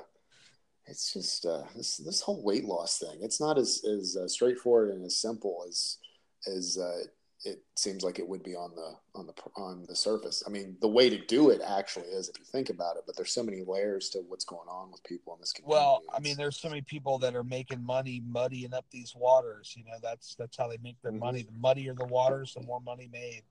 it's 0.86 1.12
just 1.12 1.46
uh, 1.46 1.62
this 1.76 1.96
this 1.98 2.20
whole 2.20 2.42
weight 2.42 2.64
loss 2.64 2.98
thing. 2.98 3.18
It's 3.20 3.40
not 3.40 3.58
as 3.58 3.84
as 3.84 4.16
uh, 4.16 4.28
straightforward 4.28 4.90
and 4.90 5.04
as 5.04 5.16
simple 5.16 5.64
as 5.68 5.98
as 6.46 6.78
uh, 6.78 7.04
it 7.44 7.62
seems 7.76 8.04
like 8.04 8.18
it 8.18 8.28
would 8.28 8.42
be 8.42 8.54
on 8.54 8.74
the 8.74 8.94
on 9.14 9.26
the 9.26 9.34
on 9.56 9.84
the 9.88 9.96
surface. 9.96 10.42
I 10.46 10.50
mean, 10.50 10.76
the 10.80 10.88
way 10.88 11.10
to 11.10 11.18
do 11.26 11.50
it 11.50 11.60
actually 11.66 12.06
is 12.06 12.28
if 12.28 12.38
you 12.38 12.44
think 12.44 12.70
about 12.70 12.96
it. 12.96 13.02
But 13.06 13.16
there's 13.16 13.32
so 13.32 13.42
many 13.42 13.62
layers 13.66 14.10
to 14.10 14.20
what's 14.28 14.44
going 14.44 14.68
on 14.68 14.92
with 14.92 15.02
people 15.02 15.34
in 15.34 15.40
this 15.40 15.52
community. 15.52 15.76
Well, 15.76 16.02
I 16.14 16.20
mean, 16.20 16.36
there's 16.36 16.56
so 16.56 16.68
many 16.68 16.82
people 16.82 17.18
that 17.18 17.34
are 17.34 17.44
making 17.44 17.84
money 17.84 18.22
muddying 18.26 18.72
up 18.72 18.84
these 18.90 19.14
waters. 19.16 19.74
You 19.76 19.84
know, 19.84 19.98
that's 20.02 20.34
that's 20.36 20.56
how 20.56 20.68
they 20.68 20.78
make 20.82 21.00
their 21.02 21.10
mm-hmm. 21.10 21.20
money. 21.20 21.42
The 21.42 21.58
muddier 21.58 21.94
the 21.94 22.06
waters, 22.06 22.54
the 22.54 22.62
more 22.62 22.80
money 22.80 23.08
made. 23.10 23.42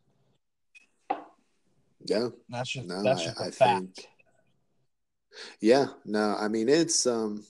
Yeah, 2.06 2.26
and 2.26 2.34
that's 2.50 2.70
just 2.70 2.88
no, 2.88 3.04
that's 3.04 3.24
just 3.24 3.40
I, 3.40 3.46
a 3.46 3.48
I 3.48 3.52
fact. 3.52 3.96
Think, 3.96 4.08
yeah, 5.60 5.88
no, 6.06 6.36
I 6.40 6.48
mean 6.48 6.70
it's 6.70 7.06
um 7.06 7.46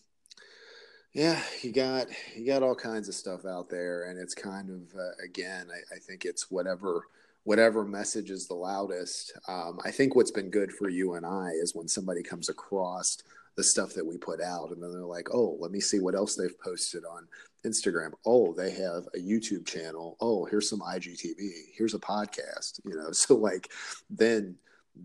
yeah, 1.13 1.41
you 1.61 1.73
got 1.73 2.07
you 2.35 2.45
got 2.45 2.63
all 2.63 2.75
kinds 2.75 3.09
of 3.09 3.15
stuff 3.15 3.45
out 3.45 3.69
there 3.69 4.09
and 4.09 4.19
it's 4.19 4.33
kind 4.33 4.69
of 4.69 4.97
uh, 4.97 5.23
again, 5.23 5.67
I, 5.69 5.95
I, 5.95 5.99
think 5.99 6.23
it's 6.23 6.49
whatever 6.49 7.07
whatever 7.43 7.83
message 7.83 8.29
is 8.29 8.47
the 8.47 8.53
loudest. 8.53 9.33
Um, 9.47 9.79
I 9.83 9.91
think 9.91 10.15
what's 10.15 10.31
been 10.31 10.49
good 10.49 10.71
for 10.71 10.87
you 10.87 11.15
and 11.15 11.25
I 11.25 11.49
is 11.49 11.75
when 11.75 11.87
somebody 11.87 12.23
comes 12.23 12.47
across 12.47 13.17
the 13.57 13.63
stuff 13.63 13.93
that 13.93 14.05
we 14.05 14.17
put 14.17 14.41
out 14.41 14.71
and 14.71 14.81
then 14.81 14.93
they're 14.93 15.01
like, 15.01 15.33
"Oh, 15.33 15.57
let 15.59 15.71
me 15.71 15.81
see 15.81 15.99
what 15.99 16.15
else 16.15 16.35
they've 16.35 16.59
posted 16.61 17.03
on 17.03 17.27
Instagram. 17.65 18.11
Oh, 18.25 18.53
they 18.53 18.71
have 18.71 19.05
a 19.13 19.19
YouTube 19.19 19.65
channel. 19.65 20.15
Oh, 20.21 20.45
here's 20.45 20.69
some 20.69 20.79
IGTV. 20.79 21.73
Here's 21.75 21.93
a 21.93 21.99
podcast." 21.99 22.79
You 22.85 22.95
know, 22.95 23.11
so 23.11 23.35
like 23.35 23.69
then 24.09 24.55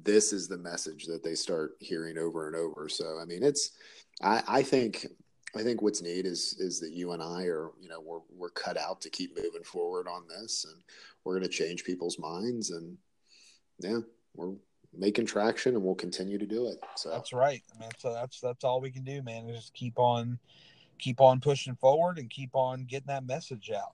this 0.05 0.33
is 0.33 0.47
the 0.47 0.59
message 0.59 1.07
that 1.07 1.25
they 1.25 1.35
start 1.35 1.73
hearing 1.81 2.17
over 2.17 2.47
and 2.47 2.55
over. 2.55 2.89
So 2.89 3.19
I 3.21 3.25
mean, 3.25 3.43
it's 3.43 3.73
I, 4.23 4.43
I 4.47 4.63
think 4.63 5.07
I 5.57 5.63
think 5.63 5.83
what's 5.83 6.03
neat 6.03 6.27
is 6.27 6.57
is 6.59 6.81
that 6.81 6.93
you 6.93 7.13
and 7.13 7.23
I 7.23 7.45
are 7.45 7.71
you 7.81 7.89
know 7.89 8.01
we're 8.01 8.21
we're 8.37 8.51
cut 8.51 8.77
out 8.77 9.01
to 9.03 9.11
keep 9.11 9.37
moving 9.37 9.65
forward 9.65 10.09
on 10.09 10.25
this, 10.29 10.67
and 10.69 10.83
we're 11.25 11.35
going 11.35 11.49
to 11.49 11.57
change 11.57 11.85
people's 11.85 12.19
minds, 12.19 12.71
and 12.71 12.97
yeah, 13.79 13.99
we're 14.35 14.55
making 14.97 15.27
traction, 15.27 15.75
and 15.75 15.85
we'll 15.85 15.95
continue 15.95 16.39
to 16.39 16.47
do 16.47 16.69
it. 16.69 16.79
So 16.97 17.11
that's 17.11 17.33
right. 17.33 17.63
I 17.75 17.81
mean, 17.81 17.91
so 17.99 18.13
that's 18.13 18.41
that's 18.41 18.65
all 18.65 18.81
we 18.81 18.91
can 18.91 19.05
do, 19.05 19.23
man. 19.23 19.49
Is 19.49 19.57
just 19.57 19.75
keep 19.75 19.99
on 19.99 20.39
keep 20.99 21.21
on 21.21 21.41
pushing 21.41 21.77
forward 21.77 22.19
and 22.19 22.31
keep 22.31 22.55
on 22.55 22.85
getting 22.85 23.09
that 23.09 23.27
message 23.27 23.71
out. 23.71 23.93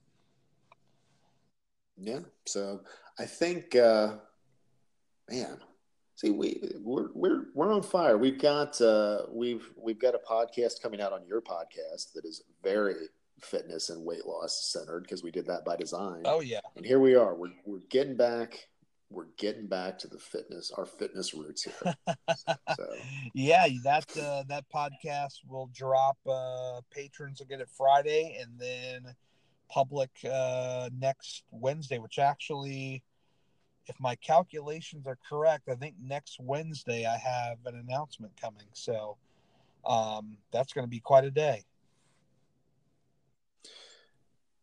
Yeah. 1.97 2.21
So 2.47 2.81
I 3.19 3.25
think, 3.25 3.77
uh, 3.77 4.17
man, 5.31 5.59
See, 6.15 6.31
we 6.31 6.61
we're 6.81 7.09
we're 7.15 7.45
we're 7.55 7.73
on 7.73 7.83
fire. 7.83 8.19
We've 8.19 8.41
got 8.41 8.81
uh, 8.81 9.23
we've 9.31 9.69
we've 9.77 9.99
got 9.99 10.15
a 10.15 10.19
podcast 10.19 10.83
coming 10.83 11.01
out 11.01 11.13
on 11.13 11.27
your 11.27 11.41
podcast 11.41 12.13
that 12.15 12.25
is 12.25 12.43
very 12.63 12.95
fitness 13.41 13.91
and 13.91 14.05
weight 14.05 14.27
loss 14.27 14.71
centered 14.73 15.03
because 15.03 15.23
we 15.23 15.31
did 15.31 15.47
that 15.47 15.65
by 15.65 15.77
design. 15.77 16.23
Oh 16.25 16.41
yeah. 16.41 16.61
And 16.77 16.85
here 16.85 17.01
we 17.01 17.15
are. 17.15 17.35
We're 17.35 17.53
we're 17.65 17.81
getting 17.91 18.17
back. 18.17 18.69
We're 19.11 19.27
getting 19.37 19.67
back 19.67 19.99
to 20.01 20.09
the 20.09 20.19
fitness, 20.19 20.71
our 20.71 20.87
fitness 20.87 21.35
roots 21.35 21.65
here. 21.65 21.95
so 22.77 22.87
yeah, 23.35 23.67
that 23.85 24.07
uh, 24.17 24.45
that 24.49 24.65
podcast 24.75 25.41
will 25.47 25.71
drop. 25.75 26.17
Uh, 26.27 26.81
patrons 26.91 27.41
will 27.41 27.47
get 27.47 27.61
it 27.61 27.69
Friday, 27.77 28.39
and 28.41 28.59
then 28.59 29.15
public 29.69 30.11
uh, 30.31 30.89
next 30.99 31.45
Wednesday. 31.51 31.99
Which 31.99 32.19
actually, 32.19 33.03
if 33.87 33.99
my 34.01 34.15
calculations 34.17 35.07
are 35.07 35.19
correct, 35.29 35.69
I 35.69 35.75
think 35.75 35.95
next 36.03 36.39
Wednesday 36.41 37.07
I 37.07 37.17
have 37.17 37.59
an 37.67 37.79
announcement 37.79 38.33
coming. 38.41 38.67
So 38.73 39.17
um, 39.85 40.37
that's 40.53 40.73
going 40.73 40.87
to 40.87 40.91
be 40.91 41.01
quite 41.01 41.25
a 41.25 41.31
day. 41.31 41.65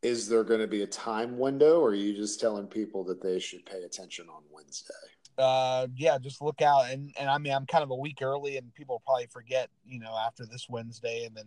Is 0.01 0.29
there 0.29 0.45
going 0.45 0.61
to 0.61 0.67
be 0.67 0.83
a 0.83 0.87
time 0.87 1.37
window 1.37 1.81
or 1.81 1.89
are 1.89 1.95
you 1.95 2.15
just 2.15 2.39
telling 2.39 2.67
people 2.67 3.03
that 3.05 3.21
they 3.21 3.37
should 3.39 3.65
pay 3.65 3.83
attention 3.83 4.27
on 4.29 4.43
wednesday? 4.49 4.93
Uh 5.37 5.87
yeah 5.95 6.17
just 6.17 6.41
look 6.41 6.61
out. 6.61 6.89
And 6.89 7.13
and 7.19 7.29
i 7.29 7.37
mean 7.37 7.53
i'm 7.53 7.65
kind 7.65 7.83
of 7.83 7.91
a 7.91 7.95
week 7.95 8.21
early 8.21 8.55
and 8.55 8.73
people 8.73 9.01
probably 9.05 9.27
forget 9.27 9.69
you 9.85 9.99
know 9.99 10.15
after 10.25 10.45
this 10.45 10.67
wednesday 10.69 11.25
and 11.25 11.35
then 11.35 11.45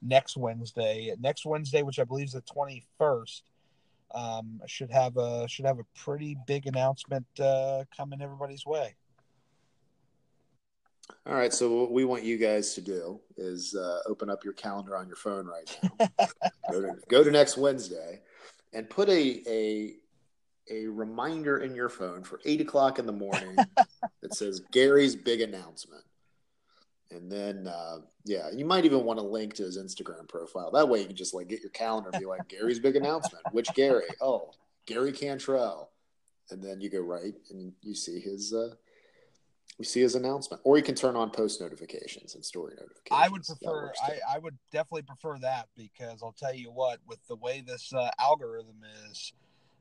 next 0.00 0.36
wednesday. 0.36 1.12
Next 1.18 1.44
wednesday 1.44 1.82
which 1.82 1.98
i 1.98 2.04
believe 2.04 2.26
is 2.26 2.32
the 2.32 2.42
21st 2.42 3.42
um 4.14 4.60
I 4.62 4.66
should 4.66 4.90
have 4.90 5.16
a 5.16 5.46
should 5.48 5.66
have 5.66 5.78
a 5.78 5.86
pretty 5.94 6.36
big 6.46 6.66
announcement 6.66 7.26
uh 7.40 7.84
coming 7.96 8.22
everybody's 8.22 8.64
way 8.64 8.96
all 11.26 11.34
right. 11.34 11.52
So 11.52 11.72
what 11.72 11.92
we 11.92 12.04
want 12.04 12.24
you 12.24 12.36
guys 12.38 12.74
to 12.74 12.80
do 12.80 13.20
is 13.36 13.74
uh, 13.74 14.00
open 14.06 14.30
up 14.30 14.44
your 14.44 14.54
calendar 14.54 14.96
on 14.96 15.06
your 15.06 15.16
phone 15.16 15.46
right 15.46 15.78
now. 15.82 16.08
go, 16.70 16.82
to, 16.82 16.92
go 17.08 17.24
to 17.24 17.30
next 17.30 17.56
Wednesday, 17.56 18.20
and 18.72 18.88
put 18.88 19.08
a 19.08 19.42
a 19.46 19.94
a 20.70 20.86
reminder 20.86 21.58
in 21.58 21.74
your 21.74 21.88
phone 21.88 22.22
for 22.22 22.40
eight 22.44 22.60
o'clock 22.60 22.98
in 22.98 23.06
the 23.06 23.12
morning 23.12 23.56
that 24.22 24.34
says 24.34 24.60
Gary's 24.72 25.16
big 25.16 25.40
announcement. 25.40 26.04
And 27.10 27.32
then, 27.32 27.66
uh, 27.66 27.98
yeah, 28.24 28.50
you 28.54 28.66
might 28.66 28.84
even 28.84 29.04
want 29.04 29.18
to 29.18 29.24
link 29.24 29.54
to 29.54 29.62
his 29.62 29.78
Instagram 29.78 30.28
profile. 30.28 30.70
That 30.70 30.88
way, 30.88 31.00
you 31.00 31.06
can 31.06 31.16
just 31.16 31.34
like 31.34 31.48
get 31.48 31.62
your 31.62 31.70
calendar 31.70 32.10
and 32.12 32.20
be 32.20 32.26
like, 32.26 32.48
Gary's 32.48 32.78
big 32.78 32.96
announcement. 32.96 33.44
Which 33.52 33.72
Gary? 33.74 34.04
Oh, 34.20 34.50
Gary 34.84 35.12
Cantrell. 35.12 35.90
And 36.50 36.62
then 36.62 36.80
you 36.80 36.90
go 36.90 37.00
right 37.00 37.34
and 37.50 37.72
you 37.82 37.94
see 37.94 38.20
his 38.20 38.52
uh, 38.52 38.74
we 39.78 39.84
see 39.84 40.00
his 40.00 40.16
announcement, 40.16 40.60
or 40.64 40.76
you 40.76 40.82
can 40.82 40.96
turn 40.96 41.14
on 41.14 41.30
post 41.30 41.60
notifications 41.60 42.34
and 42.34 42.44
story 42.44 42.74
notifications. 42.74 43.12
I 43.12 43.28
would 43.28 43.44
prefer. 43.44 43.92
I, 44.02 44.18
I 44.34 44.38
would 44.38 44.58
definitely 44.72 45.02
prefer 45.02 45.38
that 45.38 45.68
because 45.76 46.20
I'll 46.22 46.32
tell 46.32 46.54
you 46.54 46.72
what, 46.72 46.98
with 47.06 47.20
the 47.28 47.36
way 47.36 47.62
this 47.64 47.92
uh, 47.92 48.10
algorithm 48.18 48.82
is, 49.08 49.32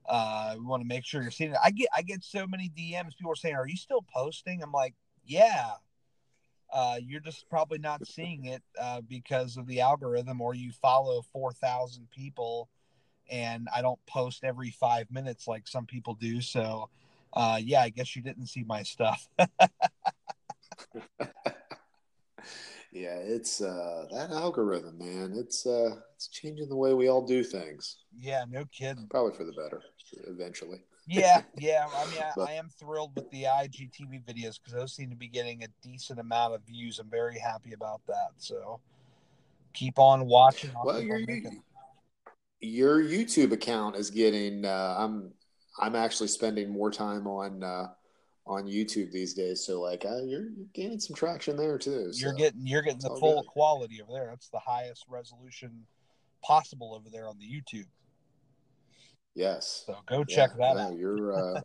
uh, 0.07 0.53
we 0.57 0.65
want 0.65 0.83
to 0.83 0.87
make 0.87 1.03
sure 1.03 1.21
you're 1.23 1.31
seeing 1.31 1.51
it. 1.51 1.57
I 1.63 1.71
get 1.71 1.87
I 1.95 2.03
get 2.03 2.23
so 2.23 2.45
many 2.45 2.71
DMs. 2.77 3.17
People 3.17 3.31
are 3.31 3.35
saying, 3.35 3.55
"Are 3.55 3.67
you 3.67 3.75
still 3.75 4.05
posting?" 4.13 4.61
I'm 4.61 4.71
like, 4.71 4.93
"Yeah." 5.25 5.71
Uh, 6.73 6.97
you're 7.01 7.21
just 7.21 7.49
probably 7.49 7.77
not 7.77 8.05
seeing 8.05 8.45
it 8.45 8.61
uh, 8.79 9.01
because 9.01 9.57
of 9.57 9.67
the 9.67 9.81
algorithm, 9.81 10.41
or 10.41 10.53
you 10.53 10.71
follow 10.71 11.21
four 11.21 11.53
thousand 11.53 12.09
people, 12.11 12.69
and 13.29 13.67
I 13.73 13.81
don't 13.81 14.03
post 14.05 14.43
every 14.43 14.71
five 14.71 15.09
minutes 15.11 15.47
like 15.47 15.67
some 15.67 15.85
people 15.85 16.13
do. 16.13 16.41
So 16.41 16.89
uh, 17.33 17.59
yeah, 17.61 17.81
I 17.81 17.89
guess 17.89 18.15
you 18.15 18.21
didn't 18.21 18.47
see 18.47 18.63
my 18.63 18.83
stuff. 18.83 19.27
yeah, 22.91 23.17
it's 23.19 23.61
uh, 23.61 24.05
that 24.11 24.31
algorithm, 24.31 24.97
man. 24.97 25.33
It's 25.35 25.65
uh, 25.65 25.97
it's 26.15 26.27
changing 26.27 26.69
the 26.69 26.75
way 26.75 26.93
we 26.93 27.09
all 27.09 27.25
do 27.25 27.43
things. 27.43 27.97
Yeah, 28.19 28.45
no 28.49 28.65
kidding. 28.71 29.07
Probably 29.09 29.33
for 29.35 29.43
the 29.43 29.53
better, 29.53 29.81
eventually. 30.27 30.79
Yeah, 31.07 31.41
yeah. 31.57 31.87
I 31.95 32.05
mean, 32.11 32.21
I, 32.21 32.41
I 32.51 32.53
am 32.53 32.69
thrilled 32.69 33.15
with 33.15 33.29
the 33.31 33.43
IGTV 33.43 34.23
videos 34.25 34.59
because 34.59 34.73
those 34.73 34.93
seem 34.93 35.09
to 35.09 35.15
be 35.15 35.27
getting 35.27 35.63
a 35.63 35.67
decent 35.81 36.19
amount 36.19 36.55
of 36.55 36.61
views. 36.63 36.99
I'm 36.99 37.09
very 37.09 37.39
happy 37.39 37.73
about 37.73 38.01
that. 38.07 38.29
So 38.37 38.79
keep 39.73 39.97
on 39.99 40.25
watching. 40.25 40.71
well, 40.83 41.01
your, 41.01 41.19
your 42.59 43.01
YouTube 43.01 43.51
account 43.51 43.95
is 43.95 44.09
getting. 44.09 44.65
Uh, 44.65 44.95
I'm 44.99 45.31
I'm 45.79 45.95
actually 45.95 46.27
spending 46.27 46.69
more 46.69 46.91
time 46.91 47.27
on 47.27 47.63
uh, 47.63 47.87
on 48.45 48.65
YouTube 48.65 49.11
these 49.11 49.33
days. 49.33 49.65
So 49.65 49.81
like, 49.81 50.05
uh, 50.05 50.23
you're, 50.23 50.49
you're 50.49 50.67
gaining 50.73 50.99
some 50.99 51.15
traction 51.15 51.57
there 51.57 51.77
too. 51.77 52.11
So. 52.13 52.25
You're 52.25 52.33
getting 52.35 52.65
you're 52.65 52.81
getting 52.81 52.99
the 52.99 53.15
full 53.19 53.41
good. 53.41 53.47
quality 53.47 54.01
over 54.01 54.11
there. 54.13 54.27
That's 54.29 54.49
the 54.49 54.59
highest 54.59 55.05
resolution 55.07 55.85
possible 56.43 56.93
over 56.95 57.09
there 57.09 57.27
on 57.27 57.37
the 57.39 57.45
YouTube. 57.45 57.87
Yes. 59.37 59.83
So 59.85 59.95
go 60.07 60.23
check 60.23 60.49
yeah, 60.57 60.73
that 60.73 60.81
out. 60.81 60.97
You're. 60.97 61.31
Uh, 61.31 61.61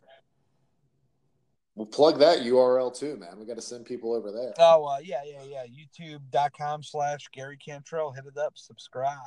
we'll 1.75 1.87
plug 1.87 2.19
that 2.19 2.41
URL 2.41 2.95
too, 2.95 3.17
man. 3.17 3.39
We 3.39 3.47
got 3.47 3.55
to 3.55 3.63
send 3.63 3.85
people 3.85 4.13
over 4.13 4.31
there. 4.31 4.53
Oh 4.59 4.85
uh, 4.85 4.99
yeah, 5.03 5.21
yeah, 5.25 5.43
yeah. 5.43 5.63
YouTube.com 5.65 6.83
slash 6.83 7.27
Gary 7.33 7.57
Cantrell. 7.57 8.11
Hit 8.11 8.25
it 8.27 8.37
up. 8.37 8.53
Subscribe. 8.55 9.17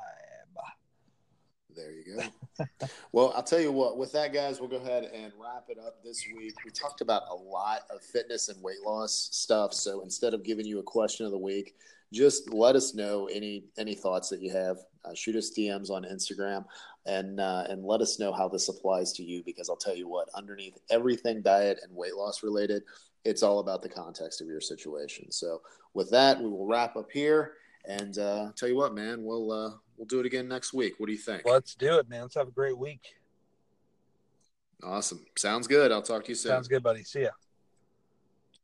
There 1.75 1.91
you 1.91 2.05
go. 2.59 2.67
well, 3.13 3.33
I'll 3.37 3.43
tell 3.43 3.61
you 3.61 3.71
what, 3.71 3.99
with 3.99 4.11
that, 4.13 4.33
guys, 4.33 4.61
we'll 4.61 4.69
go 4.71 4.77
ahead 4.77 5.11
and 5.13 5.31
wrap 5.39 5.65
it 5.69 5.77
up 5.79 6.03
this 6.03 6.25
week. 6.35 6.55
We 6.65 6.71
talked 6.71 7.03
about 7.03 7.25
a 7.31 7.35
lot 7.35 7.81
of 7.91 8.01
fitness 8.01 8.49
and 8.49 8.63
weight 8.63 8.81
loss 8.83 9.29
stuff. 9.33 9.75
So 9.75 10.01
instead 10.01 10.33
of 10.33 10.43
giving 10.43 10.65
you 10.65 10.79
a 10.79 10.83
question 10.83 11.27
of 11.27 11.33
the 11.33 11.39
week, 11.39 11.75
just 12.15 12.51
let 12.51 12.77
us 12.77 12.95
know 12.95 13.27
any 13.27 13.65
any 13.77 13.95
thoughts 13.95 14.31
that 14.31 14.41
you 14.41 14.53
have. 14.53 14.79
Uh, 15.07 15.15
shoot 15.15 15.37
us 15.37 15.51
DMs 15.57 15.91
on 15.91 16.05
Instagram 16.05 16.65
and 17.07 17.41
uh, 17.41 17.65
and 17.69 17.85
let 17.85 18.01
us 18.01 18.19
know 18.19 18.33
how 18.33 18.49
this 18.49 18.69
applies 18.69 19.13
to 19.15 19.23
you. 19.23 19.43
Because 19.45 19.71
I'll 19.71 19.77
tell 19.77 19.97
you 19.97 20.09
what, 20.09 20.29
underneath 20.35 20.79
everything 20.91 21.43
diet 21.43 21.81
and 21.83 21.95
weight 21.95 22.17
loss 22.17 22.43
related, 22.43 22.83
it's 23.25 23.43
all 23.43 23.61
about 23.61 23.83
the 23.83 23.89
context 23.89 24.41
of 24.41 24.49
your 24.49 24.61
situation. 24.61 25.31
So 25.31 25.63
with 25.95 26.11
that, 26.11 26.41
we 26.41 26.49
will 26.49 26.67
wrap 26.67 26.97
up 26.97 27.11
here. 27.11 27.55
And 27.89 28.19
uh, 28.19 28.51
tell 28.57 28.69
you 28.69 28.77
what, 28.77 28.95
man, 28.95 29.23
we'll 29.23 29.53
uh, 29.53 29.71
we'll 29.97 30.07
do 30.07 30.21
it 30.21 30.27
again 30.27 30.49
next 30.49 30.73
week. 30.73 30.95
What 30.99 31.07
do 31.07 31.13
you 31.13 31.19
think? 31.19 31.43
Let's 31.45 31.75
do 31.75 31.99
it, 31.99 32.09
man. 32.09 32.23
Let's 32.23 32.35
have 32.35 32.49
a 32.49 32.53
great 32.53 32.77
week. 32.77 33.15
Awesome. 34.83 35.25
Sounds 35.37 35.67
good. 35.67 35.93
I'll 35.93 36.03
talk 36.03 36.25
to 36.25 36.31
you 36.31 36.35
soon. 36.35 36.51
Sounds 36.51 36.69
good, 36.69 36.83
buddy. 36.83 37.03
See 37.05 37.23
ya. 37.23 37.31